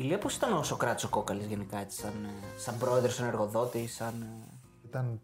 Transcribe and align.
Ηλία, 0.00 0.18
πώς 0.18 0.36
ήταν 0.36 0.52
ο 0.52 0.62
Σοκράτης 0.62 1.04
ο 1.04 1.08
Κόκαλης 1.08 1.46
γενικά, 1.46 1.78
έτσι, 1.78 2.00
σαν, 2.00 2.24
ε, 2.24 2.58
σαν 2.58 2.78
πρόεδρος, 2.78 3.14
σαν 3.14 3.26
εργοδότη, 3.26 3.86
σαν. 3.86 4.22
ε, 4.22 4.86
Ήταν 4.86 5.20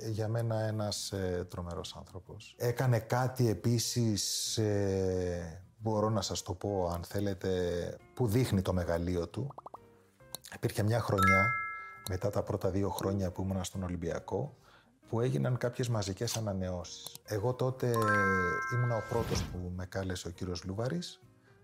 ε, 0.00 0.08
για 0.10 0.28
μένα 0.28 0.60
ένας 0.60 1.12
ε, 1.12 1.46
τρομερός 1.50 1.96
άνθρωπος. 1.96 2.54
Έκανε 2.58 2.98
κάτι 2.98 3.48
επίσης, 3.48 4.56
ε, 4.58 5.62
μπορώ 5.78 6.08
να 6.10 6.20
σας 6.20 6.42
το 6.42 6.54
πω 6.54 6.88
αν 6.94 7.04
θέλετε, 7.04 7.50
που 8.14 8.26
δείχνει 8.26 8.62
το 8.62 8.72
μεγαλείο 8.72 9.28
του. 9.28 9.54
Υπήρχε 10.54 10.82
μια 10.82 11.00
χρονιά, 11.00 11.50
μετά 12.08 12.30
τα 12.30 12.42
πρώτα 12.42 12.70
δύο 12.70 12.90
χρόνια 12.90 13.30
που 13.30 13.42
ήμουνα 13.42 13.64
στον 13.64 13.82
Ολυμπιακό, 13.82 14.56
που 15.08 15.20
έγιναν 15.20 15.56
κάποιες 15.56 15.88
μαζικές 15.88 16.36
ανανεώσεις. 16.36 17.16
Εγώ 17.24 17.54
τότε 17.54 17.86
ήμουνα 18.74 18.96
ο 18.96 19.02
πρώτος 19.08 19.44
που 19.44 19.72
με 19.76 19.86
κάλεσε 19.86 20.28
ο 20.28 20.30
κύριος 20.30 20.64
Λούβαρης 20.64 21.20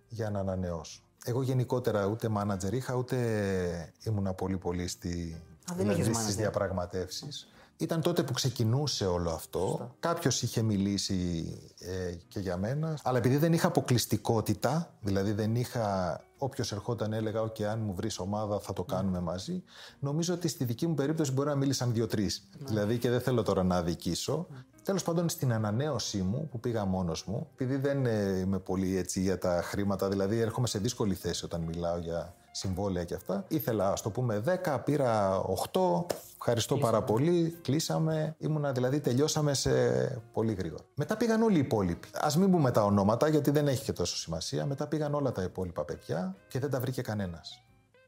για 0.08 0.30
να 0.30 0.38
ανανεώσω. 0.40 1.02
Εγώ 1.24 1.42
γενικότερα 1.42 2.06
ούτε 2.06 2.28
μάνατζερ 2.28 2.72
είχα, 2.74 2.94
ούτε 2.94 3.92
ήμουνα 4.02 4.32
πολύ 4.32 4.56
πολύ 4.56 4.88
στη, 4.88 5.42
Α, 5.70 5.74
δεν 5.76 5.90
είχες 5.90 6.06
στις 6.16 6.34
manager. 6.34 6.36
διαπραγματεύσεις. 6.36 7.48
Ήταν 7.82 8.00
τότε 8.00 8.22
που 8.22 8.32
ξεκινούσε 8.32 9.06
όλο 9.06 9.30
αυτό. 9.30 9.90
Κάποιος 10.00 10.42
είχε 10.42 10.62
μιλήσει 10.62 11.46
ε, 11.78 12.14
και 12.28 12.40
για 12.40 12.56
μένα. 12.56 12.98
Αλλά 13.02 13.18
επειδή 13.18 13.36
δεν 13.36 13.52
είχα 13.52 13.66
αποκλειστικότητα, 13.66 14.94
δηλαδή 15.00 15.32
δεν 15.32 15.54
είχα 15.54 16.20
όποιος 16.38 16.72
ερχόταν 16.72 17.12
έλεγα 17.12 17.40
«ΟΚ, 17.40 17.62
αν 17.62 17.80
μου 17.80 17.94
βρεις 17.94 18.18
ομάδα 18.18 18.58
θα 18.58 18.72
το 18.72 18.82
κάνουμε 18.82 19.20
μαζί», 19.20 19.62
νομίζω 19.98 20.34
ότι 20.34 20.48
στη 20.48 20.64
δική 20.64 20.86
μου 20.86 20.94
περίπτωση 20.94 21.32
μπορεί 21.32 21.48
να 21.48 21.54
μίλησαν 21.54 21.92
δύο-τρεις. 21.92 22.48
Δηλαδή 22.58 22.98
και 22.98 23.10
δεν 23.10 23.20
θέλω 23.20 23.42
τώρα 23.42 23.62
να 23.62 23.76
αδικήσω. 23.76 24.46
Τέλος 24.82 25.02
πάντων 25.02 25.28
στην 25.28 25.52
ανανέωσή 25.52 26.22
μου 26.22 26.48
που 26.50 26.60
πήγα 26.60 26.84
μόνος 26.84 27.24
μου, 27.24 27.48
επειδή 27.52 27.76
δεν 27.76 28.06
ε, 28.06 28.38
είμαι 28.38 28.58
πολύ 28.58 28.96
έτσι 28.96 29.20
για 29.20 29.38
τα 29.38 29.62
χρήματα, 29.64 30.08
δηλαδή 30.08 30.38
έρχομαι 30.38 30.66
σε 30.66 30.78
δύσκολη 30.78 31.14
θέση 31.14 31.44
όταν 31.44 31.60
μιλάω 31.60 31.98
για 31.98 32.34
συμβόλαια 32.50 33.04
και 33.04 33.14
αυτά. 33.14 33.44
Ήθελα, 33.48 33.92
ας 33.92 34.02
το 34.02 34.10
πούμε, 34.10 34.42
10, 34.64 34.78
πήρα 34.84 35.42
8. 35.72 36.04
Ευχαριστώ 36.44 36.78
πάρα 36.78 37.02
πολύ. 37.02 37.58
Κλείσαμε. 37.62 38.34
Ήμουνα, 38.38 38.72
δηλαδή, 38.72 39.00
τελειώσαμε 39.00 39.54
σε 39.54 39.70
πολύ 40.32 40.52
γρήγορα. 40.52 40.82
Μετά 40.94 41.16
πήγαν 41.16 41.42
όλοι 41.42 41.56
οι 41.56 41.60
υπόλοιποι. 41.60 42.08
Α 42.12 42.38
μην 42.38 42.50
πούμε 42.50 42.70
τα 42.70 42.84
ονόματα, 42.84 43.28
γιατί 43.28 43.50
δεν 43.50 43.68
έχει 43.68 43.84
και 43.84 43.92
τόσο 43.92 44.16
σημασία. 44.16 44.66
Μετά 44.66 44.86
πήγαν 44.86 45.14
όλα 45.14 45.32
τα 45.32 45.42
υπόλοιπα 45.42 45.84
παιδιά 45.84 46.36
και 46.48 46.58
δεν 46.58 46.70
τα 46.70 46.80
βρήκε 46.80 47.02
κανένας 47.02 47.64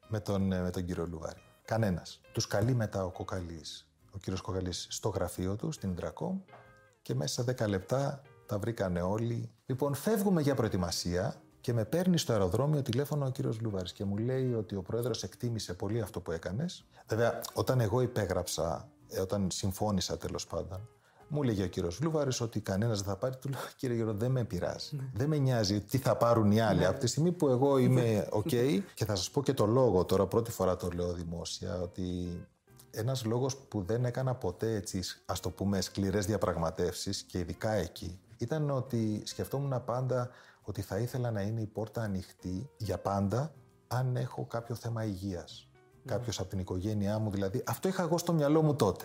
με 0.08 0.20
τον, 0.20 0.52
ε, 0.52 0.60
με 0.60 0.70
τον 0.70 0.84
κύριο 0.84 1.06
Λουβάρη. 1.06 1.41
Κανένας. 1.64 2.20
Τους 2.32 2.46
καλεί 2.46 2.74
μετά 2.74 3.04
ο 3.04 3.10
Κοκαλής, 3.10 3.88
ο 4.14 4.18
κύριος 4.18 4.41
Κοκαλής, 4.41 4.86
στο 4.91 5.08
γραφείο 5.08 5.56
του, 5.56 5.72
στην 5.72 5.94
Ντρακόμ, 5.94 6.41
και 7.02 7.14
μέσα 7.14 7.34
σε 7.34 7.42
10 7.42 7.69
λεπτά 7.69 8.22
τα 8.46 8.58
βρήκανε 8.58 9.00
όλοι. 9.00 9.50
Λοιπόν, 9.66 9.94
φεύγουμε 9.94 10.42
για 10.42 10.54
προετοιμασία 10.54 11.42
και 11.64 11.72
με 11.72 11.84
παίρνει 11.84 12.18
στο 12.18 12.32
αεροδρόμιο 12.32 12.82
τηλέφωνο 12.82 13.26
ο 13.26 13.30
κύριος 13.30 13.60
Λούβαρη 13.60 13.92
και 13.92 14.04
μου 14.04 14.16
λέει 14.16 14.54
ότι 14.54 14.74
ο 14.74 14.82
πρόεδρος 14.82 15.22
εκτίμησε 15.22 15.74
πολύ 15.74 16.00
αυτό 16.00 16.20
που 16.20 16.32
έκανες. 16.32 16.84
Βέβαια, 17.06 17.40
όταν 17.54 17.80
εγώ 17.80 18.00
υπέγραψα, 18.00 18.88
ε, 19.08 19.20
όταν 19.20 19.50
συμφώνησα 19.50 20.16
τέλος 20.16 20.46
πάντων, 20.46 20.88
μου 21.28 21.42
έλεγε 21.42 21.62
ο 21.62 21.66
κύριος 21.66 22.00
Λούβαρη 22.00 22.30
ότι 22.40 22.60
κανένας 22.60 22.98
δεν 22.98 23.08
θα 23.08 23.16
πάρει. 23.16 23.36
Του 23.36 23.48
λέω, 23.48 23.60
κύριε 23.76 23.96
Γιώργο, 23.96 24.14
δεν 24.14 24.30
με 24.30 24.44
πειράζει. 24.44 25.10
Δεν 25.14 25.28
με 25.28 25.36
νοιάζει 25.36 25.80
τι 25.80 25.98
θα 25.98 26.16
πάρουν 26.16 26.50
οι 26.50 26.60
άλλοι. 26.60 26.86
Από 26.86 26.98
τη 26.98 27.06
στιγμή 27.06 27.32
που 27.32 27.48
εγώ 27.48 27.78
είμαι 27.78 28.28
OK, 28.30 28.80
και 28.94 29.04
θα 29.04 29.14
σας 29.14 29.30
πω 29.30 29.42
και 29.42 29.54
το 29.54 29.66
λόγο 29.66 30.04
τώρα, 30.04 30.26
πρώτη 30.26 30.50
φορά 30.50 30.76
το 30.76 30.88
λέω 30.94 31.12
δημόσια, 31.12 31.80
ότι 31.80 32.04
ένας 32.90 33.24
λόγος 33.24 33.56
που 33.56 33.82
δεν 33.82 34.04
έκανα 34.04 34.34
ποτέ 34.34 34.74
έτσι, 34.74 35.02
ας 35.26 35.40
το 35.40 35.50
πούμε, 35.50 35.80
σκληρές 35.80 36.26
διαπραγματεύσεις 36.26 37.22
και 37.22 37.38
ειδικά 37.38 37.72
εκεί, 37.72 38.18
ήταν 38.38 38.70
ότι 38.70 39.22
σκεφτόμουν 39.24 39.84
πάντα 39.84 40.30
ότι 40.64 40.82
θα 40.82 40.98
ήθελα 40.98 41.30
να 41.30 41.40
είναι 41.40 41.60
η 41.60 41.66
πόρτα 41.66 42.02
ανοιχτή 42.02 42.70
για 42.76 42.98
πάντα 42.98 43.52
αν 43.86 44.16
έχω 44.16 44.44
κάποιο 44.44 44.74
θέμα 44.74 45.04
υγείας. 45.04 45.68
Κάποιος 46.04 46.40
από 46.40 46.48
την 46.48 46.58
οικογένειά 46.58 47.18
μου, 47.18 47.30
δηλαδή. 47.30 47.62
Αυτό 47.66 47.88
είχα 47.88 48.02
εγώ 48.02 48.18
στο 48.18 48.32
μυαλό 48.32 48.62
μου 48.62 48.74
τότε. 48.76 49.04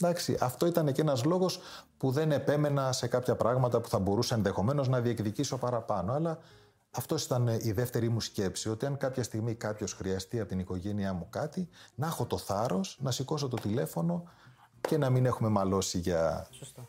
Εντάξει, 0.00 0.36
αυτό 0.40 0.66
ήταν 0.66 0.92
και 0.92 1.00
ένας 1.00 1.24
λόγος 1.24 1.60
που 1.96 2.10
δεν 2.10 2.32
επέμενα 2.32 2.92
σε 2.92 3.06
κάποια 3.06 3.36
πράγματα 3.36 3.80
που 3.80 3.88
θα 3.88 3.98
μπορούσα 3.98 4.34
ενδεχομένως 4.34 4.88
να 4.88 5.00
διεκδικήσω 5.00 5.58
παραπάνω. 5.58 6.12
Αλλά 6.12 6.38
αυτός 6.90 7.24
ήταν 7.24 7.48
η 7.48 7.72
δεύτερη 7.72 8.08
μου 8.08 8.20
σκέψη, 8.20 8.68
ότι 8.68 8.86
αν 8.86 8.96
κάποια 8.96 9.22
στιγμή 9.22 9.54
κάποιος 9.54 9.92
χρειαστεί 9.92 10.40
από 10.40 10.48
την 10.48 10.58
οικογένειά 10.58 11.12
μου 11.12 11.26
κάτι, 11.30 11.68
να 11.94 12.06
έχω 12.06 12.26
το 12.26 12.38
θάρρος 12.38 12.98
να 13.00 13.10
σηκώσω 13.10 13.48
το 13.48 13.56
τηλέφωνο 13.56 14.22
και 14.80 14.98
να 14.98 15.10
μην 15.10 15.26
έχουμε 15.26 15.48
μαλώσει 15.48 15.98
για 15.98 16.46
Σωστό. 16.50 16.88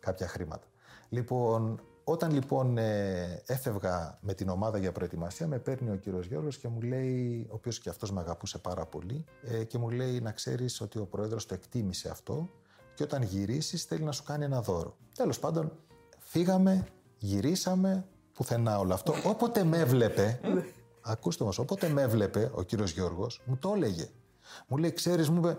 κάποια 0.00 0.28
χρήματα. 0.28 0.66
Λοιπόν, 1.08 1.80
όταν 2.04 2.32
λοιπόν 2.32 2.78
ε, 2.78 3.42
έφευγα 3.46 4.18
με 4.20 4.34
την 4.34 4.48
ομάδα 4.48 4.78
για 4.78 4.92
προετοιμασία, 4.92 5.46
με 5.46 5.58
παίρνει 5.58 5.90
ο 5.90 5.96
κύριος 5.96 6.26
Γιώργος 6.26 6.58
και 6.58 6.68
μου 6.68 6.80
λέει, 6.80 7.46
ο 7.50 7.54
οποίος 7.54 7.80
και 7.80 7.88
αυτός 7.88 8.12
με 8.12 8.20
αγαπούσε 8.20 8.58
πάρα 8.58 8.86
πολύ, 8.86 9.24
ε, 9.42 9.64
και 9.64 9.78
μου 9.78 9.90
λέει 9.90 10.20
να 10.20 10.32
ξέρεις 10.32 10.80
ότι 10.80 10.98
ο 10.98 11.06
πρόεδρος 11.06 11.46
το 11.46 11.54
εκτίμησε 11.54 12.08
αυτό 12.08 12.48
και 12.94 13.02
όταν 13.02 13.22
γυρίσεις 13.22 13.84
θέλει 13.84 14.02
να 14.02 14.12
σου 14.12 14.22
κάνει 14.22 14.44
ένα 14.44 14.60
δώρο. 14.62 14.96
Τέλος 15.14 15.38
πάντων, 15.38 15.72
φύγαμε, 16.18 16.86
γυρίσαμε, 17.18 18.04
πουθενά 18.34 18.78
όλο 18.78 18.94
αυτό. 18.94 19.14
Όποτε 19.24 19.64
με 19.64 19.78
έβλεπε, 19.78 20.40
ακούστε 21.02 21.44
μας, 21.44 21.58
όποτε 21.58 21.88
με 21.88 22.02
έβλεπε 22.02 22.50
ο 22.54 22.62
κύριος 22.62 22.90
Γιώργος, 22.92 23.42
μου 23.44 23.56
το 23.56 23.72
έλεγε. 23.74 24.08
Μου 24.66 24.76
λέει, 24.76 24.92
ξέρεις, 24.92 25.28
μου 25.28 25.38
είπε, 25.38 25.56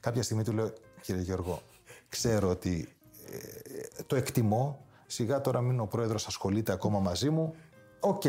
κάποια 0.00 0.22
στιγμή 0.22 0.44
του 0.44 0.52
λέω, 0.52 0.72
κύριε 1.00 1.22
Γιώργο, 1.22 1.62
ξέρω 2.08 2.48
ότι 2.48 2.88
ε, 3.30 4.02
το 4.06 4.16
εκτιμώ. 4.16 4.86
Σιγά 5.12 5.40
τώρα 5.40 5.60
μην 5.60 5.80
ο 5.80 5.86
πρόεδρος 5.86 6.26
ασχολείται 6.26 6.72
ακόμα 6.72 6.98
μαζί 6.98 7.30
μου. 7.30 7.54
Οκ. 8.00 8.22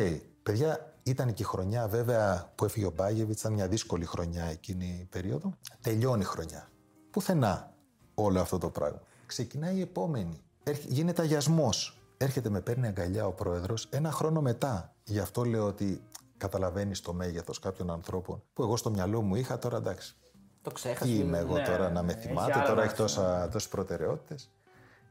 Παιδιά, 0.44 0.94
ήταν 1.04 1.34
και 1.34 1.42
η 1.42 1.46
χρονιά 1.46 1.88
βέβαια 1.88 2.52
που 2.56 2.66
έφυγε 2.66 2.86
ο 2.86 2.92
Μπάγεβιτς, 2.96 3.40
ήταν 3.40 3.54
μια 3.54 3.68
δύσκολη 3.68 4.06
χρονιά 4.06 4.44
εκείνη 4.46 4.86
η 5.02 5.06
περίοδο. 5.06 5.54
Τελειώνει 5.82 6.22
η 6.22 6.26
χρονιά. 6.26 6.70
Πουθενά 7.12 7.74
όλο 8.14 8.40
αυτό 8.42 8.58
το 8.58 8.70
πράγμα. 8.70 9.02
Ξεκινάει 9.26 9.76
η 9.76 9.82
επόμενη. 9.82 10.42
Έρχε- 10.64 10.90
Γίνεται 10.92 11.22
αγιασμός. 11.22 12.02
Έρχεται 12.18 12.50
με 12.50 12.62
παίρνει 12.62 12.88
αγκαλιά 12.88 13.26
ο 13.26 13.32
πρόεδρος 13.32 13.88
ένα 13.90 14.12
χρόνο 14.12 14.42
μετά. 14.42 14.96
Γι' 15.04 15.20
αυτό 15.20 15.44
λέω 15.44 15.66
ότι 15.66 16.02
καταλαβαίνεις 16.38 17.02
το 17.02 17.14
μέγεθος 17.14 17.60
κάποιων 17.60 17.92
ανθρώπων 17.92 18.44
που 18.54 18.64
εγώ 18.64 18.78
στο 18.78 18.90
μυαλό 18.90 19.22
μου 19.22 19.36
είχα 19.36 19.58
τώρα 19.60 19.78
εντάξει. 19.78 20.16
Το 20.62 20.72
ξέχασες. 20.72 21.08
Τι 21.16 21.20
είμαι 21.20 21.38
εγώ 21.38 21.54
Ναι, 21.58 21.64
τώρα 21.64 21.90
να 21.90 22.04
με 22.04 22.12
έχει 22.14 22.22
θυμάται, 22.28 22.54
άλλα 22.54 22.64
τώρα 22.64 22.76
να 22.76 22.84
έχει 22.84 22.96
τόσα, 22.96 23.50
τόσες 23.52 23.70
προτεραιότητες. 23.70 24.52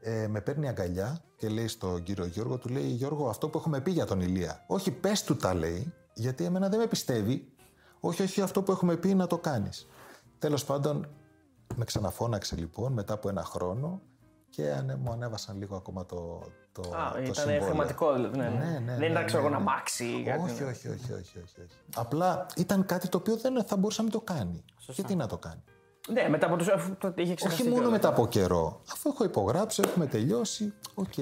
Ε, 0.05 0.27
με 0.29 0.41
παίρνει 0.41 0.69
αγκαλιά 0.69 1.21
και 1.37 1.49
λέει 1.49 1.69
στον 1.69 2.03
κύριο 2.03 2.25
Γιώργο, 2.27 2.59
του 2.59 2.69
λέει 2.69 2.87
Γιώργο 2.87 3.29
αυτό 3.29 3.49
που 3.49 3.59
έχουμε 3.59 3.81
πει 3.81 3.91
για 3.91 4.07
τον 4.07 4.21
Ηλία. 4.21 4.65
Όχι 4.67 4.91
πες 4.91 5.23
του 5.25 5.37
τα 5.37 5.55
λέει, 5.55 5.93
γιατί 6.15 6.45
εμένα 6.45 6.69
δεν 6.69 6.79
με 6.79 6.87
πιστεύει. 6.87 7.53
Όχι, 8.01 8.23
όχι 8.23 8.41
αυτό 8.41 8.63
που 8.63 8.73
έχουμε 8.73 8.97
πει 8.97 9.15
να 9.15 9.27
το 9.27 9.39
κάνεις. 9.39 9.87
Τέλος 10.39 10.65
πάντων, 10.65 11.09
με 11.77 11.85
ξαναφώναξε 11.85 12.57
λοιπόν 12.57 12.93
μετά 12.93 13.15
από 13.15 13.29
ένα 13.29 13.45
χρόνο 13.45 14.01
και 14.51 14.71
ανε, 14.73 14.97
μου 14.97 15.13
ανέβασαν 15.13 15.59
λίγο 15.59 15.77
ακόμα 15.77 16.07
το, 16.07 16.41
το, 16.73 16.81
Α, 16.81 17.13
το 17.13 17.21
ήταν 17.21 17.35
συμβόλαιο. 17.35 17.65
χρηματικό 17.65 18.13
δηλαδή. 18.13 18.39
Ναι, 18.39 18.49
Ναι, 18.49 18.65
ναι. 18.65 18.79
ναι, 18.79 18.91
δεν 18.91 18.99
ναι, 18.99 19.07
ήταν 19.07 19.27
ξέρω 19.27 19.43
ναι, 19.43 19.49
εγώ 19.49 19.59
ναι. 19.59 19.65
να 19.65 19.71
μάξει 19.71 20.05
ή 20.05 20.23
κάτι. 20.23 20.43
Όχι, 20.43 20.63
όχι, 20.63 20.89
όχι, 20.89 21.13
όχι, 21.13 21.39
όχι, 21.39 21.39
όχι. 21.61 21.77
Απλά 21.95 22.47
ήταν 22.57 22.87
κάτι 22.87 23.09
το 23.09 23.17
οποίο 23.19 23.37
δεν 23.37 23.65
θα 23.65 23.77
μπορούσε 23.77 24.03
να 24.03 24.09
μην 24.09 24.13
το 24.13 24.21
κάνει. 24.21 24.65
Γιατί 24.89 25.15
να 25.15 25.27
το 25.27 25.39
κάνει. 25.39 25.63
Ναι, 26.09 26.29
μετά 26.29 26.47
από 26.47 26.57
του. 26.57 26.73
Αφού 26.73 26.97
το 26.97 27.13
είχε 27.17 27.35
ξεχαστεί. 27.35 27.63
Όχι 27.63 27.71
μόνο 27.71 27.83
κιόλας. 27.83 28.01
μετά 28.01 28.09
από 28.09 28.27
καιρό. 28.27 28.81
Αφού 28.93 29.11
έχω 29.11 29.25
υπογράψει, 29.25 29.83
έχουμε 29.85 30.07
τελειώσει. 30.07 30.73
Οκ. 30.95 31.17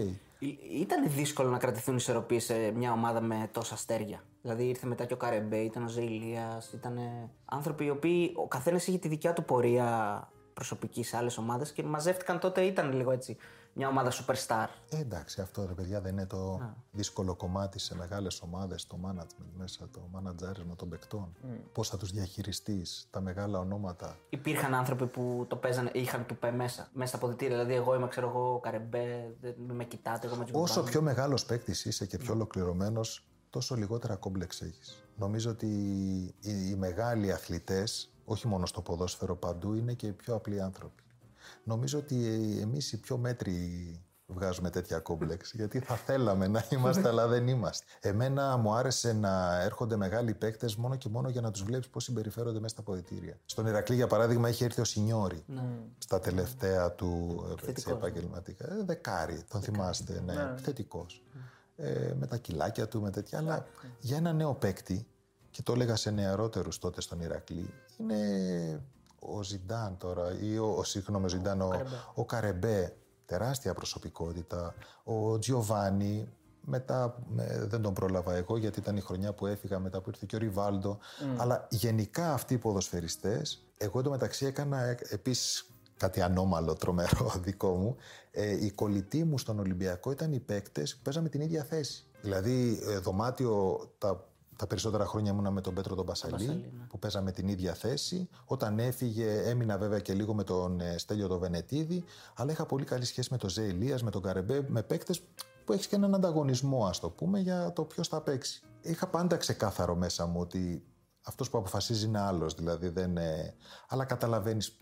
Ήταν 0.81 1.09
δύσκολο 1.09 1.51
να 1.51 1.59
κρατηθούν 1.59 1.97
ισορροπίες 1.97 2.45
σε 2.45 2.55
μια 2.75 2.93
ομάδα 2.93 3.21
με 3.21 3.49
τόσα 3.53 3.75
αστέρια. 3.75 4.23
Δηλαδή 4.43 4.65
ήρθε 4.65 4.87
μετά 4.87 5.05
και 5.05 5.13
ο 5.13 5.17
Καρεμπέ, 5.17 5.57
ήταν 5.57 5.85
ο 5.85 5.89
Ζεϊλία, 5.89 6.63
ήταν 6.75 6.99
άνθρωποι 7.45 7.85
οι 7.85 7.91
οποίοι 7.91 8.33
ο 8.37 8.49
καθένας 8.49 8.87
είχε 8.87 8.99
τη 8.99 9.09
δικιά 9.09 9.33
του 9.33 9.45
πορεία 9.45 10.29
προσωπικής 10.55 11.09
σε 11.09 11.17
άλλες 11.17 11.39
ομάδες 11.39 11.73
και 11.73 11.83
μαζεύτηκαν 11.83 12.39
τότε, 12.39 12.61
ήταν 12.61 12.93
λίγο 12.93 13.11
έτσι. 13.11 13.37
Μια 13.73 13.89
ομάδα 13.89 14.13
superstar. 14.13 14.67
Ε, 14.91 14.99
εντάξει, 14.99 15.41
αυτό 15.41 15.67
ρε 15.67 15.73
παιδιά 15.73 16.01
δεν 16.01 16.13
είναι 16.13 16.27
το 16.27 16.61
δύσκολο 16.91 17.35
κομμάτι 17.35 17.79
σε 17.79 17.97
μεγάλες 17.97 18.43
ομάδες, 18.43 18.87
το 18.87 18.99
management 19.05 19.51
μέσα, 19.57 19.89
το 19.93 20.01
managerial 20.15 20.77
των 20.77 20.89
παικτών. 20.89 21.37
Πώς 21.73 21.89
θα 21.89 21.97
τους 21.97 22.11
διαχειριστείς, 22.11 23.07
τα 23.11 23.21
μεγάλα 23.21 23.59
ονόματα. 23.59 24.17
Υπήρχαν 24.29 24.75
άνθρωποι 24.75 25.07
που 25.07 25.45
το 25.49 25.57
παίζανε, 25.57 25.91
είχαν 25.95 26.27
του 26.27 26.37
πέ 26.37 26.51
μέσα, 26.51 26.89
μέσα 26.93 27.09
στα 27.09 27.17
αποδητήρια. 27.17 27.57
Δηλαδή, 27.57 27.75
εγώ 27.75 27.95
είμαι, 27.95 28.09
ξέρω 28.09 28.29
εγώ, 28.29 28.55
ο 28.55 28.59
Καρεμπέ, 28.59 29.37
δεν 29.41 29.55
με 29.77 29.85
κοιτάτε, 29.85 30.27
εγώ 30.27 30.37
με 30.37 30.45
του 30.45 30.53
Όσο 30.55 30.83
πιο 30.83 31.03
μεγάλος 31.03 31.45
παίκτης 31.45 31.85
είσαι 31.85 32.07
και 32.07 32.19
πιο 32.19 32.33
ολοκληρωμένος, 32.35 33.27
τόσο 33.51 33.75
λιγότερα 33.75 34.17
κόμπλεξ 34.17 34.61
έχεις. 34.61 35.05
Νομίζω 35.17 35.51
ότι 35.51 35.67
οι, 36.41 36.69
οι 36.71 36.75
μεγάλοι 36.75 37.33
αθλητές, 37.33 38.13
όχι 38.25 38.49
μόνο 38.49 38.67
στο 38.67 38.81
ποδόσφαιρο 38.81 39.37
παντού, 39.37 39.75
είναι 39.75 39.93
και 39.93 40.07
οι 40.07 40.13
πιο 40.13 40.35
απλοί 40.35 40.61
άνθρωποι. 40.61 41.03
Νομίζω 41.65 41.99
ότι 41.99 42.17
εμείς 42.61 42.93
οι 42.93 43.01
πιο 43.01 43.17
μέτροι 43.17 43.55
βγάζουμε 44.35 44.71
τέτοια 44.71 44.99
κόμπλεξ, 44.99 45.53
γιατί 45.53 45.79
θα 45.79 45.95
θέλαμε 45.95 46.47
να 46.47 46.65
είμαστε, 46.71 47.09
αλλά 47.09 47.27
δεν 47.27 47.49
είμαστε. 47.49 47.87
Εμένα 48.01 48.57
μου 48.57 48.75
άρεσε 48.75 49.13
να 49.13 49.63
έρχονται 49.63 49.97
μεγάλοι 49.97 50.35
παίκτες 50.35 50.77
μόνο 50.77 50.97
και 50.97 51.09
μόνο 51.09 51.29
για 51.29 51.41
να 51.41 51.51
τους 51.51 51.63
βλέπεις 51.63 51.89
πώς 51.89 52.05
συμπεριφέρονται 52.05 52.61
μέσα 52.61 52.75
στα 52.75 52.83
ποδητήρια. 52.83 53.39
Στον 53.45 53.67
Ηρακλή, 53.67 53.95
για 53.95 54.07
παράδειγμα, 54.07 54.49
είχε 54.49 54.65
έρθει 54.65 54.81
ο 54.81 54.85
Σινιόρη 54.85 55.45
στα 55.99 56.21
τελευταία 56.21 56.93
του 56.93 57.43
ε, 57.67 57.71
έτσι, 57.71 57.91
επαγγελματικά. 57.91 58.73
Ε, 58.73 58.83
δεκάρι, 58.85 59.43
τον 59.49 59.61
θυμάστε, 59.61 60.23
ναι, 60.27 60.55
θετικός. 60.57 61.23
Ε, 61.77 62.13
με 62.19 62.27
τα 62.27 62.37
κιλάκια 62.37 62.89
του, 62.89 63.01
με 63.01 63.11
τέτοια. 63.11 63.39
Αλλά 63.39 63.67
για 63.99 64.17
ένα 64.17 64.33
νέο 64.33 64.55
παίκτη 64.55 65.07
και 65.51 65.63
το 65.63 65.73
έλεγα 65.73 65.97
σε 65.97 66.11
νεαρότερους 66.11 66.79
τότε 66.79 67.01
στον 67.01 67.21
Ηρακλή, 67.21 67.75
είναι 67.99 68.17
ο 69.21 69.43
Ζιντάν 69.43 69.97
τώρα, 69.99 70.39
ή 70.41 70.59
ο, 70.59 70.75
ο 70.79 70.85
συγγνώμη, 70.85 71.25
ο 71.25 71.29
Ζιντάν, 71.29 71.61
ο, 71.61 71.71
ο 72.15 72.25
Καρεμπέ, 72.25 72.97
τεράστια 73.27 73.75
προσωπικότητα, 73.75 74.75
ο 75.05 75.39
Τζιοβάνι, 75.39 76.29
μετά 76.65 77.19
με- 77.29 77.65
δεν 77.69 77.83
τον 77.83 77.95
πρόλαβα 77.95 78.35
εγώ 78.35 78.57
γιατί 78.57 78.79
ήταν 78.81 78.97
η 78.97 79.01
χρονιά 79.01 79.33
που 79.33 79.47
έφυγα 79.47 79.79
μετά 79.79 80.01
που 80.01 80.09
ήρθε 80.11 80.25
και 80.29 80.37
ο 80.37 80.39
Ριβάλντο. 80.39 80.99
Αλλά 81.37 81.67
γενικά 81.71 82.33
αυτοί 82.33 82.55
οι 82.55 82.59
ποδοσφαιριστές, 82.59 83.67
εγώ 83.79 83.99
εντωμεταξύ 83.99 84.47
έκανα 84.47 84.81
ε, 84.83 84.97
επίσης 85.09 85.65
κάτι 85.97 86.21
ανώμαλο, 86.21 86.75
τρομερό 86.75 87.33
δικό 87.45 87.75
μου. 87.75 87.97
Ε, 88.31 88.65
η 88.65 88.71
κολλητή 88.71 89.25
μου 89.25 89.39
στον 89.39 89.59
Ολυμπιακό 89.59 90.11
ήταν 90.11 90.33
οι 90.33 90.39
παίκτες 90.39 90.95
που 90.97 91.01
παίζαμε 91.03 91.29
την 91.29 91.41
ίδια 91.41 91.65
θέση. 91.65 92.05
Δηλαδή 92.23 92.81
ε, 92.89 92.99
δωμάτιο 92.99 93.81
τα, 93.99 94.29
τα 94.61 94.67
περισσότερα 94.67 95.05
χρόνια 95.07 95.33
ήμουνα 95.33 95.51
με 95.51 95.61
τον 95.61 95.75
Πέτρο 95.75 95.95
τον 95.95 96.07
Πασαλή, 96.07 96.73
που 96.89 96.99
παίζαμε 96.99 97.33
την 97.33 97.49
ίδια 97.49 97.75
θέση. 97.75 98.29
Όταν 98.45 98.79
έφυγε 98.79 99.43
έμεινα 99.43 99.79
βέβαια 99.79 99.99
και 99.99 100.15
λίγο 100.15 100.35
με 100.35 100.45
τον 100.45 100.81
ε, 100.81 100.99
Στέλιο 100.99 101.29
τον 101.29 101.39
Βενετίδη, 101.39 102.05
αλλά 102.37 102.53
είχα 102.53 102.67
πολύ 102.67 102.85
καλή 102.85 103.05
σχέση 103.05 103.29
με 103.31 103.37
τον 103.39 103.49
Ζε 103.49 103.63
Ηλίας, 103.63 104.03
με 104.03 104.11
τον 104.11 104.23
Καρεμπέ, 104.23 104.65
με 104.69 104.83
παίκτες 104.83 105.23
που 105.65 105.73
έχεις 105.73 105.87
και 105.87 105.97
έναν 105.97 106.15
ανταγωνισμό, 106.15 106.87
ας 106.87 107.01
το 107.01 107.11
πούμε, 107.11 107.39
για 107.39 107.73
το 107.73 107.85
ποιος 107.85 108.09
θα 108.09 108.21
παίξει. 108.21 108.63
Είχα 108.81 109.07
πάντα 109.07 109.37
ξεκάθαρο 109.37 109.95
μέσα 109.95 110.27
μου 110.27 110.41
ότι 110.41 110.85
αυτός 111.23 111.51
που 111.51 111.59
αποφασίζει 111.59 112.07
είναι 112.07 112.21
άλλος. 112.21 112.55
Δηλαδή 112.55 112.89
δεν. 112.89 113.17
ε, 113.17 113.55
Αλλά 113.89 114.05
καταλαβαίνεις 114.05 114.79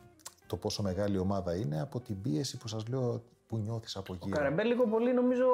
το 0.47 0.57
πόσο 0.57 0.83
μεγάλη 0.83 1.19
ομάδα 1.19 1.57
είναι 1.57 1.81
από 1.81 2.01
την 2.01 2.21
πίεση 2.21 2.57
που 2.57 2.69
σας 2.69 2.89
λέω 2.89 3.23
που 3.47 3.59
νιώθεις 3.59 3.97
από 3.97 4.13
Ο 4.13 4.17
γύρω. 4.23 4.37
Καρεμπέ 4.37 4.63
λίγο 4.63 4.87
πολύ 4.87 5.15
νομίζω, 5.15 5.45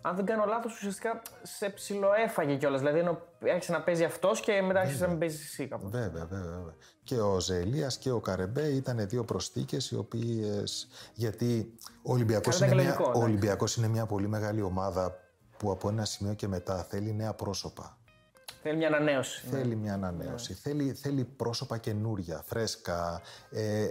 αν 0.00 0.16
δεν 0.16 0.24
κάνω 0.24 0.44
λάθος, 0.44 0.74
ουσιαστικά 0.74 1.22
σε 1.42 1.68
ψιλοέφαγε 1.68 2.56
κιόλας. 2.56 2.80
Δηλαδή 2.80 2.98
ενώ 2.98 3.22
άρχισε 3.52 3.72
να 3.72 3.82
παίζει 3.82 4.04
αυτός 4.04 4.40
και 4.40 4.62
μετά 4.62 4.80
άρχισε 4.80 5.02
να 5.02 5.08
μην 5.08 5.18
παίζει 5.18 5.36
εσύ 5.42 5.66
κάπου. 5.66 5.88
Βέβαια, 5.88 6.26
βέβαια, 6.26 6.50
βέβαια. 6.50 6.74
Και 7.04 7.20
ο 7.20 7.40
Ζελίας 7.40 7.98
και 7.98 8.10
ο 8.10 8.20
Καρεμπέ 8.20 8.66
ήταν 8.66 9.08
δύο 9.08 9.24
προστίκες 9.24 9.90
οι 9.90 9.96
οποίες... 9.96 10.88
Γιατί 11.14 11.74
ο 12.02 12.12
Ολυμπιακός, 12.12 12.58
Κάνατε 12.58 12.74
είναι 12.74 12.82
και 12.82 12.88
μια, 12.88 12.98
λογικό, 12.98 13.04
ο 13.04 13.10
εντάξει. 13.10 13.30
Ολυμπιακός 13.30 13.76
είναι 13.76 13.88
μια 13.88 14.06
πολύ 14.06 14.28
μεγάλη 14.28 14.62
ομάδα 14.62 15.16
που 15.56 15.70
από 15.70 15.88
ένα 15.88 16.04
σημείο 16.04 16.34
και 16.34 16.48
μετά 16.48 16.82
θέλει 16.82 17.14
νέα 17.14 17.34
πρόσωπα. 17.34 17.98
Θέλει 18.62 18.76
μια 18.76 18.86
ανανέωση. 18.86 19.46
Θέλει 19.46 19.76
μια 19.76 19.94
ανανέωση. 19.94 20.54
Θέλει, 20.54 20.92
θέλει 20.92 21.24
πρόσωπα 21.24 21.78
καινούρια, 21.78 22.42
φρέσκα. 22.46 23.20
Ε, 23.50 23.88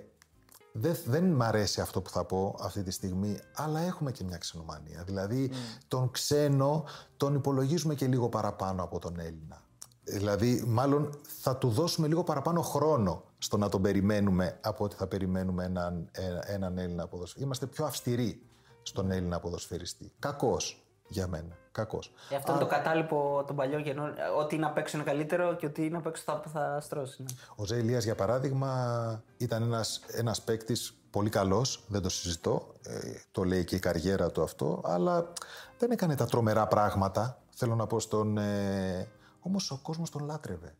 δεν, 0.79 0.97
δεν 1.06 1.24
μ' 1.24 1.41
αρέσει 1.41 1.81
αυτό 1.81 2.01
που 2.01 2.09
θα 2.09 2.25
πω 2.25 2.56
αυτή 2.62 2.83
τη 2.83 2.91
στιγμή, 2.91 3.39
αλλά 3.56 3.79
έχουμε 3.79 4.12
και 4.12 4.24
μια 4.24 4.38
ξενομανία. 4.38 5.03
Δηλαδή, 5.06 5.51
τον 5.88 6.12
ξένο 6.12 6.83
τον 7.18 7.35
υπολογίζουμε 7.35 7.95
και 7.95 8.07
λίγο 8.07 8.29
παραπάνω 8.29 8.83
από 8.83 9.00
τον 9.00 9.19
Έλληνα. 9.19 9.62
Δηλαδή, 10.03 10.63
μάλλον 10.68 11.19
θα 11.41 11.57
του 11.57 11.69
δώσουμε 11.69 12.07
λίγο 12.07 12.24
παραπάνω 12.24 12.62
χρόνο 12.62 13.24
στο 13.38 13.57
να 13.57 13.69
τον 13.69 13.81
περιμένουμε 13.81 14.59
από 14.62 14.83
ότι 14.83 14.95
θα 14.95 15.07
περιμένουμε 15.07 15.63
έναν, 15.63 16.09
ε- 16.12 16.53
έναν 16.53 16.77
Έλληνα 16.77 17.07
ποδοσφαιριστή. 17.07 17.44
Είμαστε 17.44 17.65
πιο 17.65 17.85
αυστηροί 17.85 18.41
στον 18.81 19.12
Έλληνα 19.12 19.39
ποδοσφαιριστή. 19.39 20.12
Κακός 20.19 20.85
για 21.07 21.27
μένα. 21.27 21.57
Κακός. 21.77 22.12
Ε, 22.29 22.35
αυτό 22.35 22.51
είναι 22.51 22.62
το 22.62 22.68
κατάλοιπο 22.68 23.44
των 23.47 23.56
παλιών 23.56 23.81
γενών. 23.81 24.09
ε, 24.09 24.12
Ό,τι 24.39 24.56
είναι 24.56 24.65
απ' 24.65 24.77
έξω 24.77 24.97
είναι 24.97 25.06
καλύτερο 25.06 25.56
και 25.56 25.65
ό,τι 25.65 25.85
είναι 25.85 25.97
απ' 25.97 26.06
έξω 26.06 26.24
θα, 26.25 26.41
θα 26.53 26.79
στρώσει. 26.81 27.21
Ναι. 27.21 27.27
Ο 27.56 27.65
Ζε 27.65 27.75
Ηλίας, 27.75 28.03
για 28.03 28.15
παράδειγμα, 28.15 29.24
ήταν 29.38 29.63
ένας, 29.63 30.01
ένας 30.12 30.41
παίκτης 30.41 30.94
πολύ 31.09 31.29
καλός, 31.29 31.83
δεν 31.88 32.01
το 32.01 32.09
συζητώ, 32.09 32.68
ε, 32.83 33.00
το 33.31 33.44
λέει 33.44 33.63
και 33.63 33.75
η 33.75 33.79
καριέρα 33.79 34.31
του 34.31 34.44
αυτό, 34.44 34.81
αλλά 34.85 35.33
δεν 35.77 35.91
έκανε 35.91 36.15
τα 36.15 36.25
τρομερά 36.25 36.68
πράγματα, 36.68 37.38
θέλω 37.50 37.75
να 37.75 37.88
πω 37.88 38.00
στον... 38.00 38.38
Ε, 38.38 39.07
όμως 39.39 39.71
ο 39.71 39.80
κόσμος 39.81 40.09
τον 40.09 40.25
λάτρευε. 40.25 40.75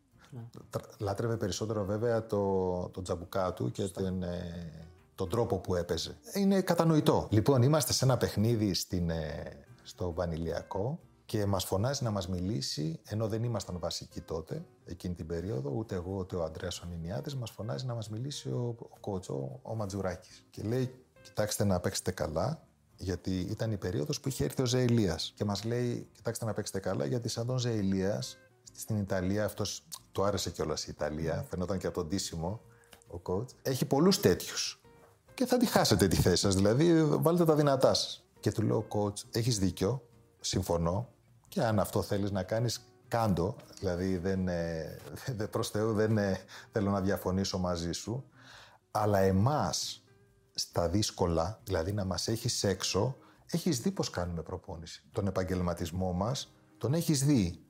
Τρα- 0.70 0.82
Λάτρευε 0.98 1.36
περισσότερο 1.36 1.84
βέβαια 1.84 2.26
το, 2.26 2.88
το 2.88 3.02
τζαμπουκά 3.02 3.52
του 3.52 3.70
και 3.70 3.88
την, 3.88 4.22
ε, 4.22 4.72
τον 5.14 5.28
τρόπο 5.28 5.58
που 5.58 5.74
έπαιζε. 5.74 6.16
Είναι 6.34 6.60
κατανοητό. 6.60 7.26
Λοιπόν, 7.30 7.62
είμαστε 7.62 7.92
σε 7.92 8.04
ένα 8.04 8.16
παιχνίδι 8.16 8.74
στην, 8.74 9.10
ε, 9.10 9.66
στο 9.88 10.12
Βανιλιακό 10.12 11.00
και 11.24 11.46
μας 11.46 11.64
φωνάζει 11.64 12.04
να 12.04 12.10
μας 12.10 12.28
μιλήσει, 12.28 13.00
ενώ 13.04 13.28
δεν 13.28 13.42
ήμασταν 13.42 13.78
βασικοί 13.78 14.20
τότε, 14.20 14.64
εκείνη 14.84 15.14
την 15.14 15.26
περίοδο, 15.26 15.70
ούτε 15.70 15.94
εγώ 15.94 16.16
ούτε 16.18 16.36
ο 16.36 16.44
Αντρέας 16.44 16.80
ο 16.80 16.86
Νινιάδης, 16.86 17.36
μας 17.36 17.50
φωνάζει 17.50 17.86
να 17.86 17.94
μας 17.94 18.08
μιλήσει 18.10 18.48
ο, 18.48 18.76
ο 18.78 18.98
κότσο, 19.00 19.60
ο 19.62 19.74
Ματζουράκης. 19.74 20.44
Και 20.50 20.62
λέει, 20.62 20.94
κοιτάξτε 21.22 21.64
να 21.64 21.80
παίξετε 21.80 22.10
καλά, 22.10 22.62
γιατί 22.96 23.40
ήταν 23.40 23.72
η 23.72 23.76
περίοδος 23.76 24.20
που 24.20 24.28
είχε 24.28 24.44
έρθει 24.44 24.62
ο 24.62 24.66
Ζεηλίας. 24.66 25.32
Και 25.36 25.44
μας 25.44 25.64
λέει, 25.64 26.08
κοιτάξτε 26.12 26.44
να 26.44 26.52
παίξετε 26.52 26.78
καλά, 26.78 27.04
γιατί 27.04 27.28
σαν 27.28 27.46
τον 27.46 27.58
Ζεηλίας, 27.58 28.38
στην 28.72 28.96
Ιταλία, 28.96 29.44
αυτός 29.44 29.86
του 30.12 30.24
άρεσε 30.24 30.50
κιόλας 30.50 30.86
η 30.86 30.90
Ιταλία, 30.90 31.46
φαινόταν 31.48 31.78
και 31.78 31.86
από 31.86 32.00
τον 32.00 32.08
τίσιμο 32.08 32.60
ο 33.06 33.20
coach, 33.22 33.48
έχει 33.62 33.84
πολλούς 33.84 34.20
τέτοιους. 34.20 34.80
Και 35.34 35.46
θα 35.46 35.56
τη 35.56 35.66
χάσετε 35.66 36.08
τη 36.08 36.16
θέση 36.16 36.36
σας, 36.36 36.54
δηλαδή 36.54 37.04
βάλτε 37.04 37.44
τα 37.44 37.54
δυνατά 37.54 37.94
σας. 37.94 38.27
Και 38.40 38.52
του 38.52 38.62
λέω, 38.62 38.86
coach, 38.88 39.22
έχεις 39.30 39.58
δίκιο, 39.58 40.08
συμφωνώ, 40.40 41.08
και 41.48 41.62
αν 41.62 41.78
αυτό 41.78 42.02
θέλεις 42.02 42.30
να 42.30 42.42
κάνεις, 42.42 42.80
κάντο, 43.08 43.56
δηλαδή 43.78 44.16
δεν, 44.16 44.48
ε, 44.48 44.98
δεν, 45.36 45.50
προς 45.50 45.70
Θεού 45.70 45.92
δεν 45.92 46.18
ε, 46.18 46.40
θέλω 46.72 46.90
να 46.90 47.00
διαφωνήσω 47.00 47.58
μαζί 47.58 47.92
σου, 47.92 48.24
αλλά 48.90 49.18
εμάς 49.18 50.02
στα 50.54 50.88
δύσκολα, 50.88 51.60
δηλαδή 51.64 51.92
να 51.92 52.04
μας 52.04 52.28
έχεις 52.28 52.64
έξω, 52.64 53.16
έχεις 53.46 53.80
δει 53.80 53.90
πώς 53.90 54.10
κάνουμε 54.10 54.42
προπόνηση. 54.42 55.02
Τον 55.12 55.26
επαγγελματισμό 55.26 56.12
μας 56.12 56.52
τον 56.78 56.94
έχεις 56.94 57.24
δει. 57.24 57.62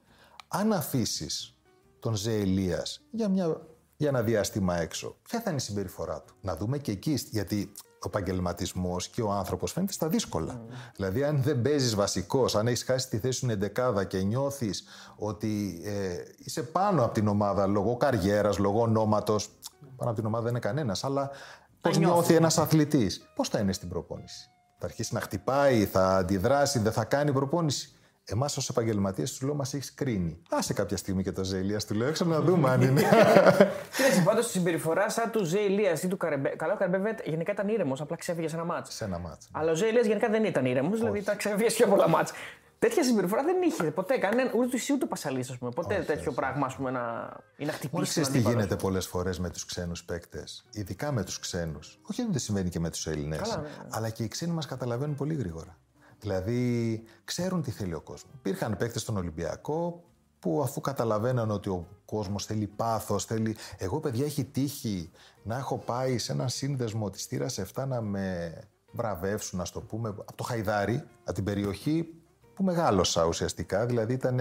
Αν 0.49 0.73
αφήσεις 0.73 1.59
τον 2.01 2.15
Ζε 2.15 2.33
Ηλίας 2.33 3.01
για, 3.11 3.29
μια, 3.29 3.67
για 3.97 4.09
ένα 4.09 4.23
διάστημα 4.23 4.81
έξω, 4.81 5.17
ποια 5.23 5.41
θα 5.41 5.51
είναι 5.51 5.59
η 5.59 5.63
συμπεριφορά 5.63 6.23
του; 6.23 6.35
Να 6.41 6.57
δούμε 6.57 6.79
και 6.79 6.93
εκεί, 6.93 7.27
γιατί 7.31 7.73
ο 8.01 8.07
επαγγελματισμός 8.07 9.09
και 9.09 9.23
ο 9.23 9.33
άνθρωπος 9.33 9.73
φαίνεται 9.73 9.93
στα 9.93 10.09
δύσκολα. 10.09 10.61
Δηλαδή, 10.97 11.25
αν 11.25 11.43
δεν 11.43 11.63
παίζεις 11.63 11.95
βασικός, 11.95 12.57
αν 12.57 12.67
έχεις 12.67 12.85
χάσει 12.85 13.09
τη 13.09 13.19
θέση 13.19 13.39
σου 13.39 13.51
εντεκάδα 13.51 14.05
και 14.05 14.23
νιώθεις 14.23 14.85
ότι 15.17 15.81
ε, 15.85 16.17
είσαι 16.39 16.63
πάνω 16.63 17.05
από 17.05 17.15
την 17.15 17.29
ομάδα 17.29 17.67
λόγω 17.67 17.97
καριέρας, 17.97 18.59
λόγω 18.59 18.81
ονόματος. 18.81 19.51
Πάνω 19.97 20.11
από 20.11 20.19
την 20.19 20.27
ομάδα 20.27 20.43
δεν 20.45 20.53
είναι 20.53 20.61
κανένας, 20.61 21.05
αλλά 21.05 21.31
πώς 21.81 21.99
νιώθει 21.99 22.35
ένας 22.35 22.59
αθλητής, 22.59 23.29
πώς 23.35 23.49
θα 23.49 23.59
είναι 23.59 23.73
στην 23.73 23.89
προπόνηση. 23.89 24.51
Θα 24.79 24.87
αρχίσει 24.87 25.15
να 25.15 25.21
χτυπάει, 25.21 25.85
θα 25.85 26.17
αντιδράσει, 26.17 26.79
δεν 26.79 26.93
θα 26.93 27.05
κάνει 27.05 27.33
προπόνηση. 27.33 27.93
Εμάς 28.31 28.57
ως 28.57 28.69
επαγγελματίες 28.69 29.31
τους 29.31 29.43
λέω: 29.43 29.55
Μας 29.55 29.75
έχεις 29.75 29.95
κρίνει. 29.95 30.43
Άσε 30.51 30.73
κάποια 30.73 30.97
στιγμή 30.97 31.23
και 31.23 31.33
το 31.33 31.45
Ζέλια, 31.45 31.79
του 31.79 31.95
λέω 31.95 32.09
έξω 32.09 32.25
να 32.25 32.41
δούμε 32.41 32.71
αν 32.71 32.83
είναι. 32.83 33.01
Κοίταξε 33.97 34.23
πάντως 34.25 34.47
τη 34.47 34.51
συμπεριφορά 34.51 35.11
σαν 35.11 35.31
του 35.31 35.45
Ζε 35.45 35.61
Ηλίας 35.61 36.03
ή 36.03 36.09
του 36.09 36.17
Καρεμπέ. 36.17 36.49
Καλά, 36.49 36.73
ο 36.73 36.77
Καρεμπέ 36.77 36.97
βέβαια, 36.97 37.17
γενικά 37.25 37.53
ήταν 37.53 37.69
ήρεμος, 37.69 38.01
απλά 38.01 38.17
ξέφυγε 38.17 38.49
σε 38.49 38.55
ένα 38.57 38.65
μάτσο. 38.65 38.93
σε 38.93 39.05
ένα 39.05 39.19
μάτσο. 39.19 39.49
Αλλά 39.53 39.71
ο 39.71 39.75
Ζε 39.75 39.87
Ηλίας 39.87 40.07
γενικά 40.07 40.29
δεν 40.29 40.45
ήταν 40.45 40.65
ήρεμος, 40.65 40.99
δηλαδή 40.99 41.23
τα 41.23 41.35
ξέφυγε 41.35 41.71
πιο 41.71 41.87
πολλά 41.87 42.09
μάτσα. 42.09 42.35
Τέτοια 42.79 43.05
συμπεριφορά 43.05 43.43
δεν 43.43 43.57
είχε 43.63 43.91
ποτέ 43.91 44.19
κανένα, 44.19 44.51
ούτε 44.55 44.77
εσύ 44.77 44.93
ούτε 44.93 45.05
ο 45.05 45.09
Πασαλής, 45.09 45.51
ας 45.51 45.59
πούμε. 45.59 45.71
Ποτέ 45.71 46.05
τέτοιο 46.07 46.33
πράγμα, 46.33 46.67
ας 46.67 46.75
πούμε, 46.75 46.91
να, 46.91 47.01
ή 47.57 47.65
να 47.65 47.73
χτυπήσει. 47.73 47.89
Μόνο 47.93 48.05
τον 48.05 48.13
ξέρεις 48.13 48.29
τι 48.29 48.35
αντίπαλο. 48.35 48.57
γίνεται 48.57 48.77
πολλές 48.77 49.07
φορές 49.07 49.39
με 49.39 49.51
τους 49.51 49.65
ξένους 49.65 50.05
παίκτες. 50.05 50.65
Ειδικά 50.73 51.13
με 51.13 51.25
τους 51.25 51.39
ξένους. 51.39 51.99
Όχι 52.11 52.23
ότι 52.23 52.31
δεν 52.31 52.41
συμβαίνει 52.41 52.69
και 52.69 52.81
με 52.81 52.91
τους 52.91 53.07
Έλληνες. 53.07 53.39
Καλά, 53.39 53.57
ναι, 53.57 53.63
ναι. 53.63 53.89
Αλλά 53.91 54.11
και 54.11 54.23
οι 54.23 54.29
ξένοι 54.29 54.53
μας 54.53 54.67
καταλαβαίνουν 54.67 55.15
πολύ 55.15 55.35
γρήγορα. 55.35 55.77
Δηλαδή, 56.21 57.03
ξέρουν 57.25 57.63
τι 57.63 57.71
θέλει 57.71 57.95
ο 57.95 58.01
κόσμος. 58.01 58.33
Υπήρχαν 58.39 58.77
παίκτες 58.77 59.03
στον 59.03 59.17
Ολυμπιακό 59.17 60.03
που 60.39 60.63
αφού 60.63 60.81
καταλαβαίναν 60.81 61.51
ότι 61.51 61.69
ο 61.69 61.87
κόσμος 62.05 62.45
θέλει 62.45 62.67
πάθος, 62.67 63.25
θέλει... 63.25 63.57
Εγώ, 63.79 64.01
παιδιά, 64.01 64.25
έχει 64.25 64.45
τύχει 64.45 65.11
να 65.43 65.57
έχω 65.57 65.79
πάει 65.79 66.19
σε 66.19 66.33
έναν 66.33 66.49
σύνδεσμο 66.49 67.11
της 67.11 67.25
θύρας 67.25 67.61
7 67.75 67.85
να 67.87 68.01
με 68.01 68.53
βραβεύσουν, 68.93 69.59
να 69.59 69.65
το 69.73 69.81
πούμε, 69.81 70.09
από 70.09 70.35
το 70.35 70.43
Χαϊδάρι, 70.43 71.05
από 71.25 71.33
την 71.33 71.45
περιοχή 71.45 72.15
που 72.55 72.65
μεγάλωσα 72.65 73.25
ουσιαστικά. 73.25 73.87
Δηλαδή 73.87 74.13
ήταν. 74.13 74.41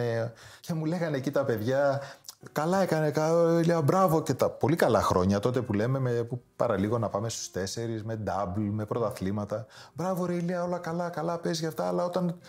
και 0.60 0.74
μου 0.74 0.86
λέγανε 0.86 1.18
εκεί 1.18 1.32
τα 1.32 1.46
παιδιά, 1.46 2.02
καλά 2.51 2.82
έκανε, 2.82 3.12
κα- 3.12 3.62
λέω 3.65 3.82
μπράβο 3.82 4.22
και 4.24 4.34
τα 4.34 4.50
πολύ 4.50 4.75
καλά 4.75 5.01
χρόνια 5.01 5.39
τότε 5.39 5.62
που 5.62 5.74
λέμε, 5.74 6.00
με, 6.00 6.12
που 6.12 6.41
παραλίγο 6.56 6.98
να 6.98 7.10
πάμε 7.10 7.29
στους 7.29 7.51
τέσσερις, 7.51 8.03
με 8.03 8.20
double, 8.27 8.70
με 8.72 8.86
πρωταθλήματα. 8.86 9.65
Μπράβο 9.94 10.25
ρε 10.25 10.34
Ηλία, 10.34 10.63
όλα 10.63 10.77
καλά, 10.77 11.10
καλά 11.10 11.38
παίζει 11.38 11.60
για 11.60 11.67
αυτά, 11.67 11.88
αλλά 11.88 12.03
όταν 12.06 12.39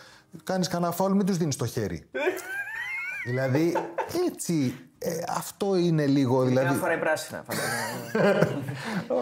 κάνεις 0.45 0.69
κανένα 0.69 0.93
φάουλ 0.93 1.13
μην 1.13 1.27
τους 1.27 1.37
δίνεις 1.37 1.57
το 1.57 1.67
χέρι. 1.67 2.09
δηλαδή, 3.29 3.77
έτσι, 4.31 4.75
ε, 4.99 5.11
αυτό 5.29 5.77
είναι 5.77 6.07
λίγο, 6.07 6.39
Μια 6.39 6.47
δηλαδή... 6.49 6.75
φορά 6.79 6.95
η 6.95 6.99
πράσινα, 6.99 7.45
φαντάζομαι. 7.51 8.47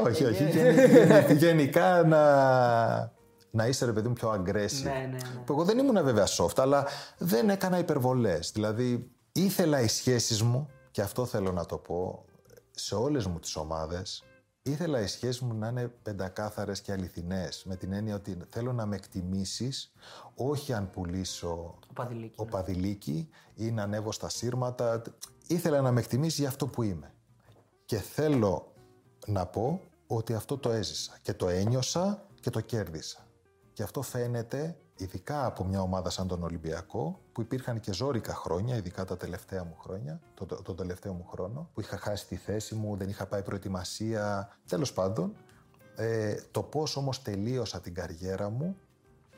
όχι, 0.09 0.25
όχι, 0.25 0.45
γεν- 0.45 0.79
γεν- 0.91 1.31
γενικά 1.43 2.03
να, 2.07 2.21
να 3.51 3.67
είσαι 3.67 3.85
ρε 3.85 3.93
παιδί 3.93 4.09
μου 4.09 4.15
πιο 4.15 4.31
aggressive. 4.33 4.83
Ναι, 4.83 4.91
ναι, 4.91 5.07
ναι. 5.11 5.19
Που 5.45 5.53
εγώ 5.53 5.65
δεν 5.65 5.79
ήμουν 5.79 6.05
βέβαια 6.05 6.27
soft, 6.27 6.57
αλλά 6.57 6.87
δεν 7.19 7.49
έκανα 7.49 7.79
υπερβολές. 7.79 8.51
Δηλαδή, 8.55 9.11
ήθελα 9.41 9.81
οι 9.81 9.89
σχέσεις 9.89 10.43
μου, 10.43 10.69
και 10.91 11.03
αυτό 11.03 11.27
θέλω 11.27 11.53
να 11.53 11.67
το 11.67 11.77
πω, 11.79 12.25
σε 12.71 12.95
όλες 12.95 13.27
μου 13.27 13.39
τις 13.39 13.57
ομάδες, 13.57 14.25
ήθελα 14.63 15.01
οι 15.01 15.07
σχέσεις 15.07 15.41
μου 15.41 15.55
να 15.55 15.69
είναι 15.69 15.89
πεντακάθαρες 15.89 16.81
και 16.81 16.93
αληθινές. 16.93 17.65
Με 17.65 17.77
την 17.77 17.93
έννοια 17.93 18.15
ότι 18.15 18.37
θέλω 18.49 18.73
να 18.73 18.87
με 18.87 18.97
εκτιμήσεις, 18.97 19.93
όχι 20.35 20.73
αν 20.73 20.91
πουλήσω 20.91 21.79
οπαδηλίκι, 22.37 23.29
ναι. 23.55 23.67
ή 23.67 23.71
να 23.71 23.83
ανέβω 23.83 24.13
στα 24.13 24.29
σύρματα. 24.29 25.03
Ήθελα 25.47 25.81
να 25.81 25.93
με 25.93 26.01
εκτιμήσει 26.01 26.41
για 26.41 26.49
αυτό 26.49 26.67
που 26.67 26.83
είμαι. 26.83 27.15
Και 27.85 27.97
θέλω 27.97 28.73
να 29.27 29.47
πω 29.47 29.81
ότι 30.07 30.35
αυτό 30.35 30.59
το 30.59 30.71
έζησα 30.71 31.19
και 31.23 31.35
το 31.35 31.49
ένιωσα 31.49 32.27
και 32.41 32.51
το 32.51 32.61
κέρδισα. 32.61 33.27
Και 33.73 33.83
αυτό 33.83 34.03
φαίνεται 34.03 34.77
ειδικά 34.97 35.47
από 35.47 35.65
μια 35.65 35.81
ομάδα 35.81 36.11
σαν 36.11 36.27
τον 36.27 36.43
Ολυμπιακό, 36.43 37.21
που 37.33 37.41
υπήρχαν 37.41 37.81
και 37.81 37.93
ζόρικα 37.93 38.35
χρόνια, 38.35 38.77
ειδικά 38.77 39.05
τα 39.05 39.17
τελευταία 39.17 39.65
μου 39.65 39.77
χρόνια, 39.81 40.21
το, 40.35 40.47
το, 40.47 40.75
τελευταίο 40.75 41.13
μου 41.13 41.27
χρόνο, 41.31 41.69
που 41.75 41.81
είχα 41.81 41.97
χάσει 41.97 42.27
τη 42.27 42.37
θέση 42.37 42.75
μου, 42.75 42.97
δεν 42.97 43.09
είχα 43.09 43.27
πάει 43.27 43.43
προετοιμασία. 43.43 44.57
Τέλος 44.69 44.93
πάντων, 44.93 45.37
ε, 45.97 46.35
το 46.51 46.63
πώς 46.63 46.97
όμως 46.97 47.23
τελείωσα 47.23 47.81
την 47.81 47.95
καριέρα 47.95 48.51
μου, 48.51 48.77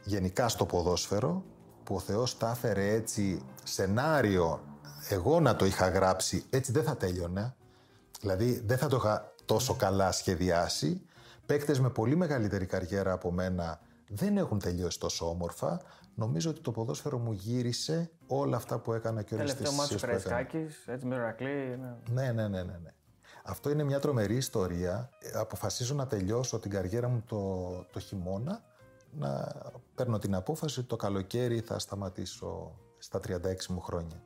γενικά 0.04 0.48
στο 0.48 0.66
ποδόσφαιρο, 0.66 1.42
που 1.84 1.94
ο 1.94 1.98
Θεός 1.98 2.36
τα 2.36 2.50
έφερε 2.50 2.92
έτσι 2.92 3.42
σενάριο, 3.64 4.60
εγώ 5.08 5.40
να 5.40 5.56
το 5.56 5.64
είχα 5.64 5.88
γράψει, 5.88 6.44
έτσι 6.50 6.72
δεν 6.72 6.82
θα 6.82 6.96
τέλειωνε. 6.96 7.54
Δηλαδή 8.20 8.62
δεν 8.66 8.78
θα 8.78 8.86
το 8.86 8.96
είχα 8.96 9.34
τόσο 9.44 9.74
καλά 9.74 10.12
σχεδιάσει. 10.12 11.02
Παίκτες 11.46 11.80
με 11.80 11.90
πολύ 11.90 12.16
μεγαλύτερη 12.16 12.66
καριέρα 12.66 13.12
από 13.12 13.32
μένα 13.32 13.80
δεν 14.08 14.36
έχουν 14.36 14.58
τελειώσει 14.58 14.98
τόσο 15.00 15.28
όμορφα. 15.28 15.80
Νομίζω 16.14 16.50
ότι 16.50 16.60
το 16.60 16.70
ποδόσφαιρο 16.70 17.18
μου 17.18 17.32
γύρισε 17.32 18.10
όλα 18.26 18.56
αυτά 18.56 18.78
που 18.78 18.92
έκανα 18.92 19.22
και 19.22 19.34
όλες 19.34 19.54
τις 19.54 19.70
μάτσο 19.70 19.98
Καραϊσκάκης, 19.98 20.86
έτσι 20.86 21.06
με 21.06 21.16
ρακλή. 21.16 21.78
Ναι. 22.10 22.22
ναι, 22.22 22.32
ναι, 22.32 22.48
ναι, 22.48 22.62
ναι, 22.62 22.78
ναι. 22.82 22.92
Αυτό 23.44 23.70
είναι 23.70 23.82
μια 23.84 23.98
τρομερή 23.98 24.36
ιστορία. 24.36 25.10
Αποφασίζω 25.34 25.94
να 25.94 26.06
τελειώσω 26.06 26.58
την 26.58 26.70
καριέρα 26.70 27.08
μου 27.08 27.22
το, 27.26 27.68
το 27.92 28.00
χειμώνα, 28.00 28.62
να 29.10 29.52
παίρνω 29.94 30.18
την 30.18 30.34
απόφαση 30.34 30.78
ότι 30.78 30.88
το 30.88 30.96
καλοκαίρι 30.96 31.60
θα 31.60 31.78
σταματήσω 31.78 32.78
στα 32.98 33.20
36 33.28 33.66
μου 33.68 33.80
χρόνια. 33.80 34.22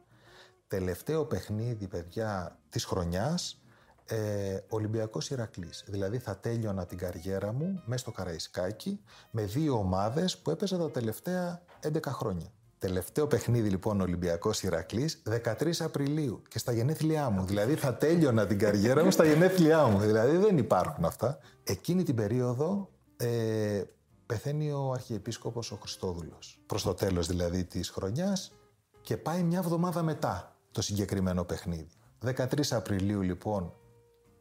Τελευταίο 0.68 1.24
παιχνίδι, 1.24 1.86
παιδιά, 1.86 2.58
της 2.68 2.84
χρονιάς, 2.84 3.61
ε, 4.04 4.58
Ολυμπιακός 4.68 5.30
Ηρακλής. 5.30 5.84
Δηλαδή 5.86 6.18
θα 6.18 6.36
τέλειωνα 6.36 6.86
την 6.86 6.98
καριέρα 6.98 7.52
μου 7.52 7.82
μέσα 7.84 8.02
στο 8.02 8.10
Καραϊσκάκι 8.10 9.00
με 9.30 9.42
δύο 9.42 9.78
ομάδες 9.78 10.38
που 10.38 10.50
έπαιζα 10.50 10.78
τα 10.78 10.90
τελευταία 10.90 11.62
11 11.82 11.98
χρόνια. 12.06 12.52
Τελευταίο 12.78 13.26
παιχνίδι 13.26 13.68
λοιπόν 13.68 14.00
Ολυμπιακός 14.00 14.62
Ηρακλής 14.62 15.22
13 15.44 15.72
Απριλίου 15.78 16.42
και 16.48 16.58
στα 16.58 16.72
γενέθλιά 16.72 17.30
μου. 17.30 17.44
Δηλαδή 17.44 17.74
θα 17.74 17.94
τέλειωνα 17.94 18.46
την 18.46 18.58
καριέρα 18.58 19.04
μου 19.04 19.10
στα 19.10 19.24
γενέθλιά 19.24 19.86
μου. 19.86 19.98
Δηλαδή 19.98 20.36
δεν 20.36 20.58
υπάρχουν 20.58 21.04
αυτά. 21.04 21.38
Εκείνη 21.64 22.02
την 22.02 22.14
περίοδο 22.14 22.88
ε, 23.16 23.82
πεθαίνει 24.26 24.72
ο 24.72 24.92
Αρχιεπίσκοπος 24.92 25.72
ο 25.72 25.76
Χριστόδουλος. 25.76 26.62
Προς 26.66 26.82
το 26.82 26.94
τέλος 26.94 27.26
δηλαδή 27.26 27.64
της 27.64 27.90
χρονιάς 27.90 28.52
και 29.00 29.16
πάει 29.16 29.42
μια 29.42 29.58
εβδομάδα 29.58 30.02
μετά 30.02 30.56
το 30.70 30.82
συγκεκριμένο 30.82 31.44
παιχνίδι. 31.44 31.88
13 32.24 32.44
Απριλίου 32.70 33.20
λοιπόν 33.20 33.72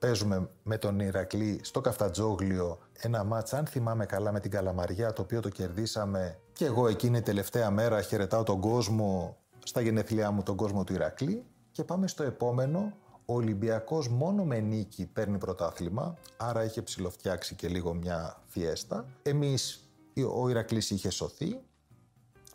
παίζουμε 0.01 0.49
με 0.63 0.77
τον 0.77 0.99
Ηρακλή 0.99 1.59
στο 1.63 1.81
Καφτατζόγλιο 1.81 2.79
ένα 2.93 3.23
μάτς, 3.23 3.53
αν 3.53 3.65
θυμάμαι 3.65 4.05
καλά, 4.05 4.31
με 4.31 4.39
την 4.39 4.51
Καλαμαριά, 4.51 5.13
το 5.13 5.21
οποίο 5.21 5.39
το 5.39 5.49
κερδίσαμε 5.49 6.39
και 6.53 6.65
εγώ 6.65 6.87
εκείνη 6.87 7.21
τελευταία 7.21 7.71
μέρα 7.71 8.01
χαιρετάω 8.01 8.43
τον 8.43 8.59
κόσμο, 8.59 9.37
στα 9.65 9.81
γενέθλιά 9.81 10.31
μου 10.31 10.43
τον 10.43 10.55
κόσμο 10.55 10.83
του 10.83 10.93
Ηρακλή 10.93 11.45
και 11.71 11.83
πάμε 11.83 12.07
στο 12.07 12.23
επόμενο, 12.23 12.93
ο 13.25 13.33
Ολυμπιακός 13.33 14.09
μόνο 14.09 14.43
με 14.43 14.59
νίκη 14.59 15.05
παίρνει 15.05 15.37
πρωτάθλημα, 15.37 16.17
άρα 16.37 16.63
είχε 16.63 16.81
ψηλοφτιάξει 16.81 17.55
και 17.55 17.67
λίγο 17.67 17.93
μια 17.93 18.41
φιέστα. 18.45 19.05
Εμείς, 19.23 19.89
ο 20.33 20.49
Ηρακλής 20.49 20.89
είχε 20.89 21.09
σωθεί 21.09 21.59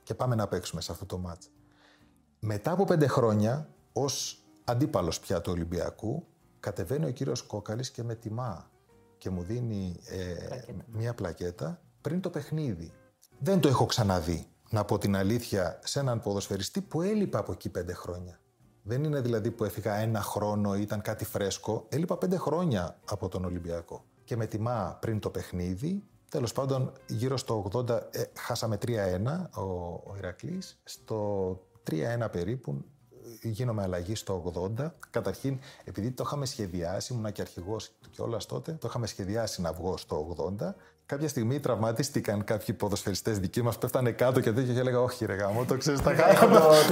και 0.02 0.14
πάμε 0.14 0.34
να 0.34 0.46
παίξουμε 0.46 0.80
σε 0.80 0.92
αυτό 0.92 1.06
το 1.06 1.18
μάτς. 1.18 1.50
Μετά 2.40 2.70
από 2.70 2.84
πέντε 2.84 3.06
χρόνια, 3.06 3.68
ως 3.92 4.44
αντίπαλος 4.64 5.20
πια 5.20 5.40
του 5.40 5.52
Ολυμπιακού, 5.52 6.26
κατεβαίνει 6.66 7.06
ο 7.06 7.10
κύριος 7.10 7.42
Κόκαλης 7.42 7.90
και 7.90 8.02
με 8.02 8.14
τιμά 8.14 8.70
και 9.18 9.30
μου 9.30 9.42
δίνει 9.42 10.00
ε, 10.04 10.72
μια 10.86 11.14
πλακέτα 11.14 11.80
πριν 12.00 12.20
το 12.20 12.30
παιχνίδι. 12.30 12.92
Δεν 13.38 13.60
το 13.60 13.68
έχω 13.68 13.86
ξαναδεί, 13.86 14.46
να 14.70 14.84
πω 14.84 14.98
την 14.98 15.16
αλήθεια, 15.16 15.78
σε 15.84 16.00
έναν 16.00 16.20
ποδοσφαιριστή 16.20 16.80
που 16.80 17.02
έλειπα 17.02 17.38
από 17.38 17.52
εκεί 17.52 17.68
πέντε 17.68 17.92
χρόνια. 17.92 18.40
Δεν 18.82 19.04
είναι 19.04 19.20
δηλαδή 19.20 19.50
που 19.50 19.64
έφυγα 19.64 19.94
ένα 19.94 20.20
χρόνο 20.20 20.76
ή 20.76 20.80
ήταν 20.80 21.00
κάτι 21.00 21.24
φρέσκο. 21.24 21.86
Έλειπα 21.88 22.16
πέντε 22.16 22.36
χρόνια 22.36 22.98
από 23.10 23.28
τον 23.28 23.44
Ολυμπιακό. 23.44 24.04
Και 24.24 24.36
με 24.36 24.46
τιμά 24.46 24.98
πριν 25.00 25.20
το 25.20 25.30
παιχνίδι, 25.30 26.02
τέλος 26.30 26.52
πάντων 26.52 26.92
γύρω 27.06 27.36
στο 27.36 27.70
80, 27.72 27.88
ε, 28.10 28.22
χάσαμε 28.38 28.78
3-1 28.86 29.50
ο, 29.54 29.62
ο 30.10 30.14
Ηρακλής. 30.16 30.80
Στο 30.84 31.48
3-1 31.90 32.30
περίπου 32.30 32.84
γίνομαι 33.42 33.82
αλλαγή 33.82 34.14
στο 34.14 34.52
80. 34.78 34.90
Καταρχήν, 35.10 35.58
επειδή 35.84 36.10
το 36.10 36.22
είχαμε 36.26 36.46
σχεδιάσει, 36.46 37.12
ήμουν 37.12 37.32
και 37.32 37.40
αρχηγός 37.40 37.90
κιόλας 38.10 38.46
τότε, 38.46 38.72
το 38.72 38.86
είχαμε 38.88 39.06
σχεδιάσει 39.06 39.60
να 39.60 39.72
βγω 39.72 39.96
στο 39.96 40.36
80. 40.60 40.74
Κάποια 41.06 41.28
στιγμή 41.28 41.60
τραυματίστηκαν 41.60 42.44
κάποιοι 42.44 42.74
ποδοσφαιριστές 42.74 43.38
δικοί 43.38 43.62
μας, 43.62 43.78
πέφτανε 43.78 44.12
κάτω 44.12 44.40
και 44.40 44.52
τέτοια 44.52 44.74
και 44.74 44.80
έλεγα: 44.80 45.00
Όχι, 45.00 45.24
ρε 45.24 45.34
γάμο, 45.34 45.64
το 45.64 45.76
ξέρεις, 45.76 46.00
θα, 46.00 46.14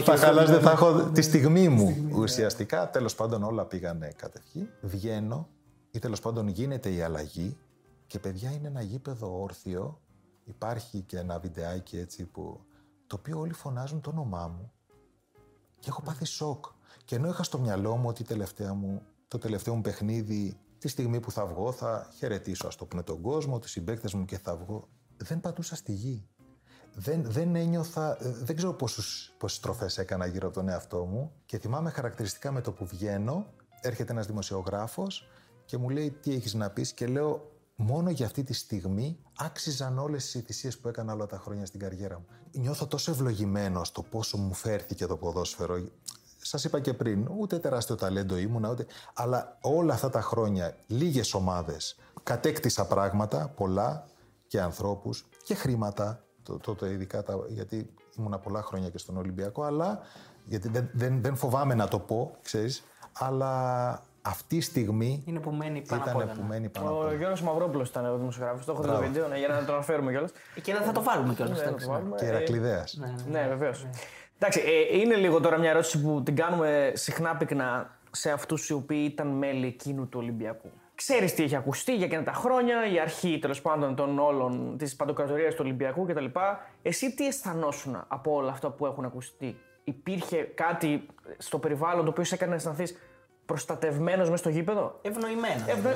θα 0.05 0.17
χαλάσει, 0.17 0.53
δεν 0.53 0.61
θα 0.61 0.71
έχω 0.71 1.11
τη 1.11 1.23
στιγμή 1.23 1.69
μου. 1.69 2.09
Ουσιαστικά, 2.13 2.91
τέλος 2.91 3.15
πάντων, 3.15 3.43
όλα 3.43 3.65
πήγανε 3.65 4.13
κατευχή. 4.17 4.69
Βγαίνω 4.81 5.49
ή 5.91 5.99
τέλος 5.99 6.21
πάντων 6.21 6.49
γίνεται 6.49 6.91
η 6.93 7.01
αλλαγή 7.03 7.57
και 8.07 8.19
παιδιά 8.19 8.51
είναι 8.51 8.69
ένα 8.69 8.83
γήπεδο 8.83 9.43
όρθιο. 9.43 10.01
Υπάρχει 10.45 11.01
και 11.01 11.19
ένα 11.19 11.39
βιντεάκι 11.39 11.99
έτσι 11.99 12.25
που 12.25 12.61
το 13.07 13.17
οποίο 13.19 13.39
όλοι 13.39 13.53
φωνάζουν 13.53 14.01
το 14.01 14.11
όνομά 14.11 14.49
μου 14.49 14.73
και 15.85 15.91
έχω 15.91 16.03
πάθει 16.03 16.25
σοκ. 16.25 16.65
Και 17.05 17.17
ενώ 17.17 17.29
είχα 17.29 17.43
στο 17.43 17.59
μυαλό 17.59 17.97
μου 17.97 18.09
ότι 18.09 18.25
τελευταία 18.25 18.75
μου, 18.75 19.03
το 19.29 19.39
τελευταίο 19.39 19.75
μου 19.75 19.81
παιχνίδι, 19.81 20.59
τη 20.79 20.89
στιγμή 20.89 21.21
που 21.21 21.31
θα 21.31 21.47
βγω, 21.47 21.73
θα 21.73 22.09
χαιρετήσω, 22.17 22.67
ας 22.67 22.77
το 22.77 22.85
πούμε, 22.85 23.03
τον 23.03 23.21
κόσμο, 23.21 23.59
του 23.59 23.69
συμπαίκτες 23.69 24.15
μου 24.15 24.25
και 24.25 24.39
θα 24.39 24.57
βγω. 24.57 24.89
Δεν 25.17 25.41
πατούσα 25.41 25.77
στη 25.77 25.93
γη. 25.93 26.29
Δεν, 26.95 27.23
δεν 27.25 27.55
ένιωθα, 27.55 28.17
δεν 28.21 28.57
ξέρω 28.57 28.73
πόσους, 28.73 29.35
πόσες 29.39 29.57
στροφές 29.59 29.99
έκανα 29.99 30.27
γύρω 30.27 30.47
από 30.47 30.57
τον 30.57 30.69
εαυτό 30.69 31.05
μου 31.05 31.33
και 31.47 31.59
θυμάμαι 31.59 31.91
χαρακτηριστικά 31.91 32.53
με 32.53 32.61
το 32.61 32.73
που 32.73 32.87
βγαίνω, 32.87 33.47
έρχεται 33.81 34.13
ένας 34.13 34.27
δημοσιογράφος 34.27 35.29
και 35.65 35.79
μου 35.79 35.89
λέει 35.89 36.11
τι 36.11 36.35
έχεις 36.35 36.55
να 36.55 36.71
πεις 36.71 36.93
και 36.93 37.07
λέω 37.07 37.54
μόνο 37.77 38.11
για 38.11 38.27
αυτή 38.27 38.43
τη 38.43 38.53
στιγμή 38.53 39.19
άξιζαν 39.39 39.99
όλες 39.99 40.35
οι 40.35 40.41
θυσίε 40.41 40.71
που 40.71 40.89
έκανα 40.89 41.13
όλα 41.13 41.27
τα 41.27 41.39
χρόνια 41.39 41.67
στην 41.67 41.81
καριέρα 41.81 42.19
μου. 42.19 42.27
Νιώθω 42.53 42.87
τόσο 42.87 43.11
ευλογημένο 43.11 43.85
στο 43.85 44.03
πόσο 44.03 44.37
μου 44.37 44.55
φέρθηκε 44.55 45.07
το 45.07 45.17
ποδόσφαιρο. 45.17 45.85
Σας 46.43 46.65
είπα 46.65 46.81
και 46.81 46.95
πριν, 46.95 47.29
ούτε 47.39 47.59
τεράστιο 47.59 47.95
ταλέντο 47.95 48.37
ήμουνα, 48.37 48.71
ούτε... 48.71 48.87
αλλά 49.15 49.59
όλα 49.61 49.95
αυτά 49.95 50.11
τα 50.11 50.21
χρόνια, 50.21 50.77
λίγες 50.87 51.35
ομάδες, 51.35 51.97
κατέκτησα 52.23 52.87
πράγματα, 52.87 53.49
πολλά 53.49 54.07
και 54.47 54.61
ανθρώπους 54.61 55.25
και 55.45 55.55
χρήματα. 55.55 56.25
Τότε 56.61 56.91
ειδικά 56.91 57.23
τα... 57.23 57.39
γιατί 57.49 57.95
ήμουνα 58.19 58.39
πολλά 58.39 58.63
χρόνια 58.63 58.89
και 58.89 58.99
στον 58.99 59.17
Ολυμπιακό, 59.17 59.63
αλλά 59.63 60.01
γιατί 60.45 60.69
δεν, 60.69 60.91
δεν, 60.93 61.23
δεν 61.23 61.37
φοβάμαι 61.37 61.75
να 61.75 61.89
το 61.89 61.99
πω, 61.99 62.37
ξέρεις, 62.43 62.83
αλλά 63.13 64.03
αυτή 64.27 64.57
η 64.57 64.61
στιγμή 64.61 65.23
είναι 65.27 65.41
που 65.41 65.51
μένει 65.51 65.83
πάνω 65.89 66.03
ήταν 66.03 66.21
από 66.21 66.33
που 66.41 66.47
μένει 66.49 66.69
πάνω 66.69 66.99
Ο 66.99 67.15
Γιώργος 67.15 67.43
Μαυρόπουλος 67.43 67.89
ήταν 67.89 68.07
ο 68.07 68.17
δημοσιογράφος. 68.17 68.65
Το 68.65 68.73
έχω 68.73 68.83
δει 68.83 68.89
το 68.89 68.99
βίντεο 68.99 69.29
ναι, 69.29 69.39
για 69.39 69.49
να 69.49 69.65
το 69.65 69.73
αναφέρουμε 69.73 70.11
κιόλας. 70.11 70.33
Και 70.63 70.73
θα 70.73 70.93
το 70.93 71.03
βάλουμε 71.03 71.35
κιόλας. 71.35 71.59
Ναι, 71.59 71.73
και 72.17 72.25
Ερακλειδέας. 72.25 72.97
Ναι, 73.01 73.07
ναι, 73.07 73.39
ναι 73.39 73.49
βεβαίως. 73.49 73.87
Εντάξει, 74.39 74.61
ε, 74.61 74.99
είναι 74.99 75.15
λίγο 75.15 75.41
τώρα 75.41 75.59
μια 75.59 75.71
ερώτηση 75.71 76.03
που 76.03 76.23
την 76.23 76.37
κάνουμε 76.37 76.93
συχνά 76.95 77.37
πυκνά 77.37 77.99
σε 78.11 78.31
αυτούς 78.31 78.69
οι 78.69 78.73
οποίοι 78.73 79.09
ήταν 79.13 79.27
μέλη 79.27 79.67
εκείνου 79.67 80.09
του 80.09 80.19
Ολυμπιακού. 80.23 80.71
Ξέρεις 80.95 81.35
τι 81.35 81.43
έχει 81.43 81.57
ακουστεί 81.57 81.97
για 81.97 82.07
εκείνα 82.07 82.23
τα 82.23 82.33
χρόνια, 82.33 82.93
η 82.93 83.01
αρχή 83.01 83.39
τέλος 83.39 83.63
πάντων 83.63 83.95
των 83.95 84.19
όλων 84.19 84.77
της 84.79 84.97
παντοκρατορίας 84.97 85.55
του 85.55 85.61
Ολυμπιακού 85.65 86.07
κτλ. 86.07 86.25
Εσύ 86.83 87.15
τι 87.15 87.27
αισθανόσουν 87.27 88.05
από 88.09 88.35
όλα 88.35 88.51
αυτά 88.51 88.71
που 88.71 88.87
έχουν 88.87 89.05
ακουστεί, 89.05 89.57
Υπήρχε 89.85 90.37
κάτι 90.37 91.07
στο 91.39 91.59
περιβάλλον 91.59 92.05
το 92.05 92.11
οποίο 92.11 92.25
σε 92.25 92.35
έκανε 92.35 92.51
να 92.51 92.57
αισθανθείς 92.57 92.97
προστατευμένος 93.47 94.31
μέσα 94.31 94.37
στο 94.43 94.49
γήπεδο. 94.49 94.99
Ευνοημένος. 95.03 95.69
Ευνο... 95.69 95.89
Ε, 95.89 95.95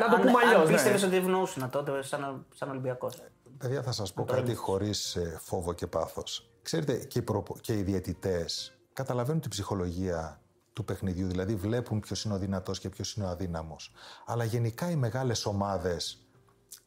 να 0.00 0.08
το 0.10 0.16
πούμε 0.16 0.38
αλλιώς. 0.44 0.60
Αν 0.60 0.66
ναι. 0.66 0.72
πίστευες 0.72 1.02
ότι 1.02 1.16
ευνοούσαν 1.16 1.70
τότε 1.70 2.02
σαν, 2.02 2.46
σαν 2.54 2.70
Ολυμπιακός. 2.70 3.22
Παιδιά, 3.58 3.82
θα 3.82 3.92
σας 3.92 4.12
πω 4.12 4.24
κάτι 4.24 4.54
χωρίς 4.54 5.16
ε, 5.16 5.38
φόβο 5.42 5.72
και 5.72 5.86
πάθος. 5.86 6.50
Ξέρετε, 6.62 6.96
και 6.96 7.18
οι, 7.18 7.22
προ... 7.22 7.42
και 7.60 7.78
οι 7.78 7.82
διαιτητές 7.82 8.78
καταλαβαίνουν 8.92 9.40
την 9.40 9.50
ψυχολογία 9.50 10.40
του 10.72 10.84
παιχνιδιού, 10.84 11.26
δηλαδή 11.26 11.54
βλέπουν 11.54 12.00
ποιος 12.00 12.24
είναι 12.24 12.34
ο 12.34 12.38
δυνατός 12.38 12.78
και 12.78 12.88
ποιος 12.88 13.14
είναι 13.14 13.26
ο 13.26 13.28
αδύναμος. 13.28 13.92
Αλλά 14.26 14.44
γενικά 14.44 14.90
οι 14.90 14.96
μεγάλες 14.96 15.46
ομάδες 15.46 16.24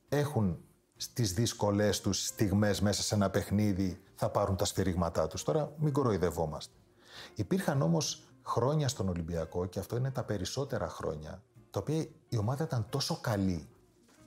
έχουν 0.10 0.58
στις 0.96 1.34
δύσκολε 1.34 1.90
τους 1.90 2.26
στιγμές 2.26 2.82
μέσα 2.82 3.02
σε 3.02 3.16
ένα 3.16 3.30
παιχνίδι 3.30 4.02
θα 4.16 4.30
πάρουν 4.30 4.56
τα 4.56 4.66
σφυρίγματά 4.66 5.28
τους. 5.28 5.44
Τώρα 5.44 5.72
μην 5.78 5.94
κοροϊδευόμαστε. 5.94 6.74
Υπήρχαν 7.36 7.82
όμως 7.82 8.24
χρόνια 8.46 8.88
στον 8.88 9.10
Ολυμπιακό 9.10 9.66
και 9.66 9.80
αυτό 9.80 9.96
είναι 9.96 10.12
τα 10.12 10.24
περισσότερα 10.24 10.90
χρόνια 10.90 11.44
τα 11.72 11.80
οποία 11.80 12.06
η 12.30 12.38
ομάδα 12.38 12.64
ήταν 12.64 12.86
τόσο 12.90 13.18
καλή 13.22 13.68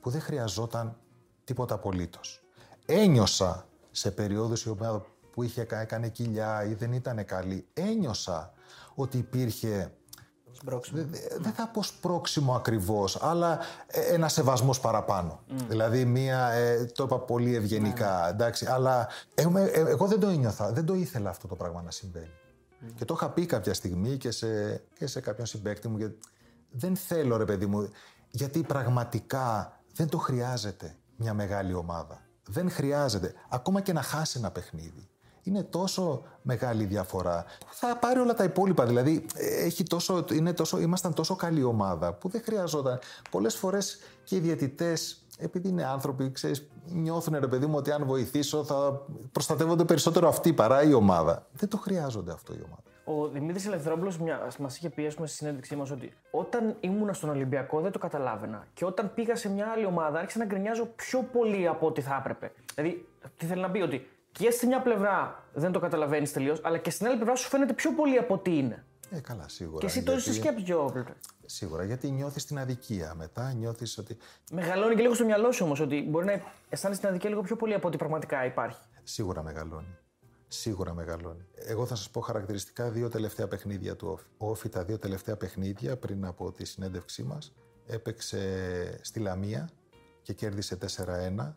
που 0.00 0.10
δεν 0.10 0.20
χρειαζόταν 0.20 0.96
τίποτα 1.44 1.74
απολύτως. 1.74 2.42
Ένιωσα 2.86 3.66
σε 3.90 4.10
περίοδους 4.10 4.64
η 4.64 4.68
ομάδα 4.68 5.04
που 5.32 5.42
είχε, 5.42 5.66
έκανε 5.70 6.08
κοιλιά 6.08 6.64
ή 6.64 6.74
δεν 6.74 6.92
ήταν 6.92 7.24
καλή, 7.24 7.66
ένιωσα 7.72 8.52
ότι 8.94 9.18
υπήρχε 9.18 9.92
δεν 10.92 11.08
δε 11.38 11.50
θα 11.50 11.68
πω 11.68 11.82
σπρώξιμο 11.82 12.54
ακριβώς, 12.54 13.22
αλλά 13.22 13.58
ε, 13.86 14.00
ένα 14.00 14.28
σεβασμός 14.28 14.80
παραπάνω. 14.80 15.40
Δηλαδή, 15.68 16.04
μία, 16.04 16.48
ε, 16.48 16.84
το 16.84 17.04
είπα 17.04 17.18
πολύ 17.18 17.54
ευγενικά, 17.54 18.20
ναι. 18.22 18.28
εντάξει, 18.28 18.66
αλλά 18.66 19.08
ε, 19.34 19.42
εγώ 19.72 20.06
δεν 20.06 20.20
το 20.20 20.28
ένιωθα, 20.28 20.72
δεν 20.72 20.84
το 20.84 20.94
ήθελα 20.94 21.30
αυτό 21.30 21.48
το 21.48 21.54
πράγμα 21.54 21.82
να 21.82 21.90
συμβαίνει. 21.90 22.30
Και 22.94 23.04
το 23.04 23.14
είχα 23.14 23.30
πει 23.30 23.46
κάποια 23.46 23.74
στιγμή 23.74 24.16
και 24.16 24.30
σε, 24.30 24.76
και 24.98 25.06
σε 25.06 25.20
κάποιον 25.20 25.46
συμπέκτη 25.46 25.88
μου, 25.88 25.96
γιατί 25.96 26.18
δεν 26.70 26.96
θέλω 26.96 27.36
ρε 27.36 27.44
παιδί 27.44 27.66
μου, 27.66 27.88
γιατί 28.30 28.62
πραγματικά 28.62 29.80
δεν 29.94 30.08
το 30.08 30.18
χρειάζεται 30.18 30.96
μια 31.16 31.34
μεγάλη 31.34 31.74
ομάδα. 31.74 32.20
Δεν 32.48 32.70
χρειάζεται. 32.70 33.34
Ακόμα 33.48 33.80
και 33.80 33.92
να 33.92 34.02
χάσει 34.02 34.38
ένα 34.38 34.50
παιχνίδι 34.50 35.08
είναι 35.46 35.62
τόσο 35.62 36.22
μεγάλη 36.42 36.84
διαφορά. 36.84 37.44
Θα 37.70 37.96
πάρει 37.96 38.18
όλα 38.18 38.34
τα 38.34 38.44
υπόλοιπα. 38.44 38.86
Δηλαδή, 38.86 39.26
έχει 39.36 39.82
τόσο, 39.82 40.24
είναι 40.32 40.52
τόσο, 40.52 40.80
ήμασταν 40.80 41.14
τόσο 41.14 41.36
καλή 41.36 41.62
ομάδα 41.62 42.12
που 42.12 42.28
δεν 42.28 42.42
χρειαζόταν. 42.44 42.98
Πολλές 43.30 43.54
φορές 43.54 43.98
και 44.24 44.36
οι 44.36 44.38
διαιτητές, 44.38 45.25
επειδή 45.38 45.68
είναι 45.68 45.84
άνθρωποι, 45.84 46.30
ξέρεις, 46.30 46.68
νιώθουν 46.86 47.36
ρε 47.38 47.46
παιδί 47.46 47.66
μου 47.66 47.76
ότι 47.76 47.90
αν 47.90 48.04
βοηθήσω 48.04 48.64
θα 48.64 49.02
προστατεύονται 49.32 49.84
περισσότερο 49.84 50.28
αυτοί 50.28 50.52
παρά 50.52 50.82
η 50.82 50.92
ομάδα. 50.92 51.46
Δεν 51.52 51.68
το 51.68 51.76
χρειάζονται 51.76 52.32
αυτό 52.32 52.52
η 52.52 52.60
ομάδα. 52.66 52.82
Ο 53.08 53.28
Δημήτρης 53.28 53.66
Ελευθερόπουλος 53.66 54.18
μας 54.58 54.76
είχε 54.76 54.90
πει 54.90 55.08
στη 55.08 55.26
συνέντευξή 55.26 55.76
μας 55.76 55.90
ότι 55.90 56.12
όταν 56.30 56.76
ήμουν 56.80 57.14
στον 57.14 57.30
Ολυμπιακό 57.30 57.80
δεν 57.80 57.92
το 57.92 57.98
καταλάβαινα. 57.98 58.66
Και 58.74 58.84
όταν 58.84 59.14
πήγα 59.14 59.36
σε 59.36 59.48
μια 59.48 59.66
άλλη 59.66 59.86
ομάδα 59.86 60.18
άρχισα 60.18 60.38
να 60.38 60.44
γκρινιάζω 60.44 60.86
πιο 60.96 61.22
πολύ 61.32 61.68
από 61.68 61.86
ό,τι 61.86 62.00
θα 62.00 62.16
έπρεπε. 62.20 62.52
Δηλαδή, 62.74 63.08
τι 63.36 63.46
θέλει 63.46 63.60
να 63.60 63.70
πει, 63.70 63.80
ότι 63.80 64.08
και 64.32 64.50
στη 64.50 64.66
μια 64.66 64.80
πλευρά 64.80 65.44
δεν 65.54 65.72
το 65.72 65.78
καταλαβαίνεις 65.78 66.32
τελείως, 66.32 66.60
αλλά 66.64 66.78
και 66.78 66.90
στην 66.90 67.06
άλλη 67.06 67.16
πλευρά 67.16 67.34
σου 67.34 67.48
φαίνεται 67.48 67.72
πιο 67.72 67.92
πολύ 67.92 68.18
από 68.18 68.34
ό,τι 68.34 68.58
είναι. 68.58 68.84
Ε, 69.10 69.20
καλά, 69.20 69.48
σίγουρα. 69.48 69.78
Και 69.78 69.86
εσύ 69.86 70.02
το 70.02 70.12
είσαι 70.12 70.32
σκέψη 70.32 70.64
πιο 70.64 71.06
Σίγουρα, 71.44 71.84
γιατί 71.84 72.10
νιώθεις 72.10 72.44
την 72.44 72.58
αδικία. 72.58 73.14
Μετά 73.14 73.52
νιώθεις 73.52 73.98
ότι. 73.98 74.16
Μεγαλώνει 74.52 74.94
και 74.94 75.02
λίγο 75.02 75.14
στο 75.14 75.24
μυαλό 75.24 75.52
σου 75.52 75.64
όμως 75.64 75.80
ότι 75.80 76.06
μπορεί 76.08 76.26
να 76.26 76.42
αισθάνεσαι 76.68 77.00
την 77.00 77.08
αδικία 77.08 77.30
λίγο 77.30 77.42
πιο 77.42 77.56
πολύ 77.56 77.74
από 77.74 77.88
ό,τι 77.88 77.96
πραγματικά 77.96 78.44
υπάρχει. 78.44 78.80
Σίγουρα 79.02 79.42
μεγαλώνει. 79.42 79.96
Σίγουρα 80.48 80.94
μεγαλώνει. 80.94 81.44
Εγώ 81.54 81.86
θα 81.86 81.94
σας 81.94 82.10
πω 82.10 82.20
χαρακτηριστικά 82.20 82.90
δύο 82.90 83.08
τελευταία 83.08 83.48
παιχνίδια 83.48 83.96
του 83.96 84.08
Όφη. 84.08 84.24
Ο 84.36 84.50
Όφη 84.50 84.68
τα 84.68 84.84
δύο 84.84 84.98
τελευταία 84.98 85.36
παιχνίδια 85.36 85.96
πριν 85.96 86.24
από 86.24 86.52
τη 86.52 86.64
συνέντευξή 86.64 87.22
μας 87.22 87.52
έπαιξε 87.86 89.00
στη 89.02 89.20
Λαμία 89.20 89.68
και 90.22 90.32
κέρδισε 90.32 90.78
4-1 91.38 91.54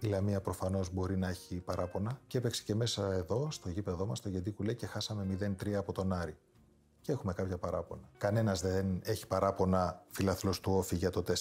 η 0.00 0.06
Λαμία 0.06 0.40
προφανώς 0.40 0.92
μπορεί 0.92 1.16
να 1.16 1.28
έχει 1.28 1.60
παράπονα 1.60 2.20
και 2.26 2.38
έπαιξε 2.38 2.62
και 2.62 2.74
μέσα 2.74 3.12
εδώ, 3.12 3.50
στο 3.50 3.68
γήπεδό 3.68 4.06
μας, 4.06 4.18
στο 4.18 4.28
Γεντίκουλέ 4.28 4.72
και 4.72 4.86
χάσαμε 4.86 5.54
0-3 5.64 5.72
από 5.72 5.92
τον 5.92 6.12
Άρη. 6.12 6.36
Και 7.06 7.12
έχουμε 7.12 7.32
κάποια 7.32 7.58
παράπονα. 7.58 8.02
Κανένας 8.18 8.60
δεν 8.60 9.00
έχει 9.04 9.26
παράπονα 9.26 10.02
φιλαθλός 10.10 10.60
του 10.60 10.72
Όφη 10.72 10.96
για 10.96 11.10
το 11.10 11.22
4-1 11.22 11.32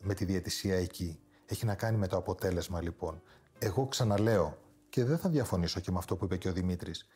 με 0.00 0.14
τη 0.14 0.24
διαιτησία 0.24 0.76
εκεί. 0.76 1.18
Έχει 1.46 1.66
να 1.66 1.74
κάνει 1.74 1.96
με 1.96 2.06
το 2.06 2.16
αποτέλεσμα 2.16 2.82
λοιπόν. 2.82 3.22
Εγώ 3.58 3.86
ξαναλέω 3.86 4.58
και 4.88 5.04
δεν 5.04 5.18
θα 5.18 5.28
διαφωνήσω 5.28 5.80
και 5.80 5.90
με 5.90 5.98
αυτό 5.98 6.16
που 6.16 6.24
είπε 6.24 6.36
και 6.36 6.48
ο 6.48 6.52
Δημήτρης. 6.52 7.06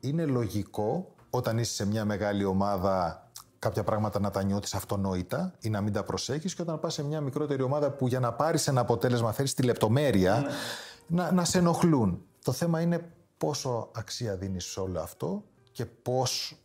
Είναι 0.00 0.24
λογικό 0.24 1.14
όταν 1.30 1.58
είσαι 1.58 1.74
σε 1.74 1.86
μια 1.86 2.04
μεγάλη 2.04 2.44
ομάδα 2.44 3.28
κάποια 3.58 3.84
πράγματα 3.84 4.20
να 4.20 4.30
τα 4.30 4.42
νιώθεις 4.42 4.74
αυτονόητα 4.74 5.54
ή 5.60 5.68
να 5.68 5.80
μην 5.80 5.92
τα 5.92 6.02
προσέχεις, 6.02 6.54
και 6.54 6.62
όταν 6.62 6.80
πας 6.80 6.94
σε 6.94 7.04
μια 7.04 7.20
μικρότερη 7.20 7.62
ομάδα 7.62 7.90
που 7.90 8.08
για 8.08 8.20
να 8.20 8.32
πάρεις 8.32 8.66
ένα 8.66 8.80
αποτέλεσμα 8.80 9.32
θέλεις 9.32 9.54
τη 9.54 9.62
λεπτομέρεια, 9.62 10.40
ναι. 10.40 10.48
να, 11.06 11.32
να 11.32 11.44
σε 11.44 11.58
ενοχλούν. 11.58 12.24
Το 12.44 12.52
θέμα 12.52 12.80
είναι 12.80 13.12
πόσο 13.36 13.90
αξία 13.94 14.36
δίνεις 14.36 14.64
σε 14.64 14.80
όλο 14.80 15.00
αυτό 15.00 15.44
και 15.72 15.86
πώς, 15.86 16.63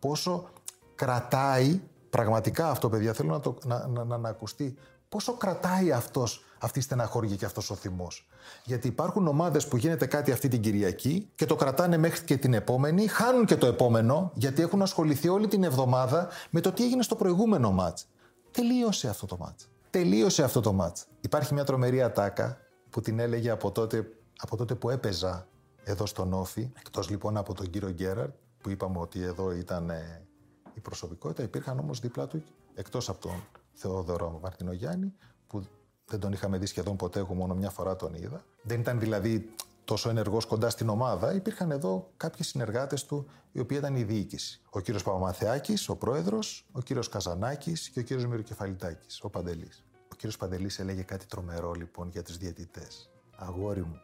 πόσο 0.00 0.48
κρατάει 0.94 1.80
πραγματικά 2.10 2.70
αυτό, 2.70 2.88
παιδιά. 2.88 3.12
Θέλω 3.12 3.30
να, 3.30 3.40
το, 3.40 3.56
να, 3.64 3.86
να, 3.86 4.04
να, 4.04 4.18
να 4.18 4.28
ακουστεί. 4.28 4.76
Πόσο 5.08 5.32
κρατάει 5.32 5.92
αυτός 5.92 6.44
αυτή 6.58 6.78
η 6.78 6.82
στεναχώρια 6.82 7.36
και 7.36 7.44
αυτός 7.44 7.70
ο 7.70 7.74
θυμός. 7.74 8.28
Γιατί 8.64 8.88
υπάρχουν 8.88 9.26
ομάδες 9.26 9.68
που 9.68 9.76
γίνεται 9.76 10.06
κάτι 10.06 10.32
αυτή 10.32 10.48
την 10.48 10.60
Κυριακή 10.60 11.28
και 11.34 11.46
το 11.46 11.56
κρατάνε 11.56 11.96
μέχρι 11.96 12.24
και 12.24 12.36
την 12.36 12.54
επόμενη, 12.54 13.06
χάνουν 13.06 13.44
και 13.44 13.56
το 13.56 13.66
επόμενο, 13.66 14.30
γιατί 14.34 14.62
έχουν 14.62 14.82
ασχοληθεί 14.82 15.28
όλη 15.28 15.48
την 15.48 15.64
εβδομάδα 15.64 16.28
με 16.50 16.60
το 16.60 16.72
τι 16.72 16.84
έγινε 16.84 17.02
στο 17.02 17.16
προηγούμενο 17.16 17.70
μάτς. 17.70 18.06
Τελείωσε 18.50 19.08
αυτό 19.08 19.26
το 19.26 19.36
μάτς. 19.36 19.68
Τελείωσε 19.90 20.42
αυτό 20.42 20.60
το 20.60 20.72
μάτς. 20.72 21.06
Υπάρχει 21.20 21.54
μια 21.54 21.64
τρομερή 21.64 22.02
ατάκα 22.02 22.58
που 22.90 23.00
την 23.00 23.18
έλεγε 23.18 23.50
από 23.50 23.70
τότε, 23.70 24.12
από 24.36 24.56
τότε 24.56 24.74
που 24.74 24.90
έπαιζα 24.90 25.46
εδώ 25.84 26.06
στον 26.06 26.32
Όφη, 26.32 26.70
εκτός 26.78 27.10
λοιπόν 27.10 27.36
από 27.36 27.54
τον 27.54 27.70
κύριο 27.70 27.90
Γκέραρτ, 27.90 28.34
που 28.60 28.70
είπαμε 28.70 28.98
ότι 28.98 29.22
εδώ 29.22 29.52
ήταν 29.52 29.90
ε, 29.90 30.26
η 30.74 30.80
προσωπικότητα, 30.80 31.42
υπήρχαν 31.42 31.78
όμως 31.78 32.00
δίπλα 32.00 32.26
του, 32.26 32.42
εκτός 32.74 33.08
από 33.08 33.20
τον 33.20 33.44
Θεόδωρο 33.72 34.38
Μαρτινογιάννη, 34.42 35.14
που 35.46 35.62
δεν 36.04 36.20
τον 36.20 36.32
είχαμε 36.32 36.58
δει 36.58 36.66
σχεδόν 36.66 36.96
ποτέ, 36.96 37.18
εγώ 37.18 37.34
μόνο 37.34 37.54
μια 37.54 37.70
φορά 37.70 37.96
τον 37.96 38.14
είδα. 38.14 38.44
Δεν 38.62 38.80
ήταν 38.80 38.98
δηλαδή 38.98 39.54
τόσο 39.84 40.08
ενεργός 40.08 40.46
κοντά 40.46 40.70
στην 40.70 40.88
ομάδα. 40.88 41.34
Υπήρχαν 41.34 41.70
εδώ 41.70 42.10
κάποιοι 42.16 42.44
συνεργάτες 42.44 43.04
του, 43.04 43.26
οι 43.52 43.60
οποίοι 43.60 43.76
ήταν 43.80 43.96
η 43.96 44.02
διοίκηση. 44.02 44.60
Ο 44.70 44.80
κύριος 44.80 45.02
Παπαμαθεάκης, 45.02 45.88
ο 45.88 45.96
πρόεδρος, 45.96 46.66
ο 46.72 46.80
κύριος 46.80 47.08
Καζανάκης 47.08 47.88
και 47.88 48.00
ο 48.00 48.02
κύριος 48.02 48.26
Μυροκεφαλιτάκης, 48.26 49.22
ο 49.22 49.28
Παντελής. 49.30 49.84
Ο 50.12 50.14
κύριος 50.14 50.36
Παντελής 50.36 50.78
έλεγε 50.78 51.02
κάτι 51.02 51.26
τρομερό 51.26 51.72
λοιπόν 51.72 52.08
για 52.08 52.22
τους 52.22 52.36
διαιτητές. 52.36 53.10
Αγόρι 53.36 53.82
μου, 53.82 54.00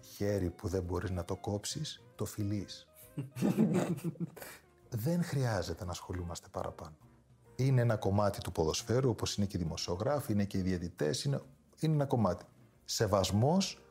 χέρι 0.00 0.50
που 0.50 0.68
δεν 0.68 0.82
μπορείς 0.82 1.10
να 1.10 1.24
το 1.24 1.36
κόψεις, 1.36 2.02
το 2.14 2.24
φιλείς. 2.24 2.86
Δεν 5.04 5.24
χρειάζεται 5.24 5.84
να 5.84 5.90
ασχολούμαστε 5.90 6.48
παραπάνω 6.50 6.96
είναι 7.56 7.80
ένα 7.80 7.96
κομμάτι 7.96 8.40
του 8.40 8.52
ποδοσφαίρου, 8.52 9.08
όπως 9.08 9.36
είναι 9.36 9.46
και 9.46 9.56
οι 9.56 9.60
δημοσιογράφοι, 9.62 10.32
είναι 10.32 10.44
και 10.44 10.58
οι 10.58 10.60
διαιτητές, 10.60 11.24
είναι, 11.24 11.40
είναι 11.80 11.94
ένα 11.94 12.04
κομμάτι. 12.04 12.44
Σεβασμός, 12.84 13.82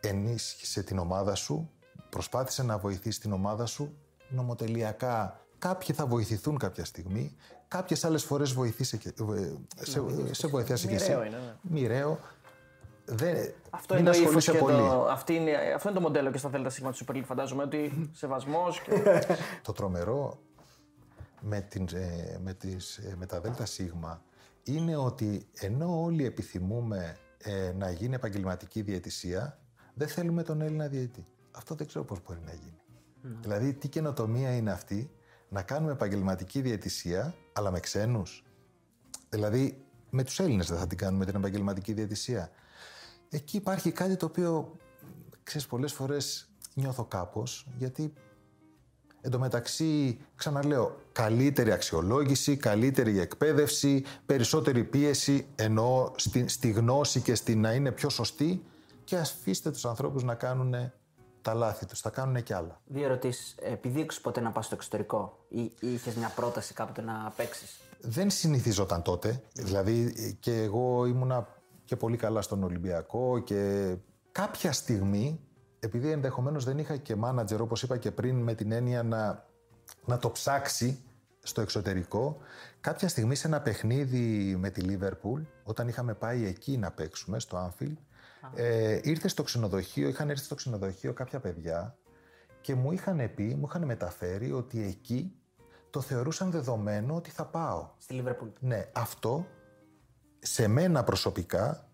ενίσχυσε 0.00 0.82
την 0.82 0.98
ομάδα 0.98 1.34
σου, 1.34 1.70
προσπάθησε 2.10 2.62
να 2.62 2.78
βοηθήσει 2.78 3.20
την 3.20 3.32
ομάδα 3.32 3.66
σου, 3.66 3.94
νομοτελειακά 4.28 5.44
κάποιοι 5.58 5.94
θα 5.94 6.06
βοηθηθούν 6.06 6.58
κάποια 6.58 6.84
στιγμή, 6.84 7.36
κάποιες 7.68 8.04
άλλες 8.04 8.24
φορές 8.24 8.52
βοηθήσε 8.52 8.96
και, 8.96 9.08
ε, 9.08 9.52
σε, 9.80 10.02
σε 10.30 10.46
βοηθήσει 10.46 10.88
και 10.88 10.94
εσύ. 10.94 11.12
Είναι, 11.12 11.28
ναι. 11.28 11.56
Μοιραίο. 11.62 12.18
Δεν, 13.12 13.54
αυτό 13.70 13.98
είναι, 13.98 14.10
το 14.10 14.54
πολύ. 14.58 14.76
Το, 14.76 15.06
αυτή 15.10 15.34
είναι, 15.34 15.52
αυτό 15.74 15.88
είναι 15.88 15.98
το 15.98 16.04
μοντέλο 16.04 16.30
και 16.30 16.38
στα 16.38 16.48
Δέλτα 16.48 16.70
Σίγμα 16.70 16.92
του 16.92 17.04
Super 17.04 17.16
League, 17.16 17.24
φαντάζομαι, 17.24 17.62
ότι 17.62 18.10
σεβασμός. 18.12 18.80
Και... 18.80 19.22
το 19.66 19.72
τρομερό 19.72 20.38
με, 21.40 21.60
την, 21.60 21.88
ε, 21.94 22.38
με, 22.42 22.54
τις, 22.54 22.96
ε, 22.96 23.14
με 23.18 23.26
τα 23.26 23.40
ΔΣ 23.40 23.80
είναι 24.62 24.96
ότι 24.96 25.46
ενώ 25.60 26.02
όλοι 26.02 26.24
επιθυμούμε 26.24 27.16
ε, 27.38 27.72
να 27.76 27.90
γίνει 27.90 28.14
επαγγελματική 28.14 28.82
διαιτησία, 28.82 29.58
δεν 29.94 30.08
θέλουμε 30.08 30.42
τον 30.42 30.60
Έλληνα 30.60 30.86
διαιτή. 30.86 31.24
Αυτό 31.50 31.74
δεν 31.74 31.86
ξέρω 31.86 32.04
πώς 32.04 32.18
μπορεί 32.26 32.40
να 32.44 32.52
γίνει. 32.52 32.80
Δηλαδή, 33.40 33.72
τι 33.72 33.88
καινοτομία 33.88 34.56
είναι 34.56 34.70
αυτή 34.70 35.10
να 35.48 35.62
κάνουμε 35.62 35.92
επαγγελματική 35.92 36.60
διαιτησία, 36.60 37.34
αλλά 37.52 37.70
με 37.70 37.80
ξένους; 37.80 38.44
Δηλαδή, 39.28 39.84
με 40.10 40.24
τους 40.24 40.40
Έλληνες 40.40 40.68
δεν 40.68 40.78
θα 40.78 40.86
την 40.86 40.98
κάνουμε 40.98 41.24
την 41.24 41.34
επαγγελματική 41.34 41.92
διαιτησία. 41.92 42.50
Εκεί 43.30 43.56
υπάρχει 43.56 43.92
κάτι 43.92 44.16
το 44.16 44.26
οποίο, 44.26 44.76
ξέρεις, 45.42 45.66
πολλές 45.66 45.92
φορές 45.92 46.50
νιώθω 46.74 47.04
κάπως, 47.04 47.66
γιατί 47.78 48.12
Εν 49.22 49.30
τω 49.30 49.38
μεταξύ, 49.38 50.20
ξαναλέω, 50.36 50.96
καλύτερη 51.12 51.72
αξιολόγηση, 51.72 52.56
καλύτερη 52.56 53.18
εκπαίδευση, 53.20 54.04
περισσότερη 54.26 54.84
πίεση, 54.84 55.46
ενώ 55.56 56.12
στη, 56.16 56.48
στη 56.48 56.70
γνώση 56.70 57.20
και 57.20 57.34
στη 57.34 57.54
να 57.54 57.72
είναι 57.72 57.92
πιο 57.92 58.08
σωστή 58.08 58.64
και 59.04 59.16
αφήστε 59.16 59.70
τους 59.70 59.84
ανθρώπους 59.84 60.22
να 60.22 60.34
κάνουν 60.34 60.92
τα 61.42 61.54
λάθη 61.54 61.86
τους, 61.86 62.00
θα 62.00 62.10
κάνουν 62.10 62.42
και 62.42 62.54
άλλα. 62.54 62.80
Δύο 62.86 63.04
ερωτήσεις. 63.04 63.54
Επιδείξεις 63.60 64.20
ποτέ 64.20 64.40
να 64.40 64.50
πας 64.50 64.64
στο 64.66 64.74
εξωτερικό 64.74 65.44
ή, 65.48 65.60
ή 65.60 65.92
είχες 65.92 66.14
μια 66.14 66.32
πρόταση 66.34 66.74
κάποτε 66.74 67.02
να 67.02 67.32
παίξεις; 67.36 67.80
Δεν 68.00 68.30
συνηθίζονταν 68.30 69.02
τότε. 69.02 69.42
Δηλαδή 69.52 70.14
και 70.40 70.62
εγώ 70.62 71.06
ήμουνα 71.06 71.48
και 71.90 71.96
πολύ 71.96 72.16
καλά 72.16 72.42
στον 72.42 72.62
Ολυμπιακό 72.62 73.38
και 73.38 73.94
κάποια 74.32 74.72
στιγμή 74.72 75.40
επειδή 75.80 76.10
ενδεχομένως 76.10 76.64
δεν 76.64 76.78
είχα 76.78 76.96
και 76.96 77.16
μάνατζερ, 77.16 77.60
όπως 77.60 77.82
είπα 77.82 77.96
και 77.96 78.10
πριν, 78.10 78.36
με 78.36 78.54
την 78.54 78.72
έννοια 78.72 79.02
να, 79.02 79.46
να 80.04 80.18
το 80.18 80.30
ψάξει 80.30 81.02
στο 81.42 81.60
εξωτερικό, 81.60 82.36
κάποια 82.80 83.08
στιγμή 83.08 83.34
σε 83.34 83.46
ένα 83.46 83.60
παιχνίδι 83.60 84.56
με 84.58 84.70
τη 84.70 84.80
Λίβερπουλ, 84.80 85.42
όταν 85.64 85.88
είχαμε 85.88 86.14
πάει 86.14 86.46
εκεί 86.46 86.76
να 86.78 86.90
παίξουμε, 86.90 87.40
στο 87.40 87.56
Άνφιλ, 87.56 87.96
ε, 88.54 89.00
ήρθε 89.02 89.28
στο 89.28 89.42
ξενοδοχείο, 89.42 90.08
είχαν 90.08 90.30
έρθει 90.30 90.44
στο 90.44 90.54
ξενοδοχείο 90.54 91.12
κάποια 91.12 91.40
παιδιά 91.40 91.96
και 92.60 92.74
μου 92.74 92.92
είχαν 92.92 93.30
πει, 93.34 93.54
μου 93.54 93.66
είχαν 93.68 93.84
μεταφέρει 93.84 94.52
ότι 94.52 94.82
εκεί 94.82 95.34
το 95.90 96.00
θεωρούσαν 96.00 96.50
δεδομένο 96.50 97.14
ότι 97.14 97.30
θα 97.30 97.46
πάω. 97.46 97.88
Στη 97.98 98.14
Λίβερπουλ. 98.14 98.48
Ναι, 98.60 98.90
αυτό 98.92 99.46
σε 100.40 100.68
μένα 100.68 101.04
προσωπικά 101.04 101.88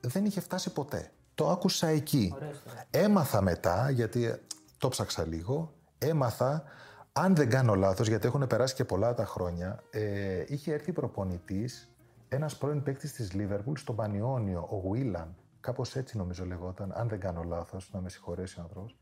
δεν 0.00 0.24
είχε 0.24 0.40
φτάσει 0.40 0.72
ποτέ. 0.72 1.10
Το 1.34 1.50
άκουσα 1.50 1.86
εκεί. 1.86 2.32
Ωραία 2.34 2.50
ιστορία. 2.50 2.86
Έμαθα 2.90 3.42
μετά, 3.42 3.90
γιατί 3.90 4.40
το 4.78 4.88
ψάξα 4.88 5.26
λίγο, 5.26 5.72
έμαθα, 5.98 6.64
αν 7.12 7.34
δεν 7.34 7.48
κάνω 7.48 7.74
λάθος, 7.74 8.08
γιατί 8.08 8.26
έχουν 8.26 8.46
περάσει 8.46 8.74
και 8.74 8.84
πολλά 8.84 9.14
τα 9.14 9.24
χρόνια, 9.24 9.82
ε, 9.90 10.44
είχε 10.46 10.72
έρθει 10.72 10.92
προπονητής, 10.92 11.90
ένας 12.28 12.56
πρώην 12.56 12.82
παίκτης 12.82 13.12
της 13.12 13.32
Λίβερπουλ, 13.32 13.74
στον 13.76 13.96
Πανιόνιο, 13.96 14.68
ο 14.70 14.90
Βίλαν, 14.90 15.36
κάπως 15.60 15.96
έτσι 15.96 16.16
νομίζω 16.16 16.44
λεγόταν, 16.44 16.92
αν 16.94 17.08
δεν 17.08 17.20
κάνω 17.20 17.42
λάθος, 17.42 17.90
να 17.92 18.00
με 18.00 18.08
συγχωρέσει 18.08 18.58
ο 18.58 18.62
άνθρωπος, 18.62 18.96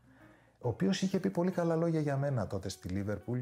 ο 0.59 0.67
οποίος 0.67 1.01
είχε 1.01 1.19
πει 1.19 1.29
πολύ 1.29 1.51
καλά 1.51 1.75
λόγια 1.75 1.99
για 1.99 2.17
μένα 2.17 2.47
τότε 2.47 2.69
στη 2.69 2.87
Λίβερπουλ 2.87 3.39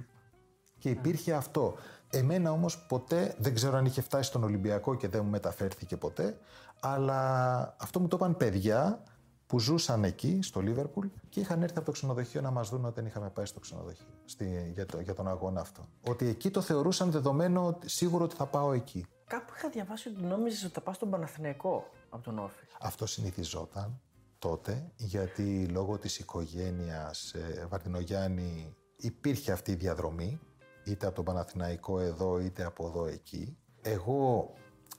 και 0.78 0.90
υπήρχε 0.90 1.34
αυτό. 1.34 1.76
Εμένα 2.10 2.52
όμως 2.52 2.86
ποτέ, 2.86 3.36
δεν 3.38 3.54
ξέρω 3.54 3.78
αν 3.78 3.86
είχε 3.86 4.02
φτάσει 4.02 4.30
στον 4.30 4.44
Ολυμπιακό 4.44 4.96
και 4.96 5.08
δεν 5.08 5.24
μου 5.24 5.30
μεταφέρθηκε 5.30 5.98
ποτέ, 5.98 6.38
αλλά 6.80 7.76
αυτό 7.80 8.00
μου 8.00 8.08
το 8.08 8.16
είπαν 8.20 8.38
παιδιά 8.38 9.04
που 9.48 9.60
ζούσαν 9.60 10.04
εκεί, 10.04 10.40
στο 10.42 10.60
Λίβερπουλ 10.60 11.08
και 11.30 11.40
είχαν 11.40 11.62
έρθει 11.64 11.78
από 11.78 11.86
το 11.86 11.92
ξενοδοχείο 11.92 12.42
να 12.42 12.52
μας 12.52 12.70
δουν 12.70 12.86
όταν 12.86 13.06
είχαμε 13.06 13.30
πάει 13.30 13.46
στο 13.46 13.60
ξενοδοχείο 13.60 14.08
στη, 14.26 14.72
για, 14.74 14.86
το, 14.86 15.00
για 15.00 15.14
τον 15.14 15.28
αγώνα 15.28 15.62
αυτό. 15.62 15.88
Ότι 16.08 16.28
εκεί 16.28 16.52
το 16.52 16.62
θεωρούσαν 16.62 17.12
δεδομένο 17.12 17.66
ότι- 17.66 17.90
σίγουρο 17.90 18.24
ότι 18.24 18.36
θα 18.36 18.46
πάω 18.46 18.74
εκεί. 18.74 19.06
Κάπου 19.28 19.54
είχα 19.56 19.70
διαβάσει 19.70 20.10
ότι 20.10 20.22
νόμιζες 20.22 20.64
ότι 20.64 20.74
θα 20.74 20.82
πας 20.82 20.96
στον 20.96 21.10
Παναθηναϊκό 21.10 21.84
από 22.10 22.24
τον 22.24 22.40
Όφη. 22.40 22.66
Αυτό 22.82 23.06
συνηθιζόταν 23.06 24.02
τότε, 24.40 24.92
γιατί 24.96 25.66
λόγω 25.66 25.98
της 25.98 26.20
οικογένειας 26.20 27.34
ε, 27.34 27.66
Βαρδινογιάννη 27.70 28.76
υπήρχε 28.98 29.52
αυτή 29.52 29.72
η 29.72 29.76
διαδρομή, 29.76 30.40
είτε 30.88 31.06
από 31.06 31.16
τον 31.16 31.26
Παναθηναϊκό 31.26 32.00
εδώ, 32.00 32.40
είτε 32.40 32.64
από 32.64 32.86
εδώ 32.86 33.06
εκεί. 33.06 33.58
Εγώ, 33.82 34.54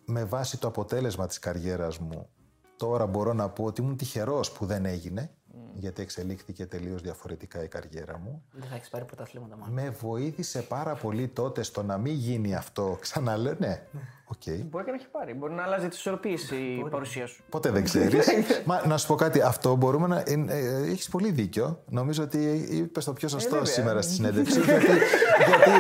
με 0.05 0.25
βάση 0.25 0.59
το 0.59 0.69
αποτέλεσμα 0.69 1.27
της 1.27 1.39
καριέρας 1.39 1.99
μου, 1.99 2.29
τώρα 2.77 3.07
μπορώ 3.07 3.33
να 3.33 3.49
πω 3.51 3.65
ότι 3.65 3.81
ήμουν 3.81 3.97
τυχερός 3.97 4.53
που 4.53 4.67
δεν 4.67 4.85
έγινε, 4.85 5.38
γιατί 5.75 6.03
εξελίχθηκε 6.03 6.67
τελείως 6.67 7.03
διαφορετικά 7.03 7.63
η 7.63 7.69
καριέρα 7.69 8.19
μου. 8.19 8.43
Δεν 8.53 8.69
θα 8.69 8.75
έχεις 8.75 8.89
πάρει 8.89 9.05
πρωταθλήματα 9.05 9.57
μάλλον. 9.57 9.75
Με 9.75 9.91
βοήθησε 9.91 10.63
πάρα 10.63 10.95
πολύ 10.95 11.29
τότε 11.29 11.63
στο 11.63 11.83
να 11.83 11.99
μην 11.99 12.13
γίνει 12.13 12.55
αυτό. 12.55 12.97
Ξαναλέω, 13.01 13.55
ναι, 13.59 13.83
οκ. 14.25 14.43
Μπορεί 14.65 14.85
και 14.85 14.91
να 14.91 14.97
έχει 14.97 15.09
πάρει. 15.09 15.35
Μπορεί 15.35 15.53
να 15.53 15.63
αλλάζει 15.63 15.89
τις 15.89 15.99
ισορροπίες 15.99 16.51
η 16.51 16.87
παρουσία 16.91 17.27
σου. 17.27 17.43
Ποτέ 17.49 17.71
δεν 17.71 17.85
ξέρεις. 17.85 18.29
Μα 18.65 18.87
να 18.87 18.97
σου 18.97 19.07
πω 19.07 19.15
κάτι, 19.15 19.41
αυτό 19.41 19.75
μπορούμε 19.77 20.07
να. 20.07 20.19
Ε, 20.27 20.91
Έχεις 20.91 21.09
πολύ 21.09 21.31
δίκιο. 21.31 21.83
Νομίζω 21.89 22.23
ότι 22.23 22.69
είπες 22.71 23.05
το 23.05 23.13
πιο 23.13 23.29
σωστό 23.29 23.51
βέβαια. 23.51 23.67
σήμερα 23.73 24.03
στη 24.03 24.13
συνέντευξη. 24.13 24.61
γιατί, 24.61 24.87
γιατί, 24.87 25.71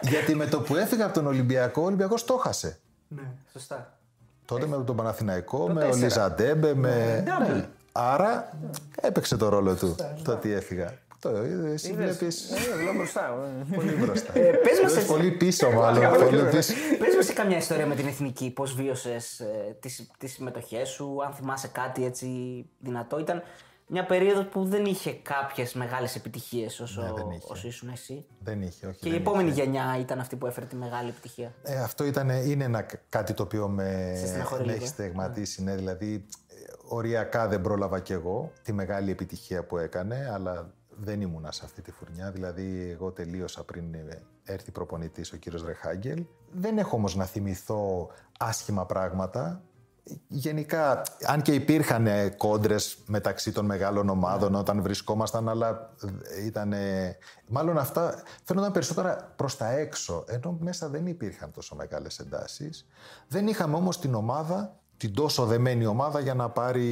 γιατί 0.00 0.34
με 0.34 0.46
το 0.46 0.60
που 0.60 0.76
έφυγα 0.76 1.04
από 1.04 1.14
τον 1.14 1.26
Ολυμπιακό, 1.26 1.82
ο 1.82 1.84
Ολυμπιακός 1.84 2.24
το 2.24 2.36
χάσε. 2.36 2.78
Ναι, 3.08 3.32
σωστά. 3.52 3.98
Τότε 4.44 4.66
με 4.66 4.84
τον 4.84 4.96
Παναθηναϊκό, 4.96 5.68
με 5.68 5.84
ο 5.84 5.86
τέσσερα. 5.86 6.04
Λιζαντέμπε, 6.04 6.74
με. 6.74 7.24
Double. 7.94 8.02
Ναι. 8.02 8.12
Άρα 8.12 8.58
έπαιξε 9.00 9.36
το 9.36 9.48
ρόλο 9.48 9.74
του 9.74 9.94
το 10.24 10.32
ότι 10.32 10.52
έφυγα. 10.52 10.98
Το 11.20 11.44
είδες, 11.44 11.72
εσύ 11.72 11.92
βλέπεις 11.92 12.50
Ε, 12.50 12.82
Λέω 12.82 12.94
μπροστά. 12.94 13.34
ε. 13.70 13.74
πολύ 13.74 13.92
μπροστά. 13.92 14.32
πες 14.32 14.42
μας 14.64 14.76
Βλέπεις 14.78 14.96
εσύ. 14.96 15.06
πολύ 15.06 15.30
πίσω, 15.30 15.70
μάλλον. 15.70 16.12
πολύ 16.18 16.42
πίσω. 16.50 16.72
Πες 16.98 17.14
μας 17.16 17.24
σε 17.24 17.32
καμιά 17.32 17.56
ιστορία 17.56 17.86
με 17.86 17.94
την 17.94 18.06
εθνική, 18.06 18.50
πώς 18.50 18.74
βίωσες 18.74 19.40
ε, 19.40 19.76
τις, 19.80 20.10
τις 20.18 20.32
συμμετοχές 20.32 20.88
σου, 20.88 21.16
αν 21.26 21.32
θυμάσαι 21.32 21.68
κάτι 21.68 22.04
έτσι 22.04 22.26
δυνατό. 22.78 23.18
Ήταν 23.18 23.42
μια 23.86 24.04
περίοδος 24.06 24.44
που 24.46 24.64
δεν 24.64 24.84
είχε 24.84 25.12
κάποιες 25.12 25.72
μεγάλες 25.74 26.16
επιτυχίες 26.16 26.80
όσο, 26.80 27.02
Ναι, 27.02 27.12
δεν 27.12 27.30
είχε. 27.30 27.46
όσο 27.52 27.66
ήσουν 27.66 27.88
εσύ. 27.88 28.24
Δεν 28.40 28.62
είχε, 28.62 28.86
όχι. 28.86 28.98
Και 29.00 29.08
η 29.08 29.10
δεν 29.10 29.20
επόμενη 29.20 29.50
γενιά 29.50 29.96
ήταν 30.00 30.20
αυτή 30.20 30.36
που 30.36 30.46
έφερε 30.46 30.66
τη 30.66 30.76
μεγάλη 30.76 31.08
επιτυχία. 31.08 31.52
Ε, 31.62 31.80
αυτό 31.80 32.04
ήταν, 32.04 32.28
είναι 32.28 32.64
ένα, 32.64 32.86
κάτι 33.08 33.34
το 33.34 33.42
οποίο 33.42 33.68
με, 33.68 34.14
Σε 34.20 34.26
στεναχωρεί 34.26 34.60
με 34.60 34.66
λίγο, 34.66 34.76
έχει 34.76 34.84
ε. 34.84 34.88
στεγματίσει. 34.92 35.62
Ναι, 35.62 35.74
δηλαδή, 35.74 36.14
ε, 36.14 36.43
οριακά 36.88 37.48
δεν 37.48 37.60
πρόλαβα 37.60 38.00
κι 38.00 38.12
εγώ 38.12 38.52
τη 38.62 38.72
μεγάλη 38.72 39.10
επιτυχία 39.10 39.64
που 39.64 39.78
έκανε, 39.78 40.30
αλλά 40.32 40.74
δεν 40.96 41.20
ήμουνα 41.20 41.52
σε 41.52 41.62
αυτή 41.64 41.82
τη 41.82 41.90
φουρνιά. 41.90 42.30
Δηλαδή, 42.30 42.90
εγώ 42.90 43.10
τελείωσα 43.10 43.64
πριν 43.64 43.94
ε, 43.94 44.22
έρθει 44.44 44.70
προπονητής 44.70 45.32
ο 45.32 45.36
κύριος 45.36 45.64
Ρεχάγκελ. 45.64 46.24
Δεν 46.52 46.78
έχω 46.78 46.96
όμως 46.96 47.16
να 47.16 47.24
θυμηθώ 47.24 48.10
άσχημα 48.38 48.86
πράγματα. 48.86 49.62
Γενικά, 50.28 51.02
αν 51.26 51.42
και 51.42 51.54
υπήρχαν 51.54 52.08
κόντρες 52.36 52.98
μεταξύ 53.06 53.52
των 53.52 53.64
μεγάλων 53.64 54.08
ομάδων 54.08 54.54
όταν 54.54 54.82
βρισκόμασταν, 54.82 55.48
αλλά 55.48 55.94
ήταν. 56.46 56.74
Μάλλον 57.48 57.78
αυτά 57.78 58.22
φαίνονταν 58.44 58.72
περισσότερα 58.72 59.32
προς 59.36 59.56
τα 59.56 59.70
έξω, 59.70 60.24
ενώ 60.28 60.56
μέσα 60.60 60.88
δεν 60.88 61.06
υπήρχαν 61.06 61.50
τόσο 61.50 61.74
μεγάλες 61.74 62.18
εντάσεις. 62.18 62.86
Δεν 63.28 63.46
είχαμε 63.46 63.76
όμως 63.76 64.00
την 64.00 64.14
ομάδα, 64.14 64.76
την 64.96 65.14
τόσο 65.14 65.46
δεμένη 65.46 65.86
ομάδα 65.86 66.20
για 66.20 66.34
να 66.34 66.50
πάρει. 66.50 66.88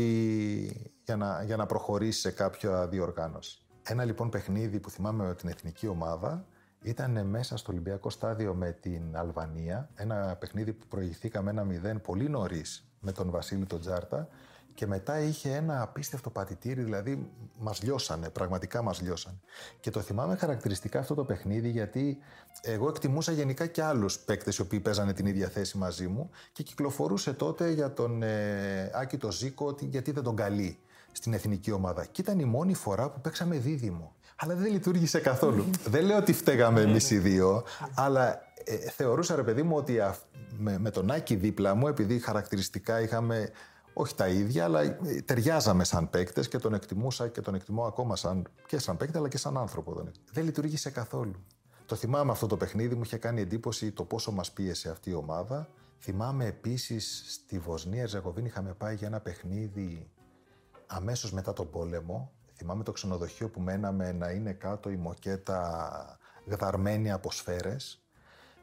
για 1.04 1.16
να, 1.16 1.42
για 1.42 1.56
να 1.56 1.66
προχωρήσει 1.66 2.20
σε 2.20 2.30
κάποια 2.30 2.88
διοργάνωση. 2.88 3.58
Ένα 3.82 4.04
λοιπόν 4.04 4.30
παιχνίδι 4.30 4.80
που 4.80 4.90
θυμάμαι 4.90 5.26
με 5.26 5.34
την 5.34 5.48
εθνική 5.48 5.86
ομάδα 5.86 6.46
ήταν 6.82 7.26
μέσα 7.26 7.56
στο 7.56 7.72
Ολυμπιακό 7.72 8.10
στάδιο 8.10 8.54
με 8.54 8.72
την 8.80 9.16
Αλβανία. 9.16 9.88
Ένα 9.94 10.36
παιχνίδι 10.38 10.72
που 10.72 10.86
προηγηθήκαμε 10.88 11.50
ένα 11.50 11.66
0 11.94 12.02
πολύ 12.02 12.28
νωρίς 12.28 12.84
με 13.00 13.12
τον 13.12 13.30
Βασίλη 13.30 13.66
τον 13.66 13.80
Τζάρτα 13.80 14.28
και 14.74 14.86
μετά 14.86 15.20
είχε 15.20 15.54
ένα 15.54 15.82
απίστευτο 15.82 16.30
πατητήρι, 16.30 16.82
δηλαδή 16.82 17.30
μας 17.58 17.82
λιώσανε, 17.82 18.30
πραγματικά 18.30 18.82
μας 18.82 19.00
λιώσανε. 19.00 19.40
Και 19.80 19.90
το 19.90 20.00
θυμάμαι 20.00 20.36
χαρακτηριστικά 20.36 20.98
αυτό 20.98 21.14
το 21.14 21.24
παιχνίδι 21.24 21.68
γιατί 21.68 22.18
εγώ 22.62 22.88
εκτιμούσα 22.88 23.32
γενικά 23.32 23.66
και 23.66 23.82
άλλους 23.82 24.18
παίκτες 24.18 24.56
οι 24.56 24.60
οποίοι 24.60 24.80
παίζανε 24.80 25.12
την 25.12 25.26
ίδια 25.26 25.48
θέση 25.48 25.78
μαζί 25.78 26.06
μου 26.06 26.30
και 26.52 26.62
κυκλοφορούσε 26.62 27.32
τότε 27.32 27.70
για 27.70 27.92
τον 27.92 28.22
ε, 28.22 28.90
Άκη 28.94 29.16
το 29.16 29.30
Ζήκο 29.32 29.66
ότι 29.66 29.84
γιατί 29.84 30.10
δεν 30.10 30.22
τον 30.22 30.36
καλεί 30.36 30.78
στην 31.12 31.32
εθνική 31.32 31.70
ομάδα. 31.70 32.04
Και 32.04 32.20
ήταν 32.20 32.38
η 32.38 32.44
μόνη 32.44 32.74
φορά 32.74 33.10
που 33.10 33.20
παίξαμε 33.20 33.56
δίδυμο. 33.56 34.14
Αλλά 34.36 34.54
δεν 34.54 34.72
λειτουργήσε 34.72 35.20
καθόλου. 35.20 35.70
δεν 35.94 36.04
λέω 36.04 36.16
ότι 36.16 36.32
φταίγαμε 36.32 36.80
εμείς 36.80 37.10
οι 37.10 37.18
δύο, 37.18 37.64
αλλά 37.94 38.40
ε, 38.64 38.76
θεωρούσα 38.76 39.36
ρε 39.36 39.42
παιδί 39.42 39.62
μου 39.62 39.76
ότι 39.76 40.00
α, 40.00 40.16
με, 40.58 40.78
με 40.78 40.90
τον 40.90 41.10
Άκη 41.10 41.34
δίπλα 41.34 41.74
μου, 41.74 41.88
επειδή 41.88 42.18
χαρακτηριστικά 42.18 43.00
είχαμε 43.00 43.50
όχι 43.92 44.14
τα 44.14 44.28
ίδια, 44.28 44.64
αλλά 44.64 44.80
ε, 44.82 44.96
ταιριάζαμε 45.24 45.84
σαν 45.84 46.10
παίκτες 46.10 46.48
και 46.48 46.58
τον 46.58 46.74
εκτιμούσα 46.74 47.28
και 47.28 47.40
τον 47.40 47.54
εκτιμώ 47.54 47.84
ακόμα 47.84 48.16
σαν, 48.16 48.46
και 48.66 48.78
σαν 48.78 48.96
παίκτη, 48.96 49.16
αλλά 49.16 49.28
και 49.28 49.38
σαν 49.38 49.56
άνθρωπο. 49.58 49.94
Τον 49.94 50.06
εκτιμώ. 50.06 50.26
Δεν 50.32 50.44
λειτουργήσε 50.44 50.90
καθόλου. 50.90 51.44
Το 51.86 51.94
θυμάμαι 51.96 52.30
αυτό 52.30 52.46
το 52.46 52.56
παιχνίδι, 52.56 52.94
μου 52.94 53.02
είχε 53.02 53.16
κάνει 53.16 53.40
εντύπωση 53.40 53.92
το 53.92 54.04
πόσο 54.04 54.32
μας 54.32 54.52
πίεσε 54.52 54.90
αυτή 54.90 55.10
η 55.10 55.14
ομάδα. 55.14 55.68
Θυμάμαι 55.98 56.46
επίσης 56.46 57.24
στη 57.28 57.58
Βοσνία 57.58 58.02
Ερζεγοβίνη 58.02 58.46
είχαμε 58.46 58.72
πάει 58.74 58.94
για 58.94 59.06
ένα 59.06 59.20
παιχνίδι 59.20 60.10
αμέσως 60.86 61.32
μετά 61.32 61.52
τον 61.52 61.70
πόλεμο, 61.70 62.32
θυμάμαι 62.54 62.82
το 62.84 62.92
ξενοδοχείο 62.92 63.48
που 63.48 63.60
μέναμε 63.60 64.12
να 64.12 64.30
είναι 64.30 64.52
κάτω 64.52 64.90
η 64.90 64.96
μοκέτα 64.96 66.18
γδαρμένη 66.46 67.12
από 67.12 67.30
σφαίρες. 67.30 68.02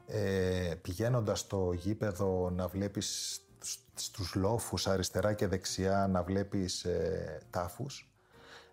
Ε, 0.08 0.74
πηγαίνοντας 0.82 1.40
στο 1.40 1.72
γήπεδο 1.76 2.50
να 2.56 2.68
βλέπεις 2.68 3.34
στ- 3.34 3.49
στους 3.94 4.36
λόφους 4.36 4.88
αριστερά 4.88 5.34
και 5.34 5.48
δεξιά 5.48 6.08
να 6.10 6.24
βλέπεις 6.24 6.84
ε, 6.86 7.40
τάφους. 7.50 8.12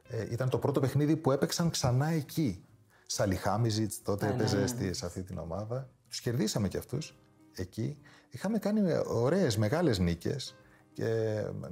Ε, 0.08 0.26
ήταν 0.32 0.48
το 0.48 0.58
πρώτο 0.58 0.80
παιχνίδι 0.80 1.16
που 1.16 1.30
έπαιξαν 1.32 1.70
ξανά 1.70 2.06
εκεί. 2.08 2.64
Σαλιχάμιζιτς 3.06 4.02
τότε 4.02 4.26
έπαιζε 4.28 4.66
στη- 4.66 4.92
σε 4.94 5.06
αυτή 5.06 5.22
την 5.22 5.38
ομάδα. 5.38 5.90
Τους 6.08 6.20
κερδίσαμε 6.20 6.68
κι 6.68 6.76
αυτούς 6.76 7.16
εκεί. 7.54 7.98
Είχαμε 8.30 8.58
κάνει 8.58 8.80
ωραίες 9.06 9.56
μεγάλες 9.56 9.98
νίκες 9.98 10.56
και 10.92 11.04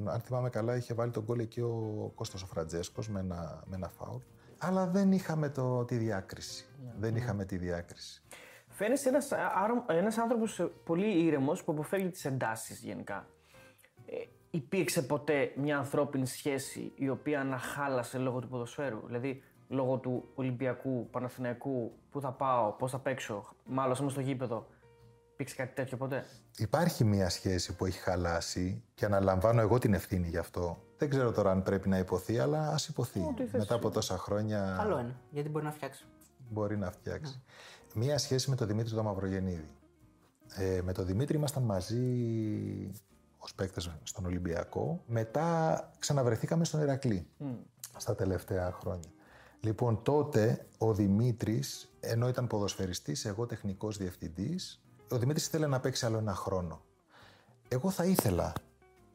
αν 0.05 0.20
θυμάμαι 0.20 0.50
καλά 0.50 0.77
είχε 0.77 0.94
βάλει 0.94 1.11
τον 1.11 1.22
γκολ 1.24 1.38
εκεί 1.38 1.61
ο 1.61 2.12
Κώστας 2.14 2.42
ο 2.42 2.46
Φραντζέσκος 2.46 3.09
με 3.09 3.20
ένα, 3.20 3.62
με 3.66 3.77
ένα 3.77 3.88
φάουλ. 3.88 4.20
Αλλά 4.59 4.87
δεν 4.87 5.12
είχαμε 5.12 5.48
το, 5.48 5.85
τη 5.85 5.96
διάκριση. 5.96 6.64
Δεν 6.98 7.16
είχαμε 7.16 7.44
τη 7.44 7.57
διάκριση. 7.57 8.22
Φαίνεσαι 8.77 9.09
ένας, 9.09 9.33
άρα- 9.33 9.85
ένας 9.89 10.19
άνθρωπος 10.19 10.59
ε, 10.61 10.71
πολύ 10.85 11.25
ήρεμος 11.25 11.65
που 11.65 11.73
αποφεύγει 11.73 12.09
τις 12.11 12.25
εντάσεις 12.25 12.81
γενικά. 12.83 13.27
Ε, 14.07 14.15
υπήρξε 14.51 15.03
ποτέ 15.03 15.53
μια 15.57 15.79
ανθρώπινη 15.79 16.27
σχέση 16.27 16.93
η 16.95 17.09
οποία 17.09 17.45
να 17.45 17.59
χάλασε 17.59 18.19
λόγω 18.19 18.39
του 18.41 18.49
ποδοσφαίρου, 18.49 19.01
δηλαδή 19.07 19.43
λόγω 19.69 19.97
του 19.99 20.29
Ολυμπιακού, 20.35 21.09
Παναθηναϊκού, 21.11 21.93
πού 22.11 22.21
θα 22.21 22.33
πάω, 22.33 22.73
πώς 22.73 22.91
θα 22.91 22.99
παίξω, 22.99 23.45
μάλλον 23.65 23.97
όμως 24.01 24.13
στο 24.13 24.21
γήπεδο. 24.21 24.67
Υπήρξε 25.33 25.55
κάτι 25.57 25.75
τέτοιο 25.75 25.97
ποτέ; 25.97 26.25
Υπάρχει 26.59 27.05
μια 27.05 27.29
σχέση 27.29 27.77
που 27.77 27.87
έχει 27.87 27.99
χαλάσει 27.99 28.83
και 28.95 29.05
αναλαμβάνω 29.05 29.61
εγώ 29.61 29.79
την 29.79 29.95
ευθύνη 29.95 30.29
γι' 30.29 30.39
αυτό. 30.39 30.79
Δεν 30.99 31.09
ξέρω 31.11 31.33
τώρα 31.33 31.51
αν 31.51 31.63
πρέπει 31.63 31.89
να 31.89 31.99
υποθεί, 31.99 32.39
αλλά 32.39 32.69
ας 32.69 32.89
υποθεί. 32.89 33.21
Μετά 33.53 33.75
από 33.75 33.91
τόσα 33.91 34.17
χρόνια 34.19 34.75
Καλό 34.79 34.99
είναι, 34.99 35.17
γιατί 35.31 35.49
μπορεί 35.49 35.65
να 35.65 35.73
φτιάξει. 35.73 36.05
μπορεί 36.51 36.79
να 36.79 36.91
φτιάξει. 36.91 37.43
Μία 37.96 38.18
σχέση 38.18 38.50
με 38.50 38.57
τον 38.57 38.66
Δημήτρη 38.66 38.94
τον 38.94 39.04
Μαυρογεννίδη. 39.04 39.70
Ε, 40.54 40.80
με 40.83 40.92
τον 40.92 41.07
Δημήτρη 41.07 41.37
ήμασταν 41.37 41.62
μαζί 41.62 42.00
ως 43.38 43.54
παίκτες 43.54 43.90
στον 44.02 44.24
Ολυμπιακό. 44.26 45.02
Μετά 45.07 45.90
ξαναβρεθήκαμε 45.98 46.64
στον 46.64 46.80
Ηρακλή 46.80 47.26
στα 47.96 48.14
τελευταία 48.14 48.72
χρόνια. 48.72 49.11
Λοιπόν, 49.61 50.02
τότε 50.02 50.66
ο 50.78 50.94
Δημήτρης, 50.94 51.92
ενώ 52.00 52.28
ήταν 52.28 52.46
ποδοσφαιριστής, 52.46 53.24
εγώ 53.24 53.46
τεχνικός 53.46 53.96
διευθυντής, 53.96 54.83
ο 55.11 55.18
Δημήτρης 55.18 55.46
ήθελε 55.46 55.66
να 55.66 55.80
παίξει 55.80 56.07
άλλο 56.07 56.18
ένα 56.18 56.35
χρόνο. 56.35 56.83
Εγώ 57.68 57.90
θα 57.90 58.04
ήθελα, 58.04 58.52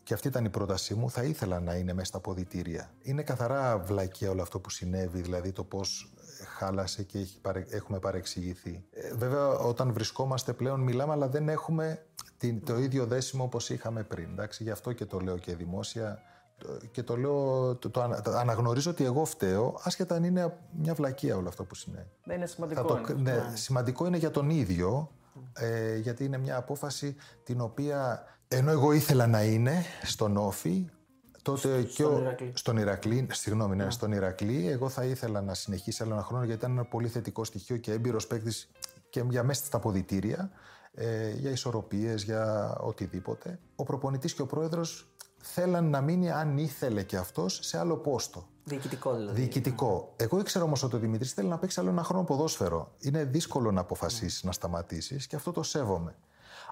και 0.03 0.13
αυτή 0.13 0.27
ήταν 0.27 0.45
η 0.45 0.49
πρότασή 0.49 0.93
μου, 0.93 1.09
θα 1.09 1.23
ήθελα 1.23 1.59
να 1.59 1.75
είναι 1.75 1.93
μέσα 1.93 2.07
στα 2.07 2.19
ποδητήρια. 2.19 2.93
Είναι 3.01 3.23
καθαρά 3.23 3.79
βλακία 3.79 4.29
όλο 4.29 4.41
αυτό 4.41 4.59
που 4.59 4.69
συνέβη, 4.69 5.21
δηλαδή 5.21 5.51
το 5.51 5.63
πώς 5.63 6.13
χάλασε 6.57 7.03
και 7.03 7.17
έχει 7.19 7.39
παρε- 7.41 7.73
έχουμε 7.73 7.99
παρεξηγηθεί. 7.99 8.83
Ε, 8.91 9.13
βέβαια, 9.15 9.47
όταν 9.47 9.93
βρισκόμαστε 9.93 10.53
πλέον 10.53 10.79
μιλάμε, 10.79 11.11
αλλά 11.13 11.27
δεν 11.27 11.49
έχουμε 11.49 12.05
την, 12.37 12.63
το 12.65 12.77
ίδιο 12.77 13.05
δέσιμο 13.05 13.43
όπως 13.43 13.69
είχαμε 13.69 14.03
πριν. 14.03 14.29
Εντάξει, 14.31 14.63
γι' 14.63 14.71
αυτό 14.71 14.93
και 14.93 15.05
το 15.05 15.19
λέω 15.19 15.37
και 15.37 15.55
δημόσια 15.55 16.21
το- 16.57 16.77
και 16.91 17.03
το 17.03 17.17
λέω, 17.17 17.75
το, 17.75 17.89
το, 17.89 18.01
ανα- 18.01 18.21
το 18.21 18.31
αναγνωρίζω 18.31 18.91
ότι 18.91 19.03
εγώ 19.03 19.25
φταίω, 19.25 19.79
άσχετα 19.83 20.15
αν 20.15 20.23
είναι 20.23 20.57
μια 20.71 20.93
βλακεία 20.93 21.35
όλο 21.35 21.47
αυτό 21.47 21.63
που 21.63 21.75
συνέβη. 21.75 22.09
Δεν 22.23 22.35
είναι 22.37 22.45
Θα 22.45 22.51
σημαντικό. 22.53 22.81
το, 22.83 23.03
είναι. 23.17 23.31
ναι, 23.31 23.51
σημαντικό 23.55 24.05
είναι 24.07 24.17
για 24.17 24.31
τον 24.31 24.49
ίδιο, 24.49 25.11
ε, 25.53 25.95
γιατί 25.95 26.23
είναι 26.25 26.37
μια 26.37 26.57
απόφαση 26.57 27.15
την 27.43 27.61
οποία, 27.61 28.23
ενώ 28.47 28.71
εγώ 28.71 28.91
ήθελα 28.91 29.27
να 29.27 29.43
είναι 29.43 29.83
στον 30.03 30.37
Όφη, 30.37 30.89
τότε 31.41 31.83
και 31.83 32.03
ο- 32.03 32.19
Ηρακλή. 32.19 32.51
στον 32.55 32.77
Ηρακλή, 32.77 33.27
συγγνώμη, 33.31 33.75
ναι, 33.75 33.89
στον 33.89 34.11
Ηρακλή, 34.11 34.67
εγώ 34.69 34.89
θα 34.89 35.05
ήθελα 35.05 35.41
να 35.41 35.53
συνεχίσει 35.53 36.03
άλλο 36.03 36.13
ένα 36.13 36.23
χρόνο, 36.23 36.43
γιατί 36.43 36.59
ήταν 36.59 36.71
ένα 36.71 36.85
πολύ 36.85 37.07
θετικό 37.07 37.43
στοιχείο 37.43 37.77
και 37.77 37.91
έμπειρος 37.91 38.27
παίκτης 38.27 38.69
και 39.09 39.23
για 39.29 39.43
μέσα 39.43 39.65
στα 39.65 39.79
ποδητήρια, 39.79 40.51
ε, 40.93 41.29
για 41.29 41.51
ισορροπίες, 41.51 42.23
για 42.23 42.75
οτιδήποτε. 42.79 43.59
Ο 43.75 43.83
προπονητής 43.83 44.33
και 44.33 44.41
ο 44.41 44.45
πρόεδρος 44.45 45.07
θέλαν 45.37 45.89
να 45.89 46.01
μείνει, 46.01 46.31
αν 46.31 46.57
ήθελε 46.57 47.03
και 47.03 47.17
αυτός, 47.17 47.59
σε 47.61 47.77
άλλο 47.79 47.97
πόστο. 47.97 48.47
Διοικητικό 48.63 49.15
δηλαδή. 49.15 49.41
Διοικητικό. 49.41 50.13
Εγώ 50.15 50.39
ήξερα 50.39 50.63
όμως 50.63 50.83
ότι 50.83 50.95
ο 50.95 50.99
Δημητρής 50.99 51.33
θέλει 51.33 51.47
να 51.47 51.57
παίξει 51.57 51.79
άλλο 51.79 51.89
ένα 51.89 52.03
χρόνο 52.03 52.23
ποδόσφαιρο. 52.23 52.91
Είναι 52.99 53.23
δύσκολο 53.23 53.71
να 53.71 53.81
αποφασίσεις 53.81 54.43
να 54.43 54.51
σταματήσεις 54.51 55.27
και 55.27 55.35
αυτό 55.35 55.51
το 55.51 55.63
σέβομαι. 55.63 56.15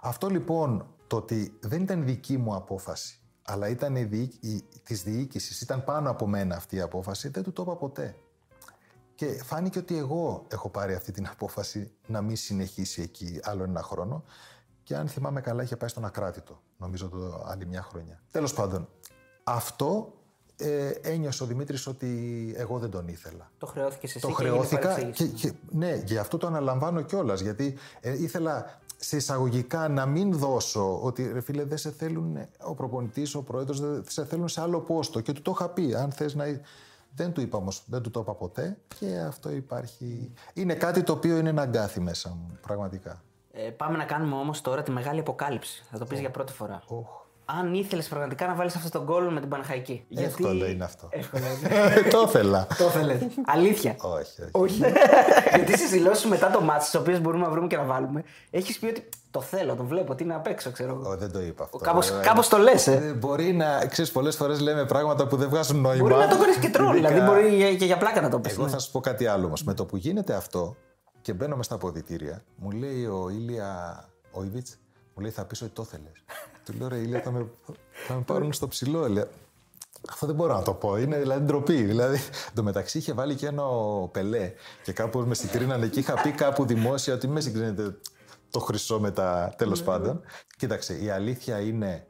Αυτό 0.01 0.27
λοιπόν 0.30 0.88
το 1.08 1.15
ότι 1.15 1.58
δεν 1.60 1.82
ήταν 1.82 2.06
δική 2.06 2.38
μου 2.38 2.56
απόφαση, 2.56 3.19
αλλά 3.49 3.67
ήταν 3.69 3.95
η 3.95 4.03
διοίκ- 4.03 4.43
η- 4.43 4.63
της 4.83 5.03
διοίκησης, 5.03 5.62
ήταν 5.62 5.83
πάνω 5.83 6.10
από 6.10 6.27
μένα 6.27 6.55
αυτή 6.55 6.75
η 6.75 6.81
απόφαση, 6.81 7.29
δεν 7.29 7.43
του 7.43 7.51
το 7.53 7.62
είπα 7.62 7.75
ποτέ. 7.75 8.15
Και 9.15 9.41
φάνηκε 9.43 9.79
ότι 9.79 9.97
εγώ 9.97 10.45
έχω 10.51 10.69
πάρει 10.69 10.93
αυτή 10.93 11.12
την 11.12 11.27
απόφαση 11.27 11.91
να 12.07 12.21
μην 12.21 12.36
συνεχίσει 12.36 13.01
εκεί 13.01 13.39
άλλο 13.43 13.63
ένα 13.63 13.81
χρόνο. 13.81 14.23
Και 14.83 14.95
αν 14.95 15.07
θυμάμαι 15.07 15.41
καλά, 15.41 15.63
είχε 15.63 15.75
πάει 15.75 15.89
στον 15.89 16.05
Ακράτητο, 16.05 16.62
νομίζω 16.77 17.10
το 17.10 17.43
άλλη 17.47 17.65
μια 17.65 17.81
χρονιά. 17.81 18.21
Τέλος 18.31 18.53
πάντων, 18.53 18.88
αυτό 19.43 20.13
ε, 20.57 20.88
ένιωσε 20.89 21.43
ο 21.43 21.45
Δημήτρης 21.45 21.88
ότι 21.88 22.53
εγώ 22.57 22.79
δεν 22.79 22.89
τον 22.89 23.07
ήθελα. 23.07 23.51
Το 23.57 23.65
χρεώθηκε 23.65 24.05
εσύ 24.05 24.19
Το 24.19 24.27
και 24.27 24.33
έγινε 24.39 24.49
χρεώθηκα 24.49 24.88
παρεξήγηση. 24.88 25.36
και, 25.36 25.47
και, 25.49 25.53
ναι, 25.71 26.01
γι' 26.05 26.17
αυτό 26.17 26.38
το 26.38 26.47
αναλαμβάνω 26.47 27.01
κιόλας. 27.01 27.39
Γιατί 27.41 27.77
ε, 28.01 28.21
ήθελα 28.21 28.79
σε 28.97 29.15
εισαγωγικά 29.15 29.88
να 29.88 30.05
μην 30.05 30.38
δώσω 30.38 30.99
ότι 31.01 31.31
ρε 31.31 31.41
φίλε 31.41 31.63
δεν 31.63 31.77
σε 31.77 31.91
θέλουν 31.91 32.36
ε, 32.36 32.49
ο 32.63 32.75
προπονητής, 32.75 33.36
ο 33.36 33.43
πρόεδρος 33.43 33.79
δεν 33.79 34.03
σε 34.07 34.25
θέλουν 34.25 34.47
σε 34.47 34.62
άλλο 34.62 34.79
πόστο 34.79 35.21
και 35.21 35.31
του 35.31 35.41
το 35.41 35.51
είχα 35.55 35.69
πει 35.69 35.95
αν 35.95 36.12
θες 36.12 36.36
να... 36.36 36.45
Δεν 37.15 37.31
του 37.31 37.41
είπα 37.41 37.57
όμως, 37.57 37.83
δεν 37.86 38.01
του 38.01 38.12
το 38.12 38.19
είπα 38.19 38.33
ποτέ 38.33 38.77
και 38.99 39.19
αυτό 39.19 39.51
υπάρχει... 39.51 40.33
Είναι 40.53 40.73
κάτι 40.73 41.03
το 41.03 41.13
οποίο 41.13 41.38
είναι 41.38 41.49
ένα 41.49 41.62
αγκάθι 41.62 41.99
μέσα 41.99 42.29
μου, 42.29 42.57
πραγματικά. 42.62 43.21
Ε, 43.51 43.69
πάμε 43.69 43.97
να 43.97 44.03
κάνουμε 44.05 44.36
όμως 44.36 44.62
τώρα 44.62 44.83
τη 44.83 44.91
μεγάλη 44.91 45.19
αποκάλυψη. 45.19 45.86
Θα 45.91 45.97
το 45.97 46.05
πεις 46.05 46.19
για 46.19 46.31
πρώτη 46.31 46.53
φορά. 46.53 46.83
Οχ. 46.88 47.26
Αν 47.49 47.73
ήθελες 47.73 48.07
πραγματικά 48.07 48.47
να 48.47 48.55
βάλεις 48.55 48.75
αυτό 48.75 48.89
τον 48.89 49.03
γκολ 49.03 49.31
με 49.33 49.39
την 49.39 49.49
Παναχαϊκή. 49.49 50.05
Εύκολο 50.15 50.65
είναι 50.65 50.83
αυτό. 50.83 51.07
Εύκολο 51.12 51.43
είναι. 51.45 52.01
το 52.13 52.23
ήθελα. 52.27 52.67
το 52.77 52.86
ήθελες. 52.86 53.17
Αλήθεια. 53.45 53.95
όχι, 53.99 54.41
όχι. 54.41 54.51
Όχι. 54.51 54.81
Γιατί 55.55 55.77
στις 55.77 55.89
δηλώσεις 55.89 56.25
μετά 56.25 56.49
το 56.51 56.62
μάτι, 56.62 56.83
τις 56.83 56.95
οποίες 56.95 57.21
μπορούμε 57.21 57.43
να 57.45 57.51
βρούμε 57.51 57.67
και 57.67 57.77
να 57.77 57.83
βάλουμε, 57.83 58.23
έχεις 58.49 58.79
πει 58.79 58.86
ότι 58.86 59.10
το 59.31 59.41
θέλω, 59.41 59.75
το 59.75 59.83
βλέπω, 59.83 60.15
τι 60.15 60.23
είναι 60.23 60.36
απ' 60.36 60.47
έξω, 60.47 60.71
ξέρω 60.71 60.93
εγώ. 60.93 61.10
Ω, 61.12 61.17
δεν 61.17 61.31
το 61.31 61.41
είπα 61.41 61.63
αυτό. 61.63 61.77
Κάπως, 61.77 62.10
Ε, 62.10 62.19
κάπως 62.23 62.47
το 62.47 62.57
λες, 62.57 62.88
ε. 62.88 62.93
ε, 62.93 63.13
Μπορεί 63.13 63.53
να, 63.53 63.86
ξέρεις, 63.86 64.12
πολλές 64.12 64.36
φορές 64.36 64.60
λέμε 64.60 64.86
πράγματα 64.86 65.27
που 65.27 65.36
δεν 65.36 65.49
βγάζουν 65.49 65.81
νόημα. 65.81 66.01
Μπορεί 66.01 66.13
να 66.13 66.27
το 66.27 66.38
κάνεις 66.38 66.57
και 66.57 66.69
τρόλ, 66.69 66.95
Ειδικά- 66.97 67.07
δηλαδή 67.13 67.31
μπορεί 67.31 67.55
για- 67.55 67.75
και 67.75 67.86
για 67.86 67.97
πλάκα 67.97 68.21
να 68.21 68.29
το 68.29 68.39
πεις. 68.39 68.53
Εγώ 68.53 68.67
θα 68.67 68.79
σου 68.79 68.91
πω 68.91 68.99
κάτι 68.99 69.25
άλλο 69.25 69.45
όμως. 69.45 69.63
Με 69.63 69.73
το 69.73 69.86
που 69.86 69.97
γίνεται 69.97 70.33
αυτό 70.33 70.75
και 71.21 71.33
μπαίνω 71.33 71.55
μες 71.55 71.65
στα 71.65 71.77
ποδητήρια, 71.77 72.43
μου 72.55 72.71
λέει 72.71 73.05
ο 73.05 73.29
Ήλια 73.29 74.03
ο 74.31 74.43
Ιβίτς, 74.43 74.77
μου 75.15 75.21
λέει 75.21 75.31
θα 75.31 75.45
πεις 75.45 75.62
ότι 75.62 75.71
το 75.71 75.83
θέλεις. 75.83 76.12
Του 76.67 76.73
λέω 76.77 76.88
ρε 76.88 76.97
Ήλια 76.97 77.21
θα 77.21 77.32
με, 77.32 77.45
θα 78.08 78.13
με 78.13 78.21
πάρουν 78.21 78.53
στο 78.53 78.67
ψηλό. 78.67 79.10
Λέει, 79.10 79.23
αυτό 80.10 80.25
δεν 80.25 80.36
μπορώ 80.36 80.53
να 80.53 80.62
το 80.62 80.73
πω. 80.73 80.97
Είναι 80.97 81.17
δηλαδή 81.17 81.45
ντροπή. 81.45 81.84
Δηλαδή, 81.84 82.15
εν 82.17 82.51
τω 82.56 82.63
μεταξύ 82.63 82.97
είχε 82.97 83.13
βάλει 83.13 83.36
και 83.36 83.47
ένα 83.47 83.67
ο 83.67 84.08
Πελέ 84.08 84.53
και 84.84 84.91
κάπου 84.91 85.19
με 85.19 85.36
συγκρίνανε 85.36 85.88
και 85.88 85.99
είχα 85.99 86.21
πει 86.21 86.32
κάπου 86.32 86.65
δημόσια 86.65 87.13
ότι 87.13 87.27
με 87.27 87.41
συγκρίνεται 87.41 87.97
το 88.49 88.60
χρυσό 88.60 88.99
με 88.99 89.12
τα 89.12 89.53
τέλος 89.58 89.84
πάντων. 89.84 90.21
Κοίταξε, 90.58 90.97
η 91.03 91.10
αλήθεια 91.10 91.60
είναι 91.60 92.08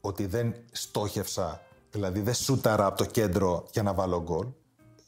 ότι 0.00 0.26
δεν 0.26 0.54
στόχευσα, 0.72 1.60
δηλαδή 1.90 2.20
δεν 2.20 2.34
σούταρα 2.34 2.86
από 2.86 2.96
το 2.96 3.04
κέντρο 3.04 3.66
για 3.72 3.82
να 3.82 3.94
βάλω 3.94 4.22
γκολ. 4.22 4.46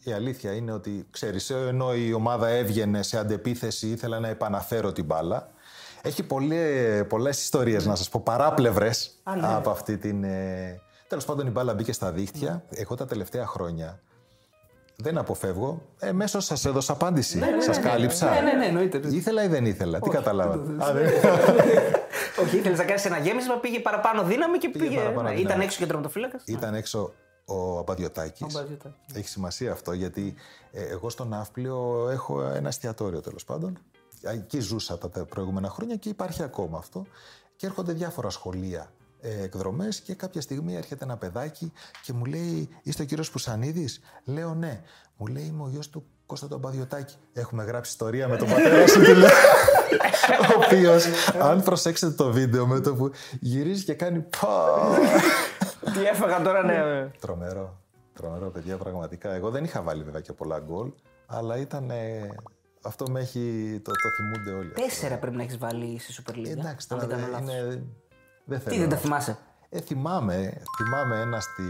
Η 0.04 0.12
αλήθεια 0.12 0.52
είναι 0.52 0.72
ότι, 0.72 1.06
ξέρεις, 1.10 1.50
ενώ 1.50 1.94
η 1.94 2.12
ομάδα 2.12 2.48
έβγαινε 2.48 3.02
σε 3.02 3.18
αντεπίθεση, 3.18 3.88
ήθελα 3.88 4.20
να 4.20 4.28
επαναφέρω 4.28 4.92
την 4.92 5.04
μπάλα. 5.04 5.50
Έχει 6.06 6.22
πολλέ, 6.22 7.04
πολλές 7.04 7.42
ιστορίες, 7.42 7.86
να 7.86 7.94
σας 7.94 8.08
πω, 8.08 8.20
παράπλευρες 8.24 9.20
από 9.42 9.70
αυτή 9.70 9.96
την... 9.96 10.24
Ε... 10.24 10.80
Τέλος 11.08 11.24
πάντων 11.24 11.46
η 11.46 11.50
μπάλα 11.50 11.74
μπήκε 11.74 11.92
στα 11.92 12.12
δίχτυα. 12.12 12.64
Εγώ 12.70 12.94
τα 12.94 13.06
τελευταία 13.06 13.46
χρόνια 13.46 14.00
δεν 14.96 15.18
αποφεύγω. 15.18 15.82
Εμέσω 15.98 16.40
σας 16.40 16.64
έδωσα 16.64 16.92
απάντηση. 16.92 17.40
σας 17.58 17.80
κάλυψα. 17.80 18.30
Ναι, 18.30 18.40
ναι, 18.40 18.52
ναι, 18.52 18.66
εννοείται. 18.66 19.00
Ήθελα 19.08 19.44
ή 19.44 19.48
δεν 19.48 19.66
ήθελα. 19.66 20.00
Τι 20.00 20.10
κατάλαβα. 20.10 20.84
Α, 20.84 20.92
δεν- 20.92 21.10
Όχι, 22.42 22.56
ήθελες 22.56 22.78
να 22.78 22.84
κάνεις 22.84 23.04
ένα 23.04 23.18
γέμισμα, 23.18 23.54
πήγε 23.56 23.80
παραπάνω 23.80 24.22
δύναμη 24.22 24.58
και 24.58 24.68
πήγε. 24.68 24.96
παραπάνω 24.96 25.28
ναι, 25.28 25.34
δύναμη. 25.34 25.40
Ήταν 25.54 25.60
έξω 25.60 25.78
και 25.78 25.86
τροματοφύλακα. 25.86 26.40
Ήταν 26.44 26.74
έξω 26.74 27.12
ο 27.44 27.78
Αμπαδιωτάκης. 27.78 28.54
Ο 28.54 28.58
Αμπαδιωτάκης. 28.58 28.98
Έχει 29.14 29.28
σημασία 29.28 29.72
αυτό 29.72 29.92
γιατί 29.92 30.34
ε, 30.72 30.82
εγώ 30.84 31.10
στον 31.10 31.28
Ναύπλιο 31.28 32.08
έχω 32.12 32.42
ένα 32.42 32.68
εστιατόριο 32.68 33.20
τέλος 33.20 33.44
πάντων. 33.44 33.78
Εκεί 34.22 34.60
ζούσα 34.60 34.98
τα 34.98 35.10
τε- 35.10 35.24
προηγούμενα 35.24 35.68
χρόνια 35.70 35.96
και 35.96 36.08
υπάρχει 36.08 36.42
ακόμα 36.42 36.78
αυτό. 36.78 37.06
Και 37.56 37.66
έρχονται 37.66 37.92
διάφορα 37.92 38.30
σχολεία 38.30 38.90
ε, 39.20 39.42
εκδρομές 39.42 40.00
και 40.00 40.14
κάποια 40.14 40.40
στιγμή 40.40 40.76
έρχεται 40.76 41.04
ένα 41.04 41.16
παιδάκι 41.16 41.72
και 42.02 42.12
μου 42.12 42.24
λέει 42.24 42.68
«Είστε 42.82 43.02
ο 43.02 43.06
κύριος 43.06 43.30
Πουσανίδης» 43.30 44.00
Λέω 44.24 44.54
«Ναι». 44.54 44.82
Μου 45.16 45.26
λέει 45.26 45.44
«Είμαι 45.44 45.62
ο 45.62 45.68
γιος 45.68 45.90
του 45.90 46.06
Κώστα 46.26 46.48
τον 46.48 46.60
Παδιωτάκη». 46.60 47.16
Έχουμε 47.32 47.64
γράψει 47.64 47.90
ιστορία 47.90 48.28
με 48.28 48.36
τον 48.36 48.48
πατέρα 48.48 48.86
σου, 48.86 49.02
του 49.04 49.14
λέω. 49.14 49.28
ο 50.56 50.64
οποίος, 50.64 51.04
αν 51.40 51.62
προσέξετε 51.62 52.12
το 52.12 52.32
βίντεο 52.32 52.66
με 52.66 52.80
το 52.80 52.94
που 52.94 53.10
γυρίζει 53.40 53.84
και 53.84 53.94
κάνει 53.94 54.20
«Πα». 54.40 54.74
Τι 55.92 56.04
έφαγα 56.06 56.42
τώρα, 56.42 56.62
ναι. 56.62 57.10
Τρομερό. 57.20 57.80
Τρομερό, 58.14 58.50
παιδιά, 58.50 58.76
πραγματικά. 58.76 59.32
Εγώ 59.34 59.50
δεν 59.50 59.64
είχα 59.64 59.82
βάλει 59.82 60.02
βέβαια 60.02 60.20
και 60.20 60.32
πολλά 60.32 60.58
γκολ, 60.58 60.92
αλλά 61.26 61.56
ήταν. 61.56 61.90
Ε, 62.86 62.88
αυτό 62.88 63.10
με 63.10 63.20
έχει. 63.20 63.80
Το, 63.84 63.90
το 63.90 64.08
θυμούνται 64.16 64.50
όλοι. 64.50 64.68
αυτό. 64.68 64.82
Τέσσερα 64.82 65.16
πρέπει 65.18 65.36
να 65.36 65.42
έχεις 65.42 65.58
βάλει 65.58 65.98
στη 65.98 66.22
Super 66.22 66.34
League. 66.36 66.46
Εντάξει, 66.50 66.86
αν 66.90 66.98
τώρα 66.98 67.06
δεν 67.06 67.18
κάνω 67.18 67.22
δεν 67.22 67.46
λάθος. 67.46 67.74
είναι. 67.74 67.86
Δεν 68.44 68.60
θέλω. 68.60 68.74
Τι 68.74 68.80
δεν 68.80 68.88
τα 68.88 68.94
να- 68.94 69.00
θυμάσαι; 69.00 69.38
Ε, 69.68 69.80
θυμάμαι, 69.80 70.62
θυμάμαι 70.76 71.20
ένα, 71.20 71.40
στη, 71.40 71.62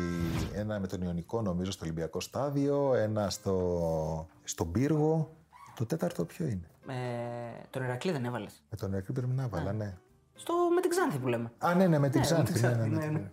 ένα 0.55 0.81
με 0.81 0.87
τον 0.87 1.02
Ιωνικό 1.02 1.42
νομίζω 1.42 1.70
στο 1.70 1.85
Ολυμπιακό 1.85 2.20
στάδιο, 2.20 2.94
ένα 2.94 3.31
στο, 3.31 4.26
στον 4.44 4.72
Πύργο. 4.72 5.31
Το 5.76 5.87
τέταρτο 5.87 6.24
ποιο 6.24 6.46
είναι; 6.46 6.68
Ε, 6.88 7.66
τον 7.70 7.83
Ηρακλή 7.85 8.12
δεν 8.12 8.24
έβαλες. 8.24 8.62
Με 8.70 8.76
τον 8.76 8.92
Ιωνικό 8.92 9.12
πρέπει 9.12 9.33
να 9.33 9.48
βάλα, 9.48 9.72
ναι. 9.72 9.96
Στο 10.35 10.52
με 10.74 10.81
την 10.81 10.90
Ξάνθη 10.90 11.18
που 11.18 11.29
λέμε. 11.29 11.52
Α, 11.59 11.74
ναι, 11.74 11.87
ναι, 11.87 11.98
με 11.98 12.09
την 12.09 12.20
Ναι, 12.20 12.26
με 12.38 12.42
την 12.44 12.55
Ξάνθη. 12.55 12.61
Ναι, 12.61 12.68
ναι, 12.68 12.74
Ξάνθη, 12.74 12.96
ναι, 12.96 13.07
ναι, 13.07 13.18
ναι. 13.18 13.29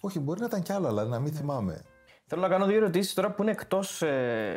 Όχι, 0.00 0.20
μπορεί 0.20 0.40
να 0.40 0.46
ήταν 0.46 0.62
κι 0.62 0.72
άλλο, 0.72 0.88
αλλά 0.88 1.04
να 1.04 1.18
μην 1.18 1.32
θυμάμαι. 1.32 1.82
Θέλω 2.26 2.40
να 2.42 2.48
κάνω 2.48 2.66
δύο 2.66 2.76
ερωτήσεις 2.76 3.14
τώρα 3.14 3.30
που 3.30 3.42
είναι 3.42 3.50
εκτός 3.50 4.02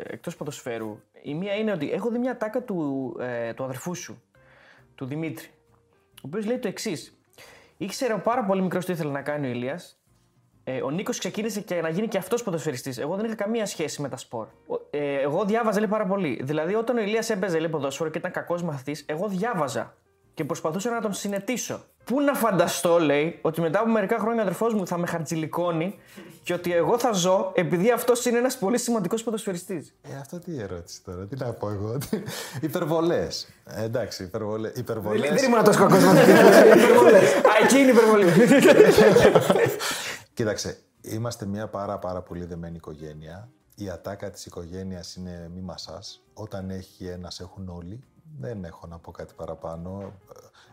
εκτός 0.02 0.36
ποδοσφαίρου. 0.36 1.00
Η 1.22 1.34
μία 1.34 1.54
είναι 1.54 1.72
ότι 1.72 1.92
έχω 1.92 2.10
δει 2.10 2.18
μια 2.18 2.36
τάκα 2.36 2.62
του, 2.62 3.16
ε, 3.20 3.52
του 3.54 3.64
αδερφού 3.64 3.94
σου, 3.94 4.22
του 4.94 5.04
Δημήτρη, 5.04 5.46
ο 6.14 6.20
οποίος 6.22 6.46
λέει 6.46 6.58
το 6.58 6.68
εξής. 6.68 7.18
Ήξερε 7.76 8.14
πάρα 8.14 8.44
πολύ 8.44 8.62
μικρός 8.62 8.84
τι 8.84 8.92
ήθελε 8.92 9.10
να 9.10 9.22
κάνει 9.22 9.46
ο 9.46 9.50
Ηλίας. 9.50 9.98
Ε, 10.64 10.82
ο 10.82 10.90
Νίκος 10.90 11.18
ξεκίνησε 11.18 11.60
και 11.60 11.80
να 11.80 11.88
γίνει 11.88 12.08
και 12.08 12.18
αυτός 12.18 12.42
ποδοσφαιριστής. 12.42 12.98
Εγώ 12.98 13.16
δεν 13.16 13.24
είχα 13.24 13.34
καμία 13.34 13.66
σχέση 13.66 14.02
με 14.02 14.08
τα 14.08 14.16
σπορ. 14.16 14.46
Ο- 14.66 14.86
Ε, 14.90 15.20
εγώ 15.20 15.44
διάβαζα 15.44 15.78
λέει 15.80 15.88
πάρα 15.88 16.06
πολύ. 16.06 16.40
Δηλαδή, 16.42 16.74
όταν 16.74 16.96
ο 16.96 17.00
Ηλίας 17.00 17.30
έπαιζε 17.30 17.58
λέει, 17.58 17.68
ποδόσφαιρο 17.70 18.10
και 18.10 18.18
ήταν 18.18 18.30
κακός 18.32 18.62
μαθητής, 18.62 19.04
εγώ 19.08 19.28
διάβαζα 19.28 19.96
και 20.38 20.44
προσπαθούσα 20.44 20.90
να 20.90 21.00
τον 21.00 21.12
συνετήσω. 21.12 21.84
Πού 22.04 22.20
να 22.20 22.34
φανταστώ, 22.34 22.98
λέει, 22.98 23.38
ότι 23.42 23.60
μετά 23.60 23.80
από 23.80 23.90
μερικά 23.90 24.18
χρόνια 24.18 24.38
ο 24.38 24.42
αδερφός 24.42 24.74
μου 24.74 24.86
θα 24.86 24.98
με 24.98 25.06
χαρτζηλικώνει 25.06 25.98
και 26.42 26.52
ότι 26.52 26.72
εγώ 26.72 26.98
θα 26.98 27.12
ζω 27.12 27.52
επειδή 27.54 27.90
αυτός 27.90 28.24
είναι 28.24 28.38
ένας 28.38 28.58
πολύ 28.58 28.78
σημαντικός 28.78 29.22
ποδοσφαιριστής. 29.22 29.94
Ε, 30.02 30.16
αυτό 30.20 30.38
τι 30.38 30.58
ερώτηση 30.58 31.02
τώρα, 31.04 31.26
τι 31.26 31.36
να 31.36 31.52
πω 31.52 31.70
εγώ. 31.70 31.98
Υπερβολές. 32.60 33.48
Ε, 33.64 33.84
εντάξει, 33.84 34.22
υπερβολέ. 34.22 34.72
Υπερβολές... 34.74 35.40
Δεν 35.40 35.50
ήμουν 35.50 35.64
τόσο 35.64 35.78
κακός 35.78 36.04
μαθητής. 36.04 36.36
Α, 37.50 37.64
εκεί 37.64 37.78
είναι 37.78 37.90
η 37.90 37.94
υπερβολή. 37.94 38.26
Κοίταξε, 40.34 40.78
είμαστε 41.00 41.46
μια 41.46 41.66
πάρα 41.66 41.98
πάρα 41.98 42.22
πολύ 42.22 42.44
δεμένη 42.44 42.76
οικογένεια 42.76 43.48
η 43.74 43.90
ατάκα 43.90 44.30
της 44.30 44.46
οικογένειας 44.46 45.14
είναι 45.14 45.50
μη 45.54 45.60
μασάς. 45.60 46.22
Όταν 46.34 46.70
έχει 46.70 47.06
ένας 47.06 47.40
έχουν 47.40 47.68
όλοι. 47.68 48.00
Δεν 48.38 48.64
έχω 48.64 48.86
να 48.86 48.98
πω 48.98 49.10
κάτι 49.10 49.34
παραπάνω. 49.36 50.12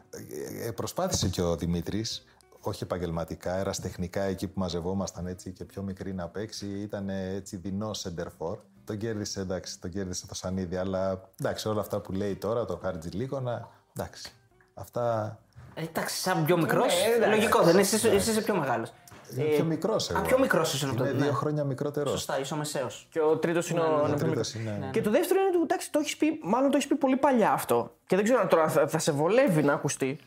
Ε, 0.09 0.67
ε, 0.67 0.71
προσπάθησε 0.71 1.27
και 1.29 1.41
ο 1.41 1.55
Δημήτρης, 1.55 2.25
όχι 2.59 2.83
επαγγελματικά, 2.83 3.55
εραστεχνικά 3.55 4.21
εκεί 4.21 4.47
που 4.47 4.59
μαζευόμασταν 4.59 5.27
έτσι 5.27 5.51
και 5.51 5.65
πιο 5.65 5.81
μικρή 5.81 6.13
να 6.13 6.27
παίξει, 6.27 6.65
ήταν 6.65 7.09
έτσι 7.09 7.57
δεινό 7.57 7.93
σεντερφόρ. 7.93 8.57
Τον 8.83 8.97
κέρδισε, 8.97 9.39
εντάξει, 9.39 9.79
τον 9.79 9.89
κέρδισε 9.89 10.27
το 10.27 10.35
Σανίδι, 10.35 10.75
αλλά 10.75 11.29
εντάξει, 11.39 11.67
όλα 11.67 11.79
αυτά 11.79 11.99
που 11.99 12.11
λέει 12.11 12.35
τώρα, 12.35 12.65
το 12.65 12.79
Χάρτζι 12.81 13.09
Λίγονα, 13.09 13.69
εντάξει. 13.95 14.31
Αυτά. 14.73 15.37
Ε, 15.73 15.83
εντάξει, 15.83 16.15
σαν 16.15 16.45
πιο 16.45 16.57
μικρός. 16.57 16.93
Ναι, 17.19 17.27
λογικό 17.27 17.61
δεν 17.61 17.73
είναι, 17.73 17.81
εσύ, 17.81 18.07
εσύ 18.07 18.31
είσαι 18.31 18.41
πιο 18.41 18.55
μεγάλος. 18.55 18.93
Είναι 19.37 19.43
πιο 19.43 19.63
μικρός 19.63 20.09
εγώ. 20.09 20.19
Α, 20.19 20.21
πιο 20.21 20.39
μικρός 20.39 20.73
είσαι 20.73 20.85
από 20.85 21.03
Είναι 21.03 21.11
το 21.13 21.17
δύο 21.23 21.31
χρόνια 21.31 21.63
μικρότερος. 21.63 22.11
Σωστά, 22.11 22.39
είσαι 22.39 22.53
ο 22.53 22.57
μεσαίος. 22.57 23.07
Και 23.11 23.19
ο 23.21 23.37
τρίτος 23.37 23.69
είναι 23.69 23.79
ο 23.79 23.83
Ο 23.83 23.87
νεοφιλικό. 23.95 24.25
τρίτος 24.25 24.53
είναι. 24.53 24.89
Και 24.91 25.01
το 25.01 25.09
δεύτερο 25.11 25.39
είναι 25.39 25.49
ότι 25.49 25.61
εντάξει, 25.61 25.91
το 25.91 25.99
έχεις 25.99 26.17
πει, 26.17 26.39
μάλλον 26.43 26.69
το 26.71 26.77
έχεις 26.77 26.89
πει 26.89 26.95
πολύ 26.95 27.17
παλιά 27.17 27.51
αυτό. 27.51 27.95
Και 28.05 28.15
δεν 28.15 28.23
ξέρω 28.23 28.39
αν 28.39 28.47
τώρα 28.47 28.69
θα, 28.69 28.87
θα 28.87 28.97
σε 28.99 29.11
βολεύει 29.11 29.63
να 29.63 29.73
ακουστεί. 29.73 30.17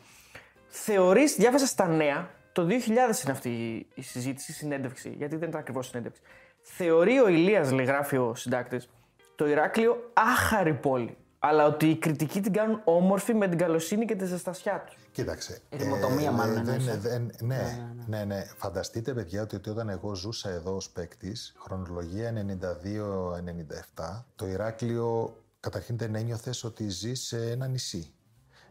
Θεωρείς, 0.67 1.35
διάβασα 1.35 1.65
στα 1.65 1.87
νέα, 1.87 2.29
το 2.51 2.63
2000 2.65 3.21
είναι 3.23 3.31
αυτή 3.31 3.49
η- 3.49 3.87
η 3.93 4.01
συζήτηση, 4.01 4.51
η 4.51 4.53
συνέντευξη, 4.53 5.13
γιατί 5.17 5.35
δεν 5.35 5.47
ήταν 5.49 5.59
ακριβώς 5.61 5.87
συνέντευξη. 5.87 6.21
Θεωρεί 6.61 7.19
ο 7.19 7.27
Ηλίας, 7.27 7.71
λέει, 7.71 7.85
γράφει 7.85 8.17
ο 8.17 8.35
συντάκτης, 8.35 8.89
το 9.35 9.47
Ηράκλειο 9.47 10.11
άχαρη 10.13 10.73
πόλη. 10.73 11.17
Αλλά 11.41 11.65
ότι 11.65 11.89
οι 11.89 11.97
κριτικοί 11.97 12.41
την 12.41 12.53
κάνουν 12.53 12.81
όμορφη 12.85 13.33
με 13.33 13.47
την 13.47 13.57
καλοσύνη 13.57 14.05
και 14.05 14.15
τη 14.15 14.25
ζεστασιά 14.25 14.83
τους. 14.87 14.97
Κοίταξε. 15.11 15.61
Η 15.69 15.77
δημοτομία 15.77 16.31
μάλλον 16.31 16.53
δεν- 16.55 16.67
εννοείς, 16.67 16.87
ε. 16.87 16.97
δεν- 16.97 17.31
ναι, 17.41 17.89
ναι, 18.07 18.23
ναι. 18.23 18.43
Φανταστείτε, 18.57 19.13
παιδιά, 19.13 19.41
ότι, 19.41 19.55
ότι 19.55 19.69
όταν 19.69 19.89
εγώ 19.89 20.15
ζούσα 20.15 20.49
εδώ 20.49 20.75
ως 20.75 20.89
παίκτης, 20.89 21.53
χρονολογία 21.57 22.31
92-97, 22.31 24.25
το 24.35 24.47
Ηράκλειο 24.47 25.37
καταρχήν 25.59 25.97
δεν 25.97 26.15
ένιωθες 26.15 26.63
ότι 26.63 26.89
ζεις 26.89 27.21
σε 27.21 27.51
ένα 27.51 27.67
νησί. 27.67 28.13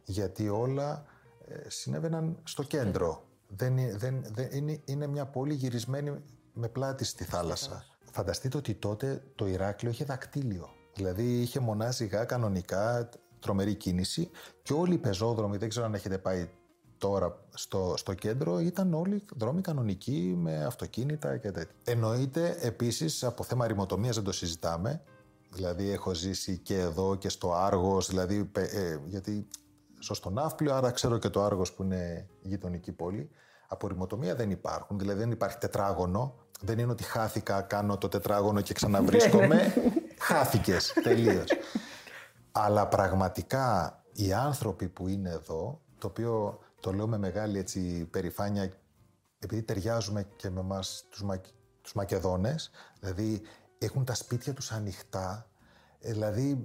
Γιατί 0.05 0.49
όλα 0.49 1.05
ε, 1.49 1.69
συνέβαιναν 1.71 2.39
στο 2.45 2.63
κέντρο. 2.63 3.23
Δεν, 3.49 3.77
είναι- 3.77 3.97
δεν, 3.97 4.25
δεν, 4.35 4.49
είναι, 4.53 4.81
είναι 4.85 5.07
μια 5.07 5.27
πόλη 5.27 5.55
γυρισμένη 5.55 6.23
με 6.53 6.69
πλάτη 6.69 7.05
στη 7.05 7.25
θάλασσα. 7.25 7.85
Φανταστείτε 8.13 8.57
ότι 8.57 8.75
τότε 8.75 9.23
το 9.35 9.47
Ηράκλειο 9.47 9.91
είχε 9.93 10.05
δακτύλιο. 10.05 10.69
Δηλαδή 10.99 11.41
είχε 11.41 11.61
μονάζιγα 11.61 12.25
κανονικά, 12.25 13.09
τρομερή 13.41 13.75
κίνηση 13.75 14.31
και 14.63 14.73
όλοι 14.73 14.95
οι 14.95 14.99
πεζόδρομοι, 14.99 15.57
δεν 15.57 15.69
ξέρω 15.69 15.87
αν 15.87 15.95
έχετε 15.95 16.19
πάει 16.19 16.49
τώρα 16.99 17.45
στο, 17.55 17.95
στο 17.97 18.15
κέντρο, 18.15 18.59
ήταν 18.61 18.95
όλοι 18.95 19.25
δρόμοι 19.37 19.61
κανονικοί 19.61 20.35
με 20.39 20.65
αυτοκίνητα 20.65 21.37
και 21.37 21.51
τέτοια. 21.51 21.75
Εννοείται 21.85 22.57
επίσης 22.61 23.25
από 23.25 23.43
θέμα 23.45 23.67
ρημοτομίας 23.67 24.15
δεν 24.15 24.25
το 24.25 24.33
συζητάμε. 24.33 25.03
Δηλαδή 25.51 25.91
έχω 25.91 26.15
ζήσει 26.15 26.59
και 26.59 26.79
εδώ 26.79 27.17
και 27.17 27.29
στο 27.29 27.55
Άργος, 27.55 28.09
δηλαδή, 28.09 28.45
πε- 28.45 28.75
ε, 28.75 29.01
γιατί 29.05 29.49
ζω 30.01 30.15
στον 30.15 30.33
Ναύπλιο, 30.33 30.75
άρα 30.75 30.91
ξέρω 30.91 31.19
και 31.19 31.29
το 31.29 31.45
Άργος 31.45 31.73
που 31.73 31.83
είναι 31.83 32.29
γειτονική 32.43 32.93
πόλη. 32.93 33.31
Από 33.69 33.89
ρημοτομία 33.89 34.35
δεν 34.35 34.51
υπάρχουν, 34.51 34.99
δηλαδή 34.99 35.19
δεν 35.19 35.31
υπάρχει 35.31 35.59
τετράγωνο. 35.59 36.35
Δεν 36.61 36.79
είναι 36.79 36.91
ότι 36.91 37.03
χάθηκα, 37.03 37.61
κάνω 37.61 37.99
το 37.99 38.09
τετράγωνο 38.09 38.61
και 38.61 38.75
ξαναβρίσκομαι. 38.75 39.73
Χάθηκες 40.29 40.93
τελείως. 41.05 41.49
Αλλά 42.53 42.89
πραγματικά 42.89 43.99
οι 44.13 44.33
άνθρωποι 44.33 44.89
που 44.89 45.09
είναι 45.09 45.31
εδώ, 45.31 45.81
το 45.99 46.07
οποίο 46.07 46.59
το 46.81 46.93
λέω 46.93 47.07
με 47.07 47.19
μεγάλη 47.19 47.59
έτσι, 47.59 48.05
περηφάνεια, 48.11 48.73
επειδή 49.39 49.63
ταιριάζουμε 49.63 50.27
και 50.37 50.51
με 50.51 50.61
εμάς 50.61 51.05
τους, 51.11 51.23
Μα... 51.23 51.41
τους 51.83 51.93
Μακεδόνες, 51.95 52.71
δηλαδή 53.01 53.41
έχουν 53.79 54.05
τα 54.05 54.15
σπίτια 54.15 54.53
τους 54.53 54.73
ανοιχτά, 54.73 55.51
ε, 56.01 56.13
δηλαδή 56.13 56.65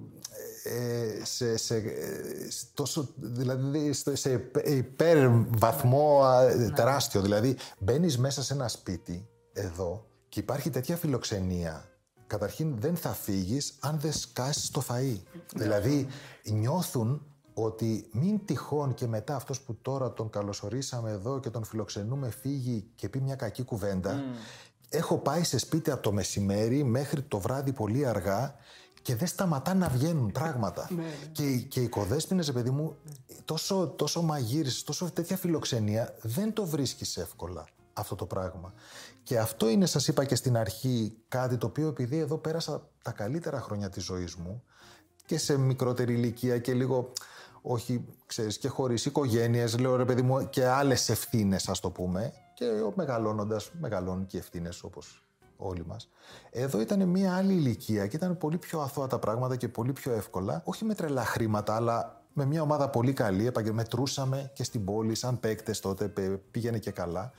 ε, 0.64 1.26
σε, 1.26 1.58
σε, 1.58 1.76
ε, 1.76 2.50
σε 2.50 2.66
τόσο, 2.74 3.10
δηλαδή 3.16 3.94
στο- 3.94 4.16
σε 4.16 4.32
υπε- 4.32 4.68
υπερβαθμό 4.68 6.24
α, 6.24 6.46
τεράστιο. 6.76 7.22
Δηλαδή 7.22 7.58
μπαίνεις 7.80 8.18
μέσα 8.18 8.44
σε 8.44 8.54
ένα 8.54 8.68
σπίτι 8.68 9.28
εδώ 9.54 10.08
και 10.30 10.40
υπάρχει 10.40 10.70
τέτοια 10.70 10.96
φιλοξενία 10.98 11.88
Καταρχήν 12.28 12.76
δεν 12.80 12.96
θα 12.96 13.10
φύγεις 13.10 13.78
αν 13.80 14.00
δεν 14.00 14.14
σκάσεις 14.14 14.70
το 14.70 14.84
φαΐ. 14.90 15.18
Δηλαδή 15.56 16.08
νιώθουν 16.44 17.22
ότι 17.54 18.10
μην 18.12 18.46
τυχόν 18.46 18.94
και 18.94 19.08
μετά 19.08 19.36
αυτός 19.36 19.62
που 19.62 19.78
τώρα 19.82 20.14
τον 20.14 20.30
καλωσορίσαμε 20.30 21.12
εδώ 21.12 21.40
και 21.40 21.50
τον 21.50 21.64
φιλοξενούμε 21.64 22.30
φύγει 22.30 22.88
και 22.96 23.10
πει 23.10 23.20
μια 23.20 23.36
κακή 23.36 23.64
κουβέντα. 23.64 24.24
Έχω 24.90 25.18
πάει 25.18 25.44
σε 25.44 25.58
σπίτι 25.58 25.92
από 25.92 26.02
το 26.02 26.12
μεσημέρι 26.12 26.84
μέχρι 26.84 27.22
το 27.22 27.40
βράδυ 27.40 27.72
πολύ 27.74 28.06
αργά 28.06 28.56
και 29.02 29.16
δεν 29.16 29.28
σταματά 29.28 29.74
να 29.74 29.90
βγαίνουν 29.90 30.32
πράγματα. 30.32 30.90
και, 31.32 31.56
και 31.58 31.80
οι 31.80 31.84
οικοδέσποινες, 31.84 32.52
παιδί 32.52 32.70
μου, 32.70 32.96
τόσο, 33.46 33.88
τόσο 33.88 34.22
μαγείρισες, 34.22 34.84
τόσο 34.84 35.12
τέτοια 35.12 35.38
φιλοξενία, 35.38 36.16
δεν 36.22 36.54
το 36.54 36.66
βρίσκεις 36.66 37.18
εύκολα 37.18 37.68
αυτό 37.94 38.16
το 38.16 38.26
πράγμα. 38.26 38.74
Και 39.24 39.40
αυτό 39.40 39.70
είναι, 39.70 39.86
σας 39.86 40.08
είπα 40.08 40.26
και 40.26 40.36
στην 40.36 40.58
αρχή, 40.58 41.18
κάτι 41.28 41.58
το 41.58 41.68
οποίο 41.68 41.88
επειδή 41.88 42.18
εδώ 42.18 42.38
πέρασα 42.38 42.90
τα 43.04 43.12
καλύτερα 43.12 43.60
χρόνια 43.62 43.90
της 43.90 44.04
ζωής 44.04 44.36
μου 44.36 44.64
και 45.26 45.38
σε 45.38 45.58
μικρότερη 45.58 46.14
ηλικία 46.14 46.58
και 46.58 46.74
λίγο, 46.74 47.12
όχι, 47.62 48.06
ξέρεις, 48.26 48.58
και 48.58 48.68
χωρίς 48.68 49.06
οικογένειες, 49.06 49.80
λέω 49.80 49.96
ρε 49.96 50.06
παιδί 50.06 50.22
μου, 50.22 50.50
και 50.50 50.68
άλλες 50.68 51.10
ευθύνες, 51.10 51.70
ας 51.70 51.80
το 51.80 51.90
πούμε, 51.90 52.34
και 52.54 52.66
μεγαλώνοντας, 52.96 53.72
μεγαλώνουν 53.80 54.26
και 54.26 54.38
ευθύνες 54.38 54.84
όπως 54.84 55.24
όλοι 55.58 55.86
μας. 55.86 56.10
Εδώ 56.52 56.82
ήταν 56.82 57.10
μια 57.10 57.36
άλλη 57.36 57.54
ηλικία 57.54 58.08
και 58.08 58.16
ήταν 58.16 58.38
πολύ 58.38 58.58
πιο 58.58 58.80
αθώα 58.82 59.08
τα 59.08 59.20
πράγματα 59.20 59.56
και 59.56 59.68
πολύ 59.68 59.94
πιο 59.94 60.14
εύκολα, 60.14 60.62
όχι 60.66 60.86
με 60.86 60.96
τρελά 60.96 61.26
χρήματα, 61.26 61.76
αλλά 61.76 62.22
με 62.34 62.46
μια 62.46 62.62
ομάδα 62.62 62.90
πολύ 62.90 63.14
καλή, 63.14 63.46
επαγγε- 63.46 63.74
μετρούσαμε 63.74 64.52
και 64.54 64.64
στην 64.64 64.86
πόλη, 64.86 65.16
σαν 65.16 65.40
παίκτες 65.40 65.80
τότε, 65.80 66.08
πε- 66.08 66.38
πήγαινε 66.52 66.78
και 66.78 66.92
καλά. 66.92 67.32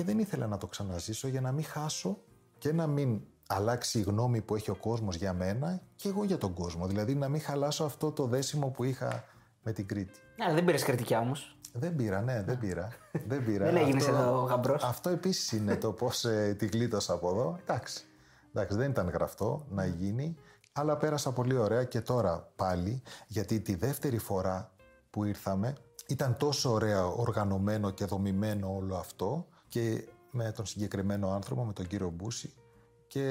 Και 0.00 0.06
δεν 0.06 0.18
ήθελα 0.18 0.46
να 0.46 0.56
το 0.56 0.66
ξαναζήσω 0.66 1.28
για 1.28 1.40
να 1.40 1.52
μην 1.52 1.64
χάσω 1.64 2.18
και 2.58 2.72
να 2.72 2.86
μην 2.86 3.20
αλλάξει 3.46 3.98
η 3.98 4.02
γνώμη 4.02 4.40
που 4.40 4.54
έχει 4.54 4.70
ο 4.70 4.74
κόσμος 4.74 5.16
για 5.16 5.32
μένα 5.32 5.80
και 5.96 6.08
εγώ 6.08 6.24
για 6.24 6.38
τον 6.38 6.52
κόσμο. 6.52 6.86
Δηλαδή 6.86 7.14
να 7.14 7.28
μην 7.28 7.40
χαλάσω 7.40 7.84
αυτό 7.84 8.12
το 8.12 8.26
δέσιμο 8.26 8.68
που 8.68 8.84
είχα 8.84 9.24
με 9.62 9.72
την 9.72 9.86
Κρήτη. 9.86 10.20
Ναι, 10.36 10.54
δεν 10.54 10.64
πήρες 10.64 10.82
κριτικά 10.82 11.18
όμως. 11.18 11.56
Δεν 11.72 11.96
πήρα, 11.96 12.20
ναι, 12.20 12.42
δεν 12.42 12.58
πήρα. 12.58 12.88
δεν 13.28 13.44
πήρα. 13.44 13.64
Δεν 13.64 13.76
έγινες 13.76 14.06
Αυτό- 14.08 14.20
εδώ 14.20 14.40
γαμπρός. 14.42 14.82
Αυτό 14.84 15.10
επίσης 15.10 15.52
είναι 15.52 15.76
το 15.76 15.92
πώς 15.92 16.24
ε, 16.24 16.54
τη 16.58 16.66
γλίτωσα 16.66 17.12
από 17.12 17.28
εδώ. 17.30 17.58
Εντάξει. 17.60 18.04
Εντάξει, 18.54 18.76
δεν 18.76 18.90
ήταν 18.90 19.08
γραφτό 19.08 19.66
να 19.68 19.86
γίνει, 19.86 20.36
αλλά 20.72 20.96
πέρασα 20.96 21.32
πολύ 21.32 21.56
ωραία 21.56 21.84
και 21.84 22.00
τώρα 22.00 22.52
πάλι, 22.56 23.02
γιατί 23.26 23.60
τη 23.60 23.74
δεύτερη 23.74 24.18
φορά 24.18 24.70
που 25.10 25.24
ήρθαμε 25.24 25.74
ήταν 26.06 26.36
τόσο 26.36 26.72
ωραία 26.72 27.06
οργανωμένο 27.06 27.90
και 27.90 28.04
δομημένο 28.04 28.74
όλο 28.76 28.96
αυτό 28.96 29.46
και 29.70 30.08
με 30.30 30.52
τον 30.52 30.66
συγκεκριμένο 30.66 31.30
άνθρωπο, 31.30 31.64
με 31.64 31.72
τον 31.72 31.86
κύριο 31.86 32.10
Μπούση 32.10 32.54
και 33.06 33.24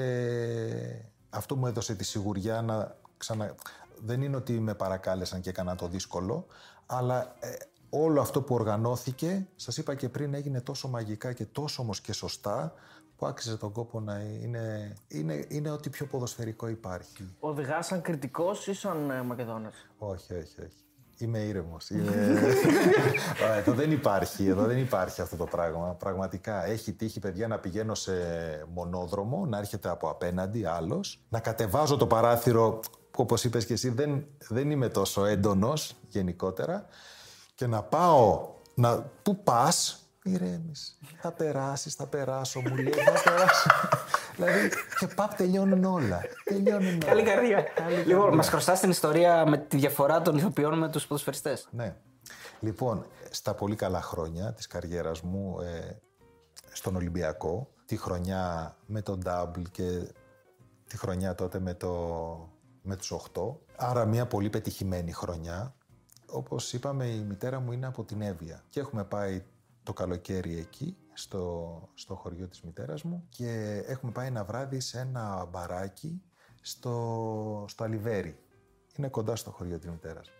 αυτό 1.30 1.56
μου 1.56 1.66
έδωσε 1.66 1.94
τη 1.94 2.04
σιγουριά 2.04 2.62
να 2.62 2.96
ξανα... 3.16 3.54
Δεν 4.02 4.22
είναι 4.22 4.36
ότι 4.36 4.60
με 4.60 4.74
παρακάλεσαν 4.74 5.40
και 5.40 5.50
έκανα 5.50 5.74
το 5.74 5.88
δύσκολο, 5.88 6.46
αλλά 6.86 7.36
ε, 7.40 7.56
όλο 7.90 8.20
αυτό 8.20 8.42
που 8.42 8.54
οργανώθηκε, 8.54 9.46
σας 9.56 9.76
είπα 9.76 9.94
και 9.94 10.08
πριν, 10.08 10.34
έγινε 10.34 10.60
τόσο 10.60 10.88
μαγικά 10.88 11.32
και 11.32 11.44
τόσο 11.44 11.82
όμως 11.82 12.00
και 12.00 12.12
σωστά, 12.12 12.74
που 13.16 13.26
άξιζε 13.26 13.56
τον 13.56 13.72
κόπο 13.72 14.00
να 14.00 14.20
είναι, 14.20 14.94
είναι, 15.08 15.44
είναι 15.48 15.70
ό,τι 15.70 15.90
πιο 15.90 16.06
ποδοσφαιρικό 16.06 16.68
υπάρχει. 16.68 17.34
Οδηγά 17.40 17.82
σαν 17.82 18.00
κριτικός 18.00 18.66
ή 18.66 18.74
σαν 18.74 19.10
ε, 19.10 19.22
Μακεδόνας; 19.22 19.74
Όχι, 19.98 20.34
όχι, 20.34 20.60
όχι. 20.60 20.84
Είμαι 21.20 21.38
ήρεμος. 21.38 21.90
Είμαι... 21.90 22.10
Ωραία, 23.44 23.54
εδώ 23.54 23.72
δεν 23.72 23.92
υπάρχει, 23.92 24.46
εδώ 24.46 24.64
δεν 24.64 24.78
υπάρχει 24.78 25.20
αυτό 25.20 25.36
το 25.36 25.44
πράγμα. 25.44 25.94
Πραγματικά 25.98 26.66
έχει 26.66 26.92
τύχει, 26.92 27.20
παιδιά, 27.20 27.48
να 27.48 27.58
πηγαίνω 27.58 27.94
σε 27.94 28.12
μονόδρομο, 28.74 29.46
να 29.46 29.58
έρχεται 29.58 29.88
από 29.88 30.08
απέναντι 30.08 30.64
άλλος, 30.64 31.20
να 31.28 31.40
κατεβάζω 31.40 31.96
το 31.96 32.06
παράθυρο, 32.06 32.80
που 33.10 33.22
όπως 33.22 33.44
είπες 33.44 33.66
και 33.66 33.72
εσύ, 33.72 33.88
δεν, 33.88 34.24
δεν 34.48 34.70
είμαι 34.70 34.88
τόσο 34.88 35.24
έντονος 35.24 35.94
γενικότερα, 36.08 36.86
και 37.54 37.66
να 37.66 37.82
πάω, 37.82 38.48
να... 38.74 38.98
πού 39.22 39.42
πας, 39.42 40.04
ηρέμης, 40.22 40.98
θα 41.20 41.32
περάσεις, 41.32 41.94
θα 41.94 42.06
περάσω, 42.06 42.60
μου 42.60 42.76
λέει, 42.76 42.92
θα 42.92 43.30
περάσω. 43.30 43.70
Δηλαδή, 44.36 44.68
και 44.98 45.06
παπ, 45.06 45.34
τελειώνουν 45.34 45.84
όλα. 45.84 46.20
Τελειώνουν 46.44 46.86
όλα. 46.86 47.04
Καλή 47.06 47.22
καρδιά. 47.22 47.64
Λοιπόν, 48.06 48.34
μας 48.34 48.48
χρωστάς 48.48 48.80
την 48.80 48.90
ιστορία 48.90 49.46
με 49.46 49.58
τη 49.58 49.76
διαφορά 49.76 50.22
των 50.22 50.36
ηθοποιών 50.36 50.78
με 50.78 50.88
τους 50.88 51.06
ποδοσφαιριστές. 51.06 51.68
Ναι. 51.70 51.96
Λοιπόν, 52.60 53.06
στα 53.30 53.54
πολύ 53.54 53.76
καλά 53.76 54.02
χρόνια 54.02 54.52
της 54.52 54.66
καριέρας 54.66 55.20
μου 55.20 55.60
ε, 55.60 55.98
στον 56.72 56.96
Ολυμπιακό, 56.96 57.68
τη 57.86 57.96
χρονιά 57.96 58.76
με 58.86 59.02
τον 59.02 59.22
Double 59.26 59.62
και 59.70 60.12
τη 60.86 60.96
χρονιά 60.98 61.34
τότε 61.34 61.58
με, 61.58 61.74
το, 61.74 61.92
με 62.82 62.96
τους 62.96 63.14
8, 63.34 63.42
άρα 63.76 64.04
μια 64.04 64.26
πολύ 64.26 64.50
πετυχημένη 64.50 65.12
χρονιά. 65.12 65.74
Όπως 66.26 66.72
είπαμε, 66.72 67.06
η 67.06 67.18
μητέρα 67.18 67.60
μου 67.60 67.72
είναι 67.72 67.86
από 67.86 68.04
την 68.04 68.20
Εύβοια 68.20 68.62
και 68.68 68.80
έχουμε 68.80 69.04
πάει 69.04 69.42
το 69.82 69.92
καλοκαίρι 69.92 70.58
εκεί, 70.58 70.96
στο, 71.20 71.88
στο 71.94 72.14
χωριό 72.14 72.46
της 72.46 72.60
μητέρας 72.60 73.02
μου 73.02 73.26
και 73.28 73.82
έχουμε 73.86 74.12
πάει 74.12 74.26
ένα 74.26 74.44
βράδυ 74.44 74.80
σε 74.80 74.98
ένα 74.98 75.48
μπαράκι 75.50 76.22
στο, 76.60 77.64
στο 77.68 77.84
Αλιβέρι. 77.84 78.38
Είναι 78.96 79.08
κοντά 79.08 79.36
στο 79.36 79.50
χωριό 79.50 79.78
της 79.78 79.90
μητέρας 79.90 80.28
μου. 80.28 80.34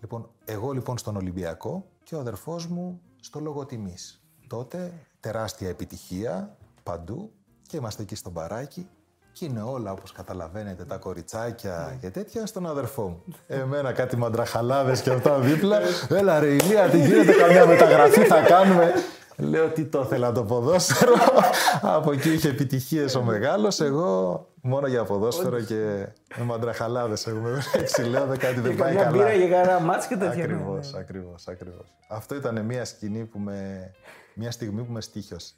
Λοιπόν, 0.00 0.30
εγώ 0.44 0.72
λοιπόν 0.72 0.98
στον 0.98 1.16
Ολυμπιακό 1.16 1.86
και 2.02 2.14
ο 2.14 2.18
αδερφός 2.18 2.66
μου 2.66 3.00
στο 3.20 3.40
Λόγο 3.40 3.66
Τιμής. 3.66 4.22
Τότε 4.46 4.92
τεράστια 5.20 5.68
επιτυχία 5.68 6.56
παντού 6.82 7.32
και 7.66 7.76
είμαστε 7.76 8.02
εκεί 8.02 8.14
στο 8.14 8.30
μπαράκι 8.30 8.88
και 9.32 9.44
είναι 9.44 9.62
όλα 9.62 9.92
όπως 9.92 10.12
καταλαβαίνετε 10.12 10.84
τα 10.84 10.96
κοριτσάκια 10.96 11.98
και 12.00 12.10
τέτοια 12.10 12.46
στον 12.46 12.66
αδερφό 12.66 13.08
μου. 13.08 13.24
Εμένα 13.46 13.92
κάτι 13.92 14.16
μαντραχαλάδες 14.16 15.00
και 15.02 15.10
αυτά 15.10 15.38
δίπλα. 15.38 15.78
Έλα 16.08 16.40
ρε 16.40 16.54
Ηλία, 16.54 16.88
τι 16.88 16.98
γίνεται, 16.98 17.32
καμιά 17.32 17.66
μεταγραφή 17.66 18.20
θα 18.20 18.42
κάνουμε. 18.42 18.92
Λέω 19.40 19.68
τι 19.68 19.84
το 19.84 20.00
ήθελα 20.04 20.32
το 20.32 20.44
ποδόσφαιρο. 20.44 21.14
Από 21.96 22.12
εκεί 22.12 22.32
είχε 22.32 22.48
επιτυχίες 22.48 23.14
ο 23.14 23.22
μεγάλος. 23.22 23.80
Εγώ 23.80 24.46
μόνο 24.62 24.86
για 24.86 25.04
ποδόσφαιρο 25.04 25.60
και 25.60 26.06
με 26.36 26.44
μαντραχαλάδες 26.44 27.26
έχουμε 27.26 27.50
βρέξει. 27.50 28.02
Λέω 28.02 28.26
δεν 28.26 28.38
κάτι 28.38 28.60
δεν 28.60 28.76
πάει 28.76 28.94
καλά. 28.94 29.10
Μπήρα 29.10 29.32
για 29.32 29.48
κανένα 29.48 29.80
μάτς 29.80 30.06
και 30.06 30.16
τέτοια. 30.16 30.44
Ακριβώς, 30.44 30.94
ακριβώς, 30.94 31.46
ακριβώς. 31.48 31.86
Αυτό 32.08 32.34
ήταν 32.34 32.64
μια 32.64 32.84
σκηνή 32.84 33.24
που 33.24 33.38
με. 33.38 33.90
Μια 34.34 34.50
στιγμή 34.50 34.82
που 34.82 34.92
με 34.92 35.00
στήχιωσε. 35.00 35.52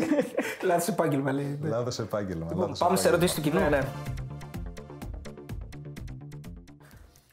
Λάθος 0.66 0.88
επάγγελμα 0.88 1.32
λέει. 1.32 1.58
Λάθος 1.62 1.98
επάγγελμα. 1.98 2.46
λάθος 2.54 2.78
Πάμε 2.78 2.96
σε 2.96 3.08
επάγγελμα. 3.08 3.08
ερωτήσεις 3.08 3.34
του 3.34 3.40
κοινού. 3.40 3.68
Ναι, 3.68 3.80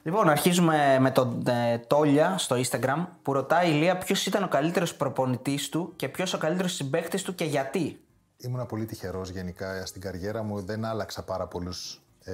Λοιπόν, 0.03 0.29
αρχίζουμε 0.29 0.97
με 0.99 1.11
τον 1.11 1.43
ε, 1.47 1.77
Τόλια 1.77 2.37
στο 2.37 2.55
Instagram 2.55 3.05
που 3.21 3.33
ρωτάει 3.33 3.69
η 3.69 3.73
Λία 3.73 3.97
ποιος 3.97 4.25
ήταν 4.25 4.43
ο 4.43 4.47
καλύτερος 4.47 4.95
προπονητής 4.95 5.69
του 5.69 5.93
και 5.95 6.09
ποιος 6.09 6.33
ο 6.33 6.37
καλύτερος 6.37 6.73
συμπαίκτης 6.73 7.23
του 7.23 7.35
και 7.35 7.45
γιατί. 7.45 7.99
Ήμουνα 8.37 8.65
πολύ 8.65 8.85
τυχερός 8.85 9.29
γενικά 9.29 9.85
στην 9.85 10.01
καριέρα 10.01 10.43
μου. 10.43 10.61
Δεν 10.61 10.85
άλλαξα 10.85 11.23
πάρα 11.23 11.47
πολλούς 11.47 12.01
ε, 12.23 12.33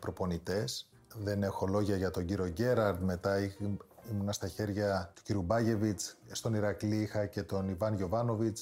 προπονητές. 0.00 0.88
Δεν 1.14 1.42
έχω 1.42 1.66
λόγια 1.66 1.96
για 1.96 2.10
τον 2.10 2.24
κύριο 2.24 2.46
Γκέραρντ. 2.46 3.02
Μετά 3.02 3.38
είχ- 3.40 3.56
ήμουνα 4.10 4.32
στα 4.32 4.48
χέρια 4.48 5.12
του 5.14 5.22
κύριου 5.24 5.42
Μπάγεβιτς. 5.42 6.16
Στον 6.30 6.54
Ηρακλή 6.54 6.96
είχα 6.96 7.26
και 7.26 7.42
τον 7.42 7.68
Ιβάν 7.68 7.94
Γιοβάνοβιτ. 7.94 8.58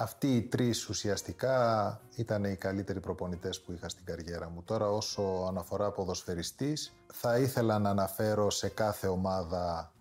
Αυτοί 0.00 0.36
οι 0.36 0.42
τρεις 0.42 0.88
ουσιαστικά 0.88 2.00
ήταν 2.14 2.44
οι 2.44 2.56
καλύτεροι 2.56 3.00
προπονητές 3.00 3.60
που 3.60 3.72
είχα 3.72 3.88
στην 3.88 4.04
καριέρα 4.04 4.48
μου. 4.48 4.62
Τώρα 4.62 4.90
όσο 4.90 5.44
αναφορά 5.48 5.90
ποδοσφαιριστής, 5.90 6.92
θα 7.12 7.38
ήθελα 7.38 7.78
να 7.78 7.90
αναφέρω 7.90 8.50
σε 8.50 8.68
κάθε 8.68 9.06
ομάδα 9.06 9.92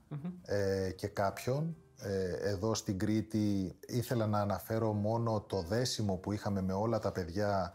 ε, 0.46 0.92
και 0.96 1.08
κάποιον. 1.08 1.76
Ε, 2.00 2.50
εδώ 2.50 2.74
στην 2.74 2.98
Κρήτη 2.98 3.76
ήθελα 3.88 4.28
να 4.28 4.40
αναφέρω 4.40 4.94
μόνο 4.94 5.42
το 5.42 5.62
δέσιμο 5.62 6.16
που 6.16 6.32
είχαμε 6.32 6.62
με 6.62 6.74
όλα 6.74 7.00
τα 7.00 7.12
παιδιά 7.12 7.74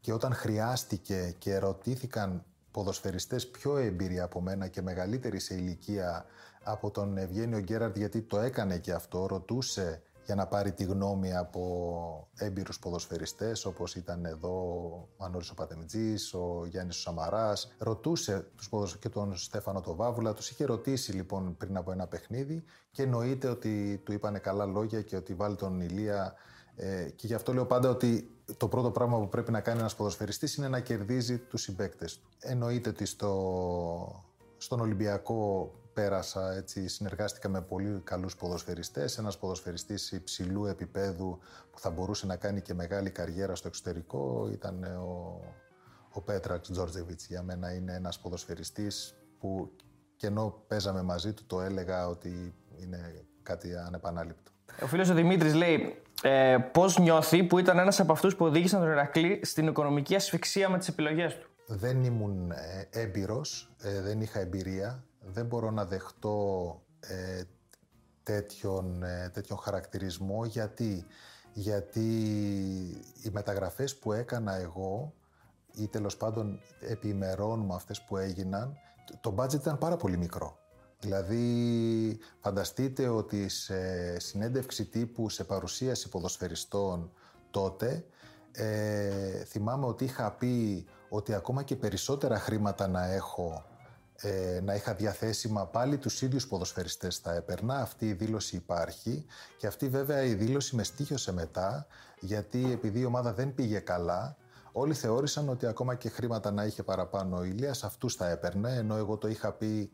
και 0.00 0.12
όταν 0.12 0.34
χρειάστηκε 0.34 1.34
και 1.38 1.52
ερωτήθηκαν 1.54 2.44
ποδοσφαιριστές 2.70 3.46
πιο 3.46 3.76
έμπειροι 3.76 4.20
από 4.20 4.40
μένα 4.40 4.66
και 4.66 4.82
μεγαλύτεροι 4.82 5.38
σε 5.38 5.54
ηλικία 5.54 6.24
από 6.62 6.90
τον 6.90 7.16
Ευγένιο 7.16 7.58
Γκέραρτ 7.58 7.96
γιατί 7.96 8.20
το 8.20 8.38
έκανε 8.38 8.78
και 8.78 8.92
αυτό, 8.92 9.26
ρωτούσε 9.26 10.02
για 10.26 10.34
να 10.34 10.46
πάρει 10.46 10.72
τη 10.72 10.84
γνώμη 10.84 11.36
από 11.36 12.28
έμπειρους 12.34 12.78
ποδοσφαιριστές 12.78 13.64
όπως 13.64 13.94
ήταν 13.94 14.24
εδώ 14.24 14.48
ο 14.48 15.08
Μανώρης 15.18 15.50
ο 15.50 15.54
Πατεμιτζής, 15.54 16.34
ο 16.34 16.66
Γιάννης 16.68 16.96
ο 16.96 17.00
Σαμαράς. 17.00 17.74
Ρωτούσε 17.78 18.46
τους 18.56 18.68
ποδοσ... 18.68 18.98
και 18.98 19.08
τον 19.08 19.36
Στέφανο 19.36 19.80
το 19.80 19.94
Βάβουλα, 19.94 20.32
τους 20.32 20.50
είχε 20.50 20.64
ρωτήσει 20.64 21.12
λοιπόν 21.12 21.56
πριν 21.56 21.76
από 21.76 21.92
ένα 21.92 22.06
παιχνίδι 22.06 22.64
και 22.90 23.02
εννοείται 23.02 23.48
ότι 23.48 24.02
του 24.04 24.12
είπανε 24.12 24.38
καλά 24.38 24.64
λόγια 24.64 25.02
και 25.02 25.16
ότι 25.16 25.34
βάλει 25.34 25.56
τον 25.56 25.80
Ηλία 25.80 26.34
ε, 26.76 27.10
και 27.16 27.26
γι' 27.26 27.34
αυτό 27.34 27.52
λέω 27.52 27.66
πάντα 27.66 27.88
ότι 27.88 28.30
το 28.56 28.68
πρώτο 28.68 28.90
πράγμα 28.90 29.18
που 29.18 29.28
πρέπει 29.28 29.50
να 29.50 29.60
κάνει 29.60 29.78
ένας 29.78 29.94
ποδοσφαιριστής 29.94 30.54
είναι 30.54 30.68
να 30.68 30.80
κερδίζει 30.80 31.38
τους 31.38 31.62
συμπαίκτες 31.62 32.18
του. 32.18 32.28
Εννοείται 32.38 32.88
ότι 32.88 33.04
στο, 33.04 34.24
στον 34.56 34.80
Ολυμπιακό 34.80 35.70
πέρασα, 35.96 36.52
έτσι, 36.52 36.88
συνεργάστηκα 36.88 37.48
με 37.48 37.62
πολύ 37.62 38.00
καλούς 38.04 38.36
ποδοσφαιριστές. 38.36 39.18
Ένας 39.18 39.38
ποδοσφαιριστής 39.38 40.12
υψηλού 40.12 40.66
επίπεδου 40.66 41.38
που 41.70 41.78
θα 41.78 41.90
μπορούσε 41.90 42.26
να 42.26 42.36
κάνει 42.36 42.60
και 42.60 42.74
μεγάλη 42.74 43.10
καριέρα 43.10 43.54
στο 43.54 43.68
εξωτερικό 43.68 44.48
ήταν 44.52 44.84
ο, 44.84 45.40
ο 46.12 46.20
Πέτραξ 46.20 46.70
Τζόρτζεβιτς. 46.70 47.26
Για 47.26 47.42
μένα 47.42 47.74
είναι 47.74 47.94
ένας 47.94 48.18
ποδοσφαιριστής 48.18 49.14
που 49.38 49.72
και 50.16 50.26
ενώ 50.26 50.64
παίζαμε 50.66 51.02
μαζί 51.02 51.32
του 51.32 51.46
το 51.46 51.60
έλεγα 51.60 52.08
ότι 52.08 52.54
είναι 52.80 53.24
κάτι 53.42 53.76
ανεπανάληπτο. 53.76 54.50
Ο 54.82 54.86
φίλος 54.86 55.08
ο 55.08 55.14
Δημήτρης 55.14 55.54
λέει 55.54 56.02
ε, 56.22 56.56
πώς 56.72 56.98
νιώθει 56.98 57.44
που 57.44 57.58
ήταν 57.58 57.78
ένας 57.78 58.00
από 58.00 58.12
αυτούς 58.12 58.36
που 58.36 58.44
οδήγησαν 58.44 58.80
τον 58.80 58.90
Ηρακλή 58.90 59.40
στην 59.42 59.66
οικονομική 59.66 60.14
ασφυξία 60.14 60.68
με 60.68 60.78
τις 60.78 60.88
επιλογές 60.88 61.38
του; 61.38 61.48
Δεν 61.66 62.04
ήμουν 62.04 62.50
ε, 62.50 63.00
έμπειρος, 63.00 63.74
ε, 63.82 64.00
δεν 64.00 64.20
είχα 64.20 64.40
εμπειρία, 64.40 65.04
δεν 65.32 65.46
μπορώ 65.46 65.70
να 65.70 65.84
δεχτώ 65.84 66.80
ε, 67.00 67.42
τέτοιον, 68.22 69.02
ε, 69.02 69.30
τέτοιον 69.32 69.58
χαρακτηρισμό 69.58 70.44
γιατί, 70.44 71.06
γιατί 71.52 72.08
οι 73.22 73.30
μεταγραφές 73.32 73.96
που 73.96 74.12
έκανα 74.12 74.54
εγώ 74.54 75.14
ή 75.74 75.88
τέλος 75.88 76.16
πάντων 76.16 76.60
επί 76.80 77.08
ημερών 77.08 77.60
μου 77.60 77.74
αυτές 77.74 78.02
που 78.02 78.16
έγιναν, 78.16 78.76
το 79.20 79.34
budget 79.36 79.54
ήταν 79.54 79.78
πάρα 79.78 79.96
πολύ 79.96 80.16
μικρό. 80.16 80.58
Δηλαδή, 81.00 82.18
φανταστείτε 82.40 83.08
ότι 83.08 83.48
σε 83.48 84.18
συνέντευξη 84.18 84.84
τύπου, 84.84 85.28
σε 85.28 85.44
παρουσίαση 85.44 86.08
ποδοσφαιριστών 86.08 87.12
τότε, 87.50 88.04
ε, 88.52 89.44
θυμάμαι 89.44 89.86
ότι 89.86 90.04
είχα 90.04 90.30
πει 90.32 90.86
ότι 91.08 91.34
ακόμα 91.34 91.62
και 91.62 91.76
περισσότερα 91.76 92.38
χρήματα 92.38 92.88
να 92.88 93.06
έχω, 93.06 93.64
ε, 94.20 94.60
να 94.62 94.74
είχα 94.74 94.94
διαθέσιμα 94.94 95.66
πάλι 95.66 95.98
τους 95.98 96.22
ίδιους 96.22 96.46
ποδοσφαιριστές 96.46 97.16
θα 97.16 97.34
έπαιρνα. 97.34 97.80
Αυτή 97.80 98.08
η 98.08 98.12
δήλωση 98.12 98.56
υπάρχει 98.56 99.26
και 99.56 99.66
αυτή 99.66 99.88
βέβαια 99.88 100.22
η 100.22 100.34
δήλωση 100.34 100.76
με 100.76 100.82
στήχιωσε 100.82 101.32
μετά 101.32 101.86
γιατί 102.20 102.72
επειδή 102.72 103.00
η 103.00 103.04
ομάδα 103.04 103.32
δεν 103.32 103.54
πήγε 103.54 103.78
καλά 103.78 104.36
όλοι 104.72 104.94
θεώρησαν 104.94 105.48
ότι 105.48 105.66
ακόμα 105.66 105.94
και 105.94 106.08
χρήματα 106.08 106.50
να 106.50 106.64
είχε 106.64 106.82
παραπάνω 106.82 107.36
ο 107.36 107.44
Ηλίας 107.44 107.84
αυτούς 107.84 108.14
θα 108.14 108.28
έπαιρνε 108.28 108.74
ενώ 108.74 108.96
εγώ 108.96 109.16
το 109.16 109.28
είχα 109.28 109.52
πει 109.52 109.90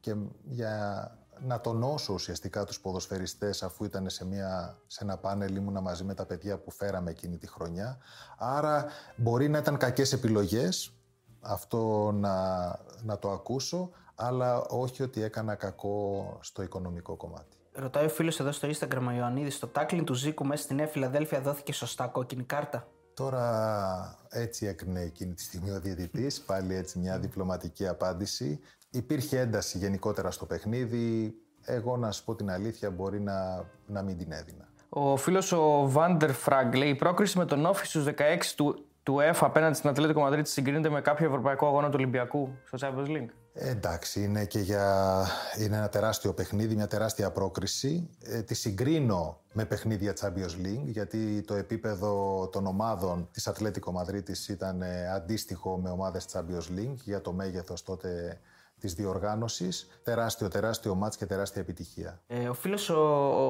και 0.00 0.14
για 0.44 1.12
να 1.40 1.60
τονώσω 1.60 2.12
ουσιαστικά 2.12 2.64
τους 2.64 2.80
ποδοσφαιριστές 2.80 3.62
αφού 3.62 3.84
ήταν 3.84 4.10
σε, 4.10 4.24
μια, 4.24 4.78
σε 4.86 4.98
ένα 5.02 5.16
πάνελ 5.16 5.56
ήμουνα 5.56 5.80
μαζί 5.80 6.04
με 6.04 6.14
τα 6.14 6.26
παιδιά 6.26 6.58
που 6.58 6.70
φέραμε 6.70 7.10
εκείνη 7.10 7.38
τη 7.38 7.46
χρονιά. 7.46 7.98
Άρα 8.38 8.86
μπορεί 9.16 9.48
να 9.48 9.58
ήταν 9.58 9.76
κακές 9.76 10.12
επιλογές, 10.12 10.97
αυτό 11.40 12.10
να, 12.12 12.66
να 13.02 13.18
το 13.18 13.30
ακούσω, 13.30 13.90
αλλά 14.14 14.60
όχι 14.60 15.02
ότι 15.02 15.22
έκανα 15.22 15.54
κακό 15.54 16.38
στο 16.40 16.62
οικονομικό 16.62 17.16
κομμάτι. 17.16 17.56
Ρωτάει 17.72 18.04
ο 18.04 18.08
φίλος 18.08 18.40
εδώ 18.40 18.52
στο 18.52 18.68
Instagram 18.68 19.06
ο 19.08 19.10
Ιωαννίδης, 19.10 19.58
το 19.58 19.66
τάκλιν 19.66 20.04
του 20.04 20.14
Ζήκου 20.14 20.44
μέσα 20.44 20.62
στη 20.62 20.74
Νέα 20.74 20.86
Φιλαδέλφια 20.86 21.40
δόθηκε 21.40 21.72
σωστά 21.72 22.06
κόκκινη 22.06 22.42
κάρτα; 22.42 22.86
Τώρα 23.14 24.18
έτσι 24.28 24.66
έκρινε 24.66 25.00
εκείνη 25.00 25.34
τη 25.34 25.42
στιγμή 25.42 25.70
ο 25.70 25.80
διαιτητής, 25.80 26.40
πάλι 26.46 26.74
έτσι 26.74 26.98
μια 26.98 27.18
διπλωματική 27.18 27.88
απάντηση. 27.88 28.60
Υπήρχε 28.90 29.38
ένταση 29.40 29.78
γενικότερα 29.78 30.30
στο 30.30 30.46
παιχνίδι. 30.46 31.34
Εγώ 31.64 31.96
να 31.96 32.10
σου 32.10 32.24
πω 32.24 32.34
την 32.34 32.50
αλήθεια 32.50 32.90
μπορεί 32.90 33.20
να, 33.20 33.64
να 33.86 34.02
μην 34.02 34.18
την 34.18 34.32
έδινα. 34.32 34.68
Ο 34.88 35.16
φίλος 35.16 35.52
ο 35.52 35.88
Βάντερ 35.88 36.32
Φραγκ 36.32 36.74
λέει: 36.74 36.88
Η 36.88 36.94
πρόκριση 36.94 37.38
με 37.38 37.44
τον 37.44 37.66
Όφη 37.66 37.86
στους 37.86 38.04
16 38.04 38.12
του, 38.56 38.87
του 39.02 39.20
ΕΦ 39.20 39.42
απέναντι 39.42 39.76
στην 39.76 39.88
Ατλέτικο 39.88 40.20
Μαδρίτη 40.20 40.48
συγκρίνεται 40.48 40.88
με 40.90 41.00
κάποιο 41.00 41.26
ευρωπαϊκό 41.26 41.66
αγώνα 41.66 41.86
του 41.86 41.94
Ολυμπιακού 41.98 42.50
στο 42.64 42.78
Champions 42.80 43.08
League; 43.08 43.28
Ε, 43.52 43.70
εντάξει, 43.70 44.22
είναι 44.22 44.44
και 44.44 44.58
για... 44.58 45.24
είναι 45.58 45.76
ένα 45.76 45.88
τεράστιο 45.88 46.34
παιχνίδι, 46.34 46.74
μια 46.74 46.86
τεράστια 46.86 47.30
πρόκριση. 47.30 48.10
Ε, 48.24 48.42
τη 48.42 48.54
συγκρίνω 48.54 49.40
με 49.52 49.64
παιχνίδια 49.64 50.14
Champions 50.20 50.66
League, 50.66 50.84
γιατί 50.84 51.40
το 51.40 51.54
επίπεδο 51.54 52.48
των 52.52 52.66
ομάδων 52.66 53.28
της 53.32 53.46
Ατλέτικο 53.46 53.92
Μαδρίτης 53.92 54.48
ήταν 54.48 54.82
ε, 54.82 55.10
αντίστοιχο 55.14 55.78
με 55.78 55.90
ομάδες 55.90 56.26
Champions 56.32 56.78
League 56.78 56.96
για 57.04 57.20
το 57.20 57.32
μέγεθος 57.32 57.82
τότε 57.82 58.40
της 58.80 58.94
διοργάνωσης. 58.94 59.88
Τεράστιο, 60.02 60.48
τεράστιο 60.48 60.94
μάτς 60.94 61.16
και 61.16 61.26
τεράστια 61.26 61.62
επιτυχία. 61.62 62.20
Ε, 62.26 62.48
ο 62.48 62.54
φίλος 62.54 62.88
ο, 62.88 62.98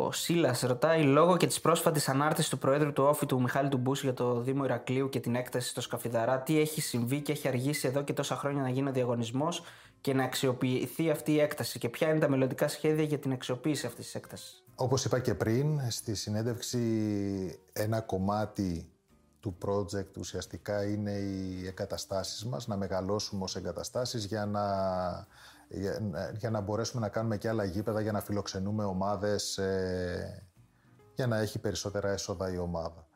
ο 0.06 0.12
Σίλας 0.12 0.60
ρωτάει 0.60 1.02
λόγω 1.02 1.36
και 1.36 1.46
της 1.46 1.60
πρόσφατης 1.60 2.08
ανάρτησης 2.08 2.50
του 2.50 2.58
Προέδρου 2.58 2.92
του 2.92 3.04
Όφη 3.04 3.26
του 3.26 3.40
Μιχάλη 3.40 3.68
του 3.68 3.76
Μπούση 3.76 4.04
για 4.04 4.14
το 4.14 4.40
Δήμο 4.40 4.64
Ηρακλείου 4.64 5.08
και 5.08 5.20
την 5.20 5.34
έκταση 5.34 5.68
στο 5.68 5.80
Σκαφιδαρά, 5.80 6.38
τι 6.40 6.60
έχει 6.60 6.80
συμβεί 6.80 7.20
και 7.20 7.32
έχει 7.32 7.48
αργήσει 7.48 7.88
εδώ 7.88 8.02
και 8.02 8.12
τόσα 8.12 8.36
χρόνια 8.36 8.62
να 8.62 8.68
γίνει 8.68 8.88
ο 8.88 8.92
διαγωνισμός 8.92 9.62
και 10.00 10.14
να 10.14 10.24
αξιοποιηθεί 10.24 11.10
αυτή 11.10 11.32
η 11.32 11.40
έκταση 11.40 11.78
και 11.78 11.88
ποια 11.88 12.08
είναι 12.08 12.18
τα 12.18 12.28
μελλοντικά 12.28 12.68
σχέδια 12.68 13.04
για 13.04 13.18
την 13.18 13.32
αξιοποίηση 13.32 13.86
αυτής 13.86 14.04
της 14.04 14.14
έκτασης; 14.14 14.64
Όπως 14.74 15.04
είπα 15.04 15.18
και 15.18 15.34
πριν, 15.34 15.80
στη 15.90 16.14
συνέντευξη 16.14 16.78
ένα 17.72 18.00
κομμάτι 18.00 18.92
του 19.48 19.56
project 19.66 20.16
ουσιαστικά 20.18 20.84
είναι 20.84 21.10
οι 21.10 21.66
εγκαταστάσεις 21.66 22.44
μας, 22.44 22.66
να 22.66 22.76
μεγαλώσουμε 22.76 23.44
ως 23.44 23.56
εγκαταστάσεις 23.56 24.24
για 24.24 24.46
να, 24.46 24.66
για, 25.68 26.00
για 26.38 26.50
να 26.50 26.60
μπορέσουμε 26.60 27.02
να 27.02 27.08
κάνουμε 27.08 27.36
και 27.36 27.48
άλλα 27.48 27.64
γήπεδα, 27.64 28.00
για 28.00 28.12
να 28.12 28.20
φιλοξενούμε 28.20 28.84
ομάδες 28.84 29.58
ε, 29.58 30.46
για 31.14 31.26
να 31.26 31.38
έχει 31.38 31.58
περισσότερα 31.58 32.10
έσοδα 32.10 32.52
η 32.52 32.58
ομάδα. 32.58 33.06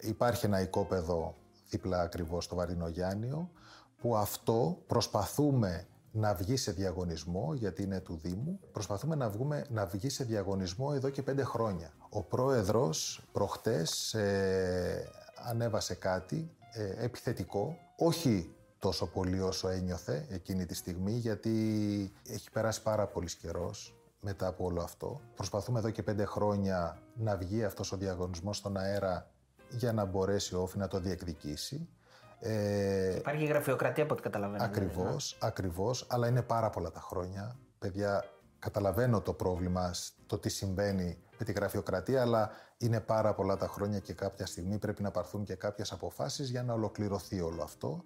Υπάρχει 0.00 0.46
ένα 0.46 0.60
οικόπεδο 0.60 1.34
δίπλα 1.68 2.00
ακριβώς 2.00 2.44
στο 2.44 2.54
Βαρδινογιάννιο 2.54 3.50
που 3.96 4.16
αυτό 4.16 4.82
προσπαθούμε 4.86 5.86
να 6.12 6.34
βγει 6.34 6.56
σε 6.56 6.72
διαγωνισμό, 6.72 7.54
γιατί 7.54 7.82
είναι 7.82 8.00
του 8.00 8.18
Δήμου. 8.22 8.60
Προσπαθούμε 8.72 9.14
να, 9.14 9.28
βγούμε, 9.28 9.66
να 9.70 9.86
βγει 9.86 10.08
σε 10.08 10.24
διαγωνισμό 10.24 10.92
εδώ 10.94 11.08
και 11.08 11.22
πέντε 11.22 11.42
χρόνια. 11.42 11.92
Ο 12.08 12.22
πρόεδρος 12.22 13.26
προχτές 13.32 14.14
ε, 14.14 15.08
ανέβασε 15.46 15.94
κάτι 15.94 16.56
ε, 16.72 17.04
επιθετικό, 17.04 17.78
όχι 17.96 18.54
τόσο 18.78 19.06
πολύ 19.06 19.40
όσο 19.40 19.68
ένιωθε 19.68 20.26
εκείνη 20.30 20.66
τη 20.66 20.74
στιγμή, 20.74 21.12
γιατί 21.12 21.52
έχει 22.28 22.50
περάσει 22.50 22.82
πάρα 22.82 23.06
πολύς 23.06 23.34
καιρός 23.34 23.94
μετά 24.20 24.46
από 24.46 24.64
όλο 24.64 24.82
αυτό. 24.82 25.20
Προσπαθούμε 25.34 25.78
εδώ 25.78 25.90
και 25.90 26.02
πέντε 26.02 26.24
χρόνια 26.24 26.98
να 27.14 27.36
βγει 27.36 27.64
αυτός 27.64 27.92
ο 27.92 27.96
διαγωνισμός 27.96 28.56
στον 28.56 28.76
αέρα 28.76 29.30
για 29.70 29.92
να 29.92 30.04
μπορέσει 30.04 30.54
ο 30.54 30.60
Όφη 30.62 30.78
να 30.78 30.88
το 30.88 31.00
διεκδικήσει. 31.00 31.88
Ε, 32.40 33.16
Υπάρχει 33.16 33.44
γραφειοκρατία 33.44 34.02
από 34.02 34.12
ό,τι 34.12 34.22
καταλαβαίνω. 34.22 34.64
Ακριβώς, 34.64 34.94
δηλαδή, 34.94 35.36
ακριβώς, 35.40 36.06
αλλά 36.08 36.28
είναι 36.28 36.42
πάρα 36.42 36.70
πολλά 36.70 36.90
τα 36.90 37.00
χρόνια. 37.00 37.56
Παιδιά, 37.78 38.24
καταλαβαίνω 38.66 39.20
το 39.20 39.32
πρόβλημα, 39.32 39.94
το 40.26 40.38
τι 40.38 40.48
συμβαίνει 40.48 41.18
με 41.38 41.44
τη 41.44 41.52
γραφειοκρατία, 41.52 42.20
αλλά 42.20 42.50
είναι 42.78 43.00
πάρα 43.00 43.34
πολλά 43.34 43.56
τα 43.56 43.66
χρόνια 43.68 43.98
και 43.98 44.12
κάποια 44.12 44.46
στιγμή 44.46 44.78
πρέπει 44.78 45.02
να 45.02 45.10
πάρθουν 45.10 45.44
και 45.44 45.54
κάποιες 45.54 45.92
αποφάσεις 45.92 46.50
για 46.50 46.62
να 46.62 46.72
ολοκληρωθεί 46.72 47.40
όλο 47.40 47.62
αυτό. 47.62 48.04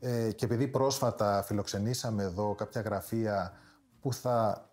Ε, 0.00 0.32
και 0.32 0.44
επειδή 0.44 0.68
πρόσφατα 0.68 1.42
φιλοξενήσαμε 1.42 2.22
εδώ 2.22 2.54
κάποια 2.54 2.80
γραφεία 2.80 3.52
που, 4.00 4.12
θα, 4.12 4.68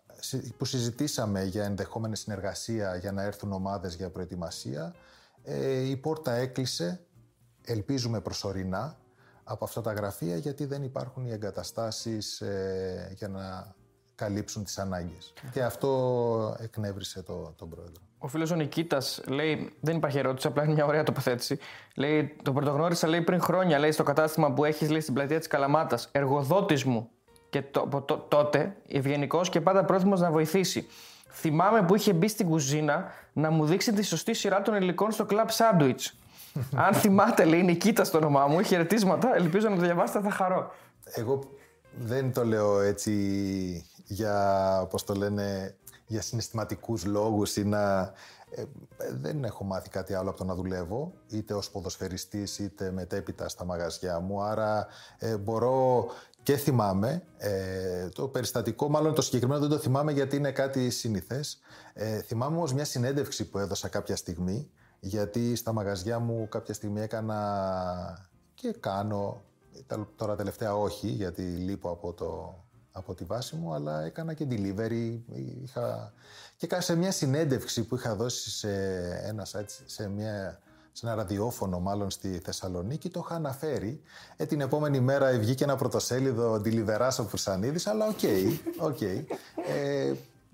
που 0.57 0.65
συζητήσαμε 0.65 1.43
για 1.43 1.63
ενδεχόμενη 1.63 2.15
συνεργασία 2.15 2.95
για 2.95 3.11
να 3.11 3.21
έρθουν 3.23 3.51
ομάδες 3.51 3.95
για 3.95 4.09
προετοιμασία, 4.09 4.95
ε, 5.43 5.89
η 5.89 5.97
πόρτα 5.97 6.31
έκλεισε, 6.31 7.05
ελπίζουμε 7.65 8.21
προσωρινά, 8.21 8.97
από 9.43 9.65
αυτά 9.65 9.81
τα 9.81 9.93
γραφεία 9.93 10.37
γιατί 10.37 10.65
δεν 10.65 10.83
υπάρχουν 10.83 11.25
οι 11.25 11.31
εγκαταστάσεις 11.31 12.41
ε, 12.41 13.13
για 13.15 13.27
να 13.27 13.75
καλύψουν 14.23 14.63
τις 14.63 14.77
ανάγκες. 14.77 15.33
Και 15.51 15.63
αυτό 15.63 16.57
εκνεύρισε 16.59 17.21
το, 17.21 17.53
τον 17.57 17.69
πρόεδρο. 17.69 18.01
Ο 18.17 18.27
φίλος 18.27 18.51
ο 18.51 18.55
Νικήτας 18.55 19.21
λέει: 19.27 19.73
Δεν 19.79 19.95
υπάρχει 19.95 20.17
ερώτηση, 20.17 20.47
απλά 20.47 20.63
είναι 20.63 20.73
μια 20.73 20.85
ωραία 20.85 21.03
τοποθέτηση. 21.03 21.59
Λέει: 21.95 22.35
Το 22.41 22.53
πρωτογνώρισα 22.53 23.07
λέει, 23.07 23.21
πριν 23.21 23.41
χρόνια 23.41 23.79
λέει, 23.79 23.91
στο 23.91 24.03
κατάστημα 24.03 24.53
που 24.53 24.65
έχεις 24.65 25.03
στην 25.03 25.13
πλατεία 25.13 25.39
της 25.39 25.47
Καλαμάτας. 25.47 26.09
Εργοδότης 26.11 26.83
μου 26.83 27.09
και 27.49 27.61
το, 27.61 28.03
το, 28.05 28.17
τότε 28.17 28.75
ευγενικός 28.87 29.49
και 29.49 29.61
πάντα 29.61 29.85
πρόθυμος 29.85 30.19
να 30.19 30.31
βοηθήσει. 30.31 30.87
Θυμάμαι 31.29 31.83
που 31.83 31.95
είχε 31.95 32.13
μπει 32.13 32.27
στην 32.27 32.49
κουζίνα 32.49 33.11
να 33.33 33.49
μου 33.49 33.65
δείξει 33.65 33.93
τη 33.93 34.03
σωστή 34.03 34.33
σειρά 34.33 34.61
των 34.61 34.75
υλικών 34.75 35.11
στο 35.11 35.25
κλαμπ 35.25 35.47
σάντουιτ. 35.49 36.01
Αν 36.87 36.93
θυμάται, 36.93 37.45
λέει 37.45 37.63
Νικήτα 37.63 38.09
το 38.09 38.17
όνομά 38.17 38.47
μου, 38.47 38.61
χαιρετίσματα. 38.61 39.35
Ελπίζω 39.35 39.69
να 39.69 39.75
το 39.75 39.81
διαβάσετε, 39.81 40.19
θα 40.21 40.29
χαρώ. 40.29 40.71
Εγώ 41.03 41.39
δεν 41.95 42.33
το 42.33 42.45
λέω 42.45 42.79
έτσι 42.79 43.11
για, 44.03 44.87
πώς 44.89 45.03
το 45.03 45.13
λένε, 45.13 45.75
για 46.07 46.21
συναισθηματικούς 46.21 47.05
λόγους 47.05 47.55
ή 47.55 47.65
να... 47.65 48.13
Ε, 48.55 48.63
δεν 49.13 49.43
έχω 49.43 49.63
μάθει 49.63 49.89
κάτι 49.89 50.13
άλλο 50.13 50.29
από 50.29 50.37
το 50.37 50.43
να 50.43 50.55
δουλεύω, 50.55 51.13
είτε 51.27 51.53
ως 51.53 51.69
ποδοσφαιριστής 51.69 52.59
είτε 52.59 52.91
μετέπειτα 52.91 53.49
στα 53.49 53.65
μαγαζιά 53.65 54.19
μου, 54.19 54.41
άρα 54.41 54.87
ε, 55.17 55.37
μπορώ 55.37 56.07
και 56.43 56.57
θυμάμαι 56.57 57.23
ε, 57.37 58.09
το 58.09 58.27
περιστατικό, 58.27 58.89
μάλλον 58.89 59.13
το 59.13 59.21
συγκεκριμένο 59.21 59.59
δεν 59.59 59.69
το 59.69 59.77
θυμάμαι 59.77 60.11
γιατί 60.11 60.35
είναι 60.35 60.51
κάτι 60.51 60.89
συνήθες. 60.89 61.59
Ε, 61.93 62.21
θυμάμαι 62.21 62.57
όμως 62.57 62.73
μια 62.73 62.85
συνέντευξη 62.85 63.49
που 63.49 63.57
έδωσα 63.57 63.87
κάποια 63.87 64.15
στιγμή, 64.15 64.69
γιατί 64.99 65.55
στα 65.55 65.73
μαγαζιά 65.73 66.19
μου 66.19 66.47
κάποια 66.49 66.73
στιγμή 66.73 67.01
έκανα 67.01 68.29
και 68.53 68.75
κάνω, 68.79 69.43
τώρα 70.15 70.35
τελευταία 70.35 70.75
όχι 70.75 71.07
γιατί 71.07 71.41
λείπω 71.41 71.89
από 71.89 72.13
το 72.13 72.62
από 72.95 73.13
τη 73.13 73.23
βάση 73.23 73.55
μου, 73.55 73.73
αλλά 73.73 74.03
έκανα 74.03 74.33
και 74.33 74.47
delivery. 74.49 75.19
Είχα... 75.63 76.13
Και 76.57 76.67
σε 76.79 76.95
μια 76.95 77.11
συνέντευξη 77.11 77.83
που 77.83 77.95
είχα 77.95 78.15
δώσει 78.15 78.49
σε 78.49 78.71
ένα, 79.23 79.45
σε 79.85 80.09
μια, 80.09 80.59
σε 80.91 81.05
ένα 81.05 81.15
ραδιόφωνο 81.15 81.79
μάλλον 81.79 82.09
στη 82.09 82.39
Θεσσαλονίκη, 82.39 83.09
το 83.09 83.21
είχα 83.25 83.35
αναφέρει. 83.35 84.01
Ε, 84.37 84.45
την 84.45 84.61
επόμενη 84.61 84.99
μέρα 84.99 85.37
βγήκε 85.39 85.63
ένα 85.63 85.75
πρωτοσέλιδο 85.75 86.61
ντελιβεράς 86.65 87.15
ο 87.19 87.23
Πουρσανίδης, 87.23 87.87
αλλά 87.87 88.07
OK, 88.07 88.19
okay, 88.21 88.57
okay. 88.81 89.23
ε, 89.67 90.07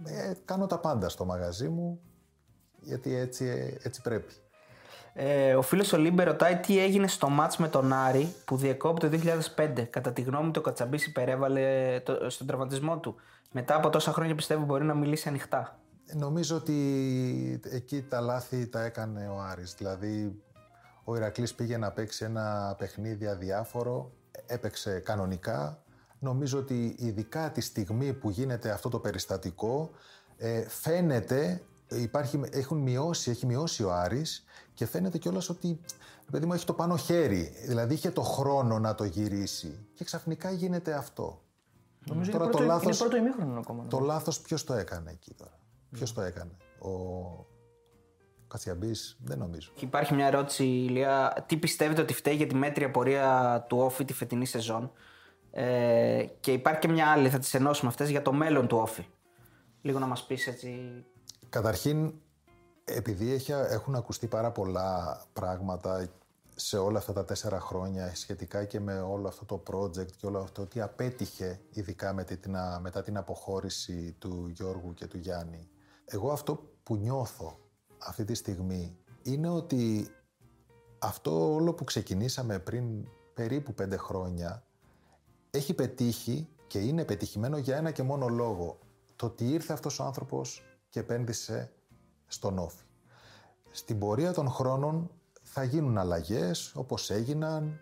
ε, 0.06 0.34
κάνω 0.46 0.68
τα 0.68 0.80
πάντα 0.80 1.10
στο 1.10 1.26
μαγαζί 1.26 1.68
μου, 1.68 2.00
γιατί 2.82 3.16
έτσι, 3.16 3.78
έτσι 3.82 4.02
πρέπει. 4.02 4.34
Ε, 5.22 5.56
ο 5.56 5.62
φίλος 5.62 5.94
ο 5.94 5.98
Λίμπε 5.98 6.24
ρωτάει 6.24 6.58
τι 6.58 6.80
έγινε 6.80 7.08
στο 7.08 7.30
ματς 7.30 7.58
με 7.58 7.68
τον 7.68 7.94
Άρη 7.94 8.34
που 8.46 8.58
διεκόπη 8.58 9.10
το 9.10 9.20
2005. 9.56 9.86
Κατά 9.90 10.12
τη 10.12 10.22
γνώμη 10.22 10.52
του, 10.52 10.60
ο 10.64 10.68
Κατσαμπής 10.68 11.06
υπερέβαλε 11.06 12.00
το, 12.00 12.30
στον 12.30 12.48
τραυματισμό 12.48 12.98
του. 12.98 13.16
Μετά 13.52 13.76
από 13.76 13.90
τόσα 13.90 14.12
χρόνια 14.12 14.36
πιστεύω 14.36 14.66
μπορεί 14.66 14.84
να 14.84 14.94
μιλήσει 14.94 15.28
ανοιχτά. 15.28 15.80
Νομίζω 16.14 16.56
ότι 16.56 17.62
εκεί 17.72 18.02
τα 18.02 18.20
λάθη 18.22 18.68
τα 18.68 18.84
έκανε 18.84 19.28
ο 19.28 19.42
Άρης. 19.42 19.74
Δηλαδή, 19.78 20.42
ο 21.04 21.16
Ηρακλής 21.16 21.54
πήγε 21.54 21.78
να 21.78 21.92
παίξει 21.92 22.26
ένα 22.26 22.76
παιχνίδι 22.78 23.28
αδιάφορο, 23.28 24.12
έπαιξε 24.46 25.00
κανονικά. 25.00 25.84
Νομίζω 26.20 26.60
ότι 26.60 26.96
ειδικά 27.00 27.52
τη 27.52 27.62
στιγμή 27.62 28.14
που 28.14 28.30
γίνεται 28.30 28.72
αυτό 28.72 28.90
το 28.90 29.00
περιστατικό, 29.00 29.92
ε, 30.38 30.70
φαίνεται 30.70 31.62
υπάρχει, 31.90 32.42
έχουν 32.52 32.78
μειώσει, 32.78 33.32
έχει 33.32 33.46
μειώσει 33.46 33.84
ο 33.84 33.94
Άρης 33.94 34.44
και 34.74 34.86
φαίνεται 34.86 35.18
κιόλας 35.18 35.50
ότι 35.50 35.80
παιδί 36.32 36.46
μου 36.46 36.54
έχει 36.54 36.66
το 36.66 36.74
πάνω 36.74 36.98
χέρι. 36.98 37.54
Δηλαδή 37.66 37.94
είχε 37.94 38.12
το 38.12 38.22
χρόνο 38.22 38.80
να 38.80 38.96
το 38.96 39.04
γυρίσει. 39.04 39.88
Και 39.94 40.04
ξαφνικά 40.04 40.52
γίνεται 40.52 40.94
αυτό. 40.94 41.42
Νομίζω 42.06 42.32
τώρα, 42.32 42.44
είναι, 42.44 42.54
πρώτο, 42.54 42.66
το 42.68 42.74
λάθος, 42.74 43.00
είναι 43.00 43.10
πρώτο 43.10 43.18
ημίχρονο 43.18 43.60
ακόμα. 43.60 43.88
Το 43.88 44.00
λάθος 44.00 44.42
ποιος 44.42 44.64
το 44.64 44.74
έκανε 44.74 45.12
εκεί 45.12 45.34
τώρα; 45.34 45.60
Ποιος 45.92 46.14
το 46.14 46.22
έκανε; 46.22 46.52
Ο 46.80 46.90
Κατσιαμπής, 48.48 49.18
δεν 49.24 49.38
νομίζω. 49.38 49.72
Υπάρχει 49.80 50.14
μια 50.14 50.26
ερώτηση, 50.26 50.64
Ηλία. 50.64 51.44
Τι 51.48 51.58
πιστεύετε 51.58 52.02
ότι 52.02 52.14
φταίει 52.14 52.36
για 52.36 52.48
τη 52.48 52.56
μέτρια 52.56 52.92
πορεία 52.92 53.66
του 53.70 53.78
Όφη 53.78 54.06
τη 54.06 54.14
φετινή 54.14 54.46
σεζόν; 54.46 54.92
Ε, 55.52 56.26
και 56.40 56.52
υπάρχει 56.52 56.80
και 56.80 56.88
μια 56.88 57.08
άλλη, 57.08 57.30
θα 57.30 57.40
τις 57.40 57.54
ενώσουμε 57.54 57.90
αυτές, 57.90 58.10
για 58.10 58.22
το 58.22 58.34
μέλλον 58.34 58.68
του 58.68 58.78
Όφη. 58.78 59.06
Λίγο 59.82 60.00
να 60.00 60.06
μας 60.06 60.26
πεις 60.26 60.48
έτσι. 60.48 61.04
Καταρχήν, 61.50 62.14
επειδή 62.84 63.42
έχουν 63.50 63.96
ακουστεί 63.96 64.28
πάρα 64.28 64.52
πολλά 64.52 65.22
πράγματα 65.34 66.10
σε 66.56 66.78
όλα 66.78 66.98
αυτά 66.98 67.14
τα 67.14 67.26
τέσσερα 67.26 67.60
χρόνια 67.60 68.16
σχετικά 68.16 68.66
και 68.66 68.80
με 68.80 69.00
όλο 69.00 69.28
αυτό 69.28 69.46
το 69.46 69.64
project 69.72 70.12
και 70.12 70.26
όλο 70.26 70.40
αυτό 70.40 70.66
τι 70.66 70.82
απέτυχε 70.82 71.60
ειδικά 71.70 72.14
μετά 72.82 73.02
την 73.04 73.18
αποχώρηση 73.18 74.16
του 74.20 74.48
Γιώργου 74.54 74.94
και 74.94 75.08
του 75.08 75.18
Γιάννη. 75.18 75.70
Εγώ 76.06 76.32
αυτό 76.32 76.70
που 76.84 76.96
νιώθω 76.96 77.60
αυτή 77.98 78.24
τη 78.24 78.34
στιγμή 78.34 78.98
είναι 79.22 79.50
ότι 79.50 80.08
αυτό 81.00 81.54
όλο 81.54 81.74
που 81.74 81.84
ξεκινήσαμε 81.84 82.60
πριν 82.60 83.08
περίπου 83.34 83.74
πέντε 83.74 83.98
χρόνια 83.98 84.64
έχει 85.50 85.74
πετύχει 85.74 86.48
και 86.68 86.80
είναι 86.80 87.06
πετυχημένο 87.06 87.58
για 87.58 87.78
ένα 87.78 87.92
και 87.92 88.04
μόνο 88.04 88.28
λόγο. 88.28 88.80
Το 89.16 89.26
ότι 89.26 89.52
ήρθε 89.52 89.74
αυτός 89.74 90.00
ο 90.00 90.04
άνθρωπος 90.04 90.69
και 90.90 91.00
επένδυσε 91.00 91.72
στον 92.28 92.58
Όφη. 92.58 92.84
Στην 93.72 94.00
πορεία 94.00 94.34
των 94.34 94.50
χρόνων 94.50 95.12
θα 95.42 95.64
γίνουν 95.64 95.98
αλλαγές 95.98 96.72
όπως 96.76 97.10
έγιναν 97.10 97.80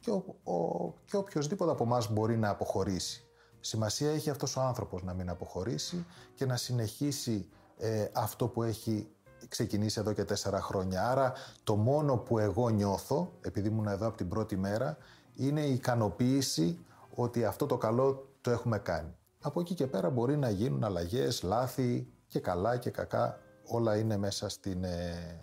και, 0.00 0.10
ο, 0.10 0.52
ο, 0.52 0.92
και 1.04 1.16
οποιοδήποτε 1.16 1.70
από 1.70 1.84
εμάς 1.84 2.12
μπορεί 2.12 2.36
να 2.36 2.48
αποχωρήσει. 2.48 3.24
Σημασία 3.60 4.10
έχει 4.10 4.30
αυτός 4.30 4.56
ο 4.56 4.60
άνθρωπος 4.60 5.02
να 5.02 5.14
μην 5.14 5.28
αποχωρήσει 5.28 6.06
και 6.34 6.46
να 6.46 6.56
συνεχίσει 6.56 7.48
ε, 7.78 8.08
αυτό 8.12 8.48
που 8.48 8.62
έχει 8.62 9.08
ξεκινήσει 9.48 10.00
εδώ 10.00 10.12
και 10.12 10.24
τέσσερα 10.24 10.60
χρόνια. 10.60 11.10
Άρα 11.10 11.32
το 11.64 11.76
μόνο 11.76 12.16
που 12.16 12.38
εγώ 12.38 12.68
νιώθω, 12.68 13.32
επειδή 13.40 13.68
ήμουν 13.68 13.86
εδώ 13.86 14.06
από 14.06 14.16
την 14.16 14.28
πρώτη 14.28 14.56
μέρα, 14.56 14.96
είναι 15.34 15.60
η 15.60 15.72
ικανοποίηση 15.72 16.84
ότι 17.14 17.44
αυτό 17.44 17.66
το 17.66 17.76
καλό 17.76 18.28
το 18.40 18.50
έχουμε 18.50 18.78
κάνει. 18.78 19.14
Από 19.46 19.60
εκεί 19.60 19.74
και 19.74 19.86
πέρα 19.86 20.10
μπορεί 20.10 20.36
να 20.36 20.50
γίνουν 20.50 20.84
αλλαγές, 20.84 21.42
λάθη 21.42 22.08
και 22.26 22.40
καλά 22.40 22.76
και 22.76 22.90
κακά. 22.90 23.40
Όλα 23.64 23.96
είναι 23.96 24.16
μέσα 24.16 24.48
στην, 24.48 24.84
ε, 24.84 25.40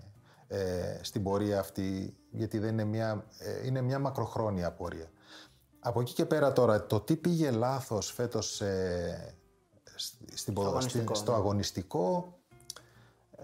ε, 0.47 0.99
στην 1.01 1.23
πορεία 1.23 1.59
αυτή, 1.59 2.17
γιατί 2.31 2.59
δεν 2.59 2.71
είναι 2.71 2.83
μια, 2.83 3.25
ε, 3.37 3.67
είναι 3.67 3.81
μια 3.81 3.99
μακροχρόνια 3.99 4.71
πορεία. 4.71 5.11
Από 5.79 6.01
εκεί 6.01 6.13
και 6.13 6.25
πέρα 6.25 6.53
τώρα, 6.53 6.85
το 6.85 6.99
τι 6.99 7.15
πήγε 7.15 7.51
λάθος 7.51 8.11
φέτος 8.11 8.61
στην 10.33 10.53
στο, 10.53 10.61
αγωνιστικό, 10.61 11.15
στο 11.15 11.31
ναι. 11.31 11.37
αγωνιστικό, 11.37 12.37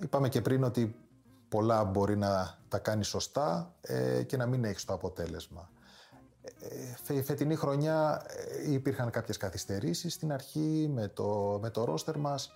είπαμε 0.01 0.29
και 0.29 0.41
πριν 0.41 0.63
ότι 0.63 0.95
πολλά 1.49 1.83
μπορεί 1.83 2.17
να 2.17 2.57
τα 2.67 2.77
κάνει 2.79 3.03
σωστά 3.03 3.75
και 4.25 4.37
να 4.37 4.45
μην 4.45 4.63
έχει 4.63 4.85
το 4.85 4.93
αποτέλεσμα. 4.93 5.69
Η 7.07 7.21
φετινή 7.21 7.55
χρονιά 7.55 8.21
ε, 8.65 8.71
υπήρχαν 8.71 9.09
κάποιες 9.09 9.37
καθυστερήσεις 9.37 10.13
στην 10.13 10.31
αρχή 10.31 10.91
με 10.93 11.07
το, 11.07 11.59
με 11.61 11.69
το 11.69 11.83
ρόστερ 11.83 12.17
μας. 12.17 12.53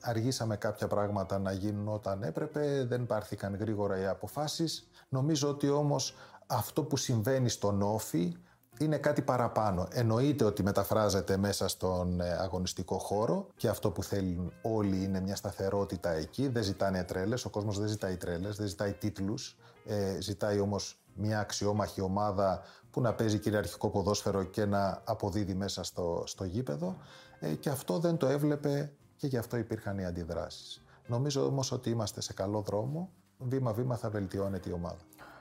αργήσαμε 0.00 0.56
κάποια 0.56 0.86
πράγματα 0.86 1.38
να 1.38 1.52
γίνουν 1.52 1.88
όταν 1.88 2.22
έπρεπε, 2.22 2.84
δεν 2.88 3.06
πάρθηκαν 3.06 3.56
γρήγορα 3.56 4.00
οι 4.00 4.06
αποφάσεις. 4.06 4.88
Νομίζω 5.08 5.48
ότι 5.48 5.68
όμως 5.68 6.14
αυτό 6.46 6.82
που 6.82 6.96
συμβαίνει 6.96 7.48
στον 7.48 7.82
όφη 7.82 8.36
είναι 8.78 8.98
κάτι 8.98 9.22
παραπάνω. 9.22 9.88
Εννοείται 9.92 10.44
ότι 10.44 10.62
μεταφράζεται 10.62 11.36
μέσα 11.36 11.68
στον 11.68 12.20
ε, 12.20 12.30
αγωνιστικό 12.30 12.98
χώρο 12.98 13.46
και 13.56 13.68
αυτό 13.68 13.90
που 13.90 14.02
θέλουν 14.02 14.52
όλοι 14.62 15.04
είναι 15.04 15.20
μια 15.20 15.36
σταθερότητα 15.36 16.10
εκεί. 16.10 16.48
Δεν 16.48 16.62
ζητάνε 16.62 17.04
τρέλες, 17.04 17.44
ο 17.44 17.50
κόσμος 17.50 17.78
δεν 17.78 17.88
ζητάει 17.88 18.16
τρέλες, 18.16 18.56
δεν 18.56 18.66
ζητάει 18.66 18.92
τίτλους. 18.92 19.56
Ε, 19.84 20.20
ζητάει 20.20 20.60
όμως 20.60 21.02
μια 21.14 21.40
αξιόμαχη 21.40 22.00
ομάδα 22.00 22.62
που 22.90 23.00
να 23.00 23.12
παίζει 23.12 23.38
κυριαρχικό 23.38 23.88
ποδόσφαιρο 23.88 24.42
και 24.42 24.64
να 24.64 25.02
αποδίδει 25.04 25.54
μέσα 25.54 25.82
στο, 25.82 26.22
στο 26.26 26.44
γήπεδο. 26.44 26.96
Ε, 27.40 27.54
και 27.54 27.68
αυτό 27.68 27.98
δεν 27.98 28.16
το 28.16 28.26
έβλεπε 28.26 28.92
και 29.16 29.26
γι' 29.26 29.36
αυτό 29.36 29.56
υπήρχαν 29.56 29.98
οι 29.98 30.04
αντιδράσεις. 30.04 30.82
Νομίζω 31.06 31.46
όμως 31.46 31.72
ότι 31.72 31.90
είμαστε 31.90 32.20
σε 32.20 32.32
καλό 32.32 32.60
δρόμο. 32.60 33.10
Βήμα-βήμα 33.38 33.96
θα 33.96 34.10
βελτιώνεται 34.10 34.68
η 34.68 34.72
ομάδα. 34.72 34.98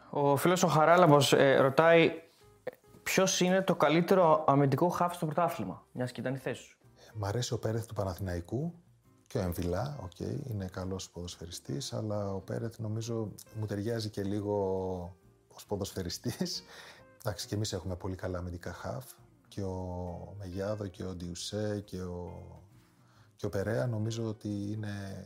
Ο 0.09 0.35
φίλος 0.35 0.63
ο 0.63 0.67
Χαράλαμπος 0.67 1.33
ε, 1.33 1.55
ρωτάει 1.55 2.11
ποιος 3.03 3.39
είναι 3.39 3.61
το 3.61 3.75
καλύτερο 3.75 4.43
αμυντικό 4.47 4.89
χαφ 4.89 5.15
στο 5.15 5.25
πρωτάθλημα, 5.25 5.85
μιας 5.91 6.11
και 6.11 6.21
ήταν 6.21 6.33
η 6.33 6.37
θέση 6.37 6.61
σου; 6.61 6.77
Μ' 7.13 7.25
αρέσει 7.25 7.53
ο 7.53 7.59
Πέρεθ 7.59 7.85
του 7.85 7.93
Παναθηναϊκού 7.93 8.73
και 9.27 9.37
ο 9.37 9.41
Εμβιλά, 9.41 9.97
OK, 10.03 10.11
okay, 10.19 10.49
είναι 10.49 10.65
καλός 10.71 11.09
ποδοσφαιριστής, 11.09 11.93
αλλά 11.93 12.33
ο 12.33 12.39
Πέρεθ 12.39 12.79
νομίζω 12.79 13.31
μου 13.59 13.65
ταιριάζει 13.65 14.09
και 14.09 14.23
λίγο 14.23 14.55
ως 15.55 15.65
ποδοσφαιριστής. 15.65 16.63
Εντάξει, 17.19 17.47
και 17.47 17.55
εμείς 17.55 17.73
έχουμε 17.73 17.95
πολύ 17.95 18.15
καλά 18.15 18.37
αμυντικά 18.37 18.73
χαφ 18.73 19.05
και 19.47 19.61
ο 19.61 20.35
Μεγιάδο 20.39 20.87
και 20.87 21.03
ο 21.03 21.15
Ντιουσέ 21.15 21.83
και 21.85 22.01
ο, 22.01 22.43
και 23.35 23.45
ο 23.45 23.49
Περέα 23.49 23.87
νομίζω 23.87 24.23
ότι 24.23 24.71
είναι 24.71 25.25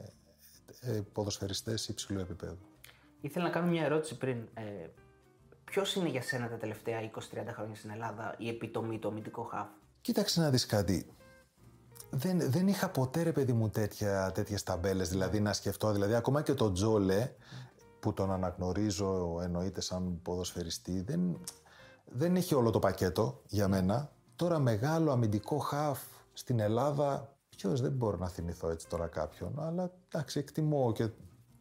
ε, 0.81 1.01
ποδοσφαιριστές 1.13 1.87
υψηλού 1.87 2.19
επίπεδου. 2.19 2.57
Ήθελα 3.21 3.45
να 3.45 3.51
κάνω 3.51 3.67
μια 3.67 3.83
ερώτηση 3.83 4.17
πριν. 4.17 4.47
Ε, 4.53 4.87
Ποιος 5.71 5.95
είναι 5.95 6.09
για 6.09 6.21
σένα 6.21 6.49
τα 6.49 6.57
τελευταία 6.57 7.11
20-30 7.15 7.19
χρόνια 7.53 7.75
στην 7.75 7.89
Ελλάδα 7.89 8.35
η 8.37 8.49
επιτομή 8.49 8.99
του 8.99 9.07
αμυντικού 9.07 9.43
χαφ; 9.43 9.67
Κοίταξε 10.01 10.41
να 10.41 10.49
δεις 10.49 10.65
κάτι. 10.65 11.05
Δεν, 12.09 12.51
δεν 12.51 12.67
είχα 12.67 12.89
ποτέ 12.89 13.23
ρε 13.23 13.31
παιδί 13.31 13.53
μου 13.53 13.69
τέτοια, 13.69 14.31
τέτοιες 14.31 14.63
ταμπέλες, 14.63 15.09
δηλαδή 15.09 15.39
να 15.39 15.53
σκεφτώ, 15.53 15.91
δηλαδή 15.91 16.13
ακόμα 16.15 16.41
και 16.41 16.53
το 16.53 16.71
Τζόλε 16.71 17.31
που 17.99 18.13
τον 18.13 18.31
αναγνωρίζω 18.31 19.39
εννοείται 19.43 19.81
σαν 19.81 20.19
ποδοσφαιριστή, 20.21 21.01
δεν, 21.01 21.39
δεν 22.13 22.35
έχει 22.35 22.55
όλο 22.55 22.69
το 22.69 22.79
πακέτο 22.79 23.41
για 23.47 23.67
μένα. 23.67 24.11
Τώρα 24.35 24.59
μεγάλο 24.59 25.11
αμυντικό 25.11 25.57
χαφ 25.57 25.99
στην 26.33 26.59
Ελλάδα, 26.59 27.35
ποιος 27.49 27.81
δεν 27.81 27.91
μπορώ 27.91 28.17
να 28.17 28.27
θυμηθώ 28.27 28.69
έτσι 28.69 28.87
τώρα 28.87 29.07
κάποιον, 29.07 29.59
αλλά 29.59 29.91
εντάξει 30.07 30.39
εκτιμώ 30.39 30.91
και 30.91 31.09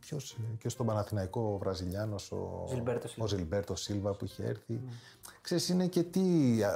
Ποιος 0.01 0.37
και 0.59 0.69
στον 0.69 0.87
Παναθηναϊκό 0.87 1.41
ο 1.41 1.59
Βραζιλιάνος, 1.59 2.33
ο 3.19 3.27
Ζιλμπέρτο 3.27 3.75
Σίλβα 3.75 4.15
που 4.15 4.25
είχε 4.25 4.45
έρθει. 4.45 4.81
Mm. 4.85 4.93
Ξέρεις, 5.41 5.69
είναι 5.69 5.87
και 5.87 6.03
τι 6.03 6.21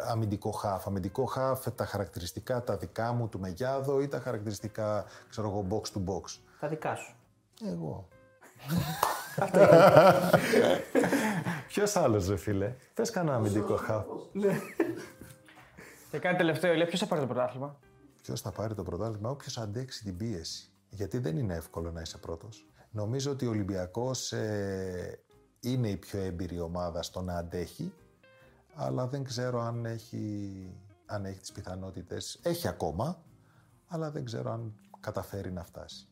αμυντικό 0.08 0.50
χάφ. 0.50 0.86
Αμυντικό 0.86 1.24
χάφ, 1.24 1.70
τα 1.74 1.86
χαρακτηριστικά 1.86 2.62
τα 2.62 2.76
δικά 2.76 3.12
μου 3.12 3.28
του 3.28 3.40
Μεγιάδο 3.40 4.00
ή 4.00 4.08
τα 4.08 4.20
χαρακτηριστικά, 4.20 5.04
ξέρω 5.28 5.48
εγώ, 5.48 5.66
box 5.70 5.96
to 5.96 6.04
box. 6.04 6.38
Τα 6.60 6.68
δικά 6.68 6.94
σου. 6.94 7.14
Εγώ. 7.64 8.08
Ποιος 11.68 11.96
άλλος, 11.96 12.28
ρε 12.28 12.36
φίλε; 12.36 12.74
Πες 12.94 13.10
κανένα 13.10 13.36
αμυντικό 13.36 13.76
χάφ. 13.76 14.06
Ναι. 14.32 14.58
Και 16.10 16.18
κάτι 16.18 16.36
τελευταίο, 16.36 16.74
λέει, 16.74 16.86
ποιος 16.86 17.00
θα 17.00 17.06
πάρει 17.06 17.20
το 17.20 17.26
πρωτάθλημα; 17.26 17.78
Ποιος 18.22 18.40
θα 18.40 18.50
πάρει 18.50 18.74
το 18.74 18.82
πρωτάθλημα, 18.82 19.30
όποιος 19.30 19.58
αντέξει 19.58 20.04
την 20.04 20.16
πίεση. 20.16 20.68
Γιατί 20.88 21.18
δεν 21.18 21.36
είναι 21.36 21.54
εύκολο 21.54 21.90
να 21.90 22.00
είσαι 22.00 22.18
πρώτος. 22.18 22.66
Νομίζω 22.90 23.30
ότι 23.30 23.46
ο 23.46 23.50
Ολυμπιακός 23.50 24.32
ε, 24.32 25.20
είναι 25.60 25.88
η 25.88 25.96
πιο 25.96 26.20
έμπειρη 26.20 26.60
ομάδα 26.60 27.02
στο 27.02 27.22
να 27.22 27.36
αντέχει, 27.36 27.92
αλλά 28.74 29.06
δεν 29.06 29.24
ξέρω 29.24 29.60
αν 29.60 29.84
έχει, 29.84 30.52
αν 31.06 31.24
έχει 31.24 31.40
τις 31.40 31.52
πιθανότητες. 31.52 32.38
Έχει 32.42 32.68
ακόμα, 32.68 33.22
αλλά 33.86 34.10
δεν 34.10 34.24
ξέρω 34.24 34.52
αν 34.52 34.74
καταφέρει 35.00 35.52
να 35.52 35.64
φτάσει. 35.64 36.08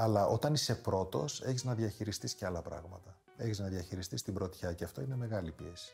Αλλά 0.00 0.26
όταν 0.26 0.54
είσαι 0.54 0.74
πρώτος, 0.74 1.42
έχεις 1.42 1.64
να 1.64 1.74
διαχειριστείς 1.74 2.34
και 2.34 2.46
άλλα 2.46 2.62
πράγματα. 2.62 3.16
Έχεις 3.36 3.58
να 3.58 3.66
διαχειριστείς 3.66 4.22
την 4.22 4.34
πρωτιά 4.34 4.72
και 4.72 4.84
αυτό 4.84 5.00
είναι 5.00 5.16
μεγάλη 5.16 5.50
πίεση. 5.50 5.92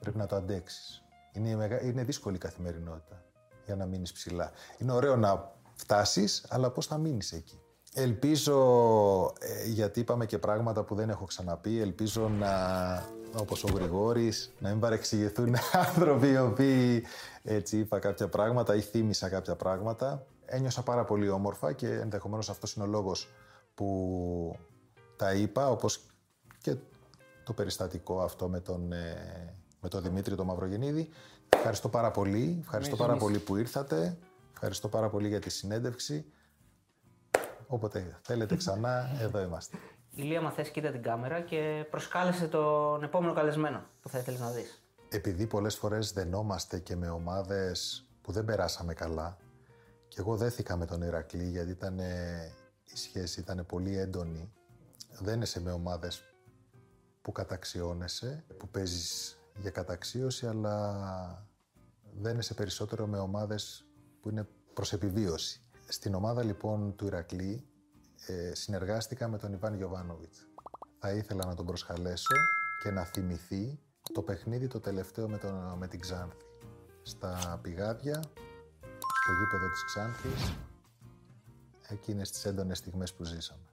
Πρέπει 0.00 0.18
να 0.18 0.26
το 0.26 0.36
αντέξεις. 0.36 1.02
Είναι, 1.32 1.80
είναι 1.82 2.04
δύσκολη 2.04 2.36
η 2.36 2.38
καθημερινότητα 2.38 3.24
για 3.64 3.76
να 3.76 3.86
μείνεις 3.86 4.12
ψηλά. 4.12 4.52
Είναι 4.78 4.92
ωραίο 4.92 5.16
να 5.16 5.52
φτάσεις, 5.74 6.44
αλλά 6.48 6.70
πώς 6.70 6.86
θα 6.86 6.98
μείνεις 6.98 7.32
εκεί. 7.32 7.60
Ελπίζω, 7.94 8.56
ε, 9.40 9.68
γιατί 9.68 10.00
είπαμε 10.00 10.26
και 10.26 10.38
πράγματα 10.38 10.84
που 10.84 10.94
δεν 10.94 11.10
έχω 11.10 11.24
ξαναπεί, 11.24 11.80
ελπίζω 11.80 12.28
να, 12.28 12.52
όπως 13.36 13.64
ο 13.64 13.68
Γρηγόρης, 13.74 14.52
να 14.58 14.68
μην 14.68 14.80
παρεξηγηθούν 14.80 15.54
άνθρωποι 15.86 16.28
οι 16.28 16.38
οποίοι 16.38 17.04
έτσι 17.42 17.78
είπα 17.78 17.98
κάποια 17.98 18.28
πράγματα 18.28 18.74
ή 18.74 18.80
θύμισα 18.80 19.28
κάποια 19.28 19.56
πράγματα. 19.56 20.26
Ένιωσα 20.50 20.82
πάρα 20.82 21.04
πολύ 21.04 21.28
όμορφα 21.28 21.72
και 21.72 21.88
ενδεχομένως 21.88 22.50
αυτός 22.50 22.74
είναι 22.74 22.84
ο 22.84 22.88
λόγος 22.88 23.28
που 23.74 24.58
τα 25.16 25.34
είπα, 25.34 25.70
όπως 25.70 26.06
και 26.60 26.76
το 27.44 27.52
περιστατικό 27.52 28.20
αυτό 28.20 28.48
με 28.48 28.60
τον, 28.60 28.92
ε, 28.92 29.54
με 29.80 29.88
τον 29.88 30.02
Δημήτρη 30.02 30.34
τον 30.34 30.46
Μαυρογεννίδη. 30.46 31.08
Ευχαριστώ 31.48 31.88
πάρα 31.88 32.10
πολύ, 32.10 32.58
ευχαριστώ 32.60 32.96
πάρα 32.96 33.16
πολύ 33.16 33.38
που 33.38 33.56
ήρθατε, 33.56 34.18
ευχαριστώ 34.52 34.88
πάρα 34.88 35.08
πολύ 35.08 35.28
για 35.28 35.40
τη 35.40 35.50
συνέντευξη. 35.50 36.32
Όποτε 37.66 38.18
θέλετε 38.22 38.56
ξανά, 38.56 39.10
εδώ 39.20 39.40
είμαστε. 39.42 39.76
Ηλία, 40.14 40.40
μα 40.40 40.50
θες 40.50 40.70
κοίτα 40.70 40.90
την 40.90 41.02
κάμερα 41.02 41.40
και 41.40 41.86
προσκάλεσε 41.90 42.48
τον 42.48 43.02
επόμενο 43.02 43.32
καλεσμένο 43.32 43.84
που 44.02 44.08
θα 44.08 44.18
ήθελες 44.18 44.40
να 44.40 44.50
δεις. 44.50 44.82
Επειδή 45.08 45.46
πολλές 45.46 45.76
φορές 45.76 46.12
δενόμαστε 46.12 46.78
και 46.78 46.96
με 46.96 47.08
ομάδες 47.08 48.06
που 48.22 48.32
δεν 48.32 48.44
περάσαμε 48.44 48.94
καλά 48.94 49.36
και 50.18 50.24
εγώ 50.24 50.36
δέθηκα 50.36 50.76
με 50.76 50.86
τον 50.86 51.02
Ηρακλή 51.02 51.48
γιατί 51.48 51.70
ήταν, 51.70 51.98
η 52.84 52.96
σχέση 52.96 53.40
ήταν 53.40 53.66
πολύ 53.66 53.98
έντονη. 53.98 54.52
Δένεσαι 55.20 55.60
με 55.60 55.70
ομάδες 55.70 56.22
που 57.22 57.32
καταξιώνεσαι, 57.32 58.44
που 58.58 58.68
παίζεις 58.68 59.38
για 59.60 59.70
καταξίωση, 59.70 60.46
αλλά 60.46 61.46
δένεσαι 62.20 62.54
περισσότερο 62.54 63.06
με 63.06 63.18
ομάδες 63.18 63.86
που 64.20 64.30
είναι 64.30 64.48
προς 64.74 64.92
επιβίωση. 64.92 65.62
Στην 65.88 66.14
ομάδα 66.14 66.42
λοιπόν 66.42 66.96
του 66.96 67.06
Ηρακλή 67.06 67.66
ε, 68.26 68.54
συνεργάστηκα 68.54 69.28
με 69.28 69.38
τον 69.38 69.52
Ιβάν 69.52 69.74
Γιωβάνοβιτς. 69.74 70.48
Θα 70.98 71.12
ήθελα 71.12 71.46
να 71.46 71.54
τον 71.54 71.66
προσκαλέσω 71.66 72.34
και 72.82 72.90
να 72.90 73.04
θυμηθεί 73.04 73.80
το 74.12 74.22
παιχνίδι 74.22 74.66
το 74.66 74.80
τελευταίο 74.80 75.28
με, 75.28 75.38
τον, 75.38 75.74
με 75.78 75.88
την 75.88 76.00
Ξάνθη. 76.00 76.44
Στα 77.02 77.58
πηγάδια, 77.62 78.22
στο 79.28 79.36
γήπεδο 79.36 79.68
της 79.68 79.84
Ξάνθης, 79.84 80.56
εκείνες 81.88 82.30
τις 82.30 82.44
έντονες 82.44 82.78
στιγμές 82.78 83.14
που 83.14 83.24
ζήσαμε. 83.24 83.67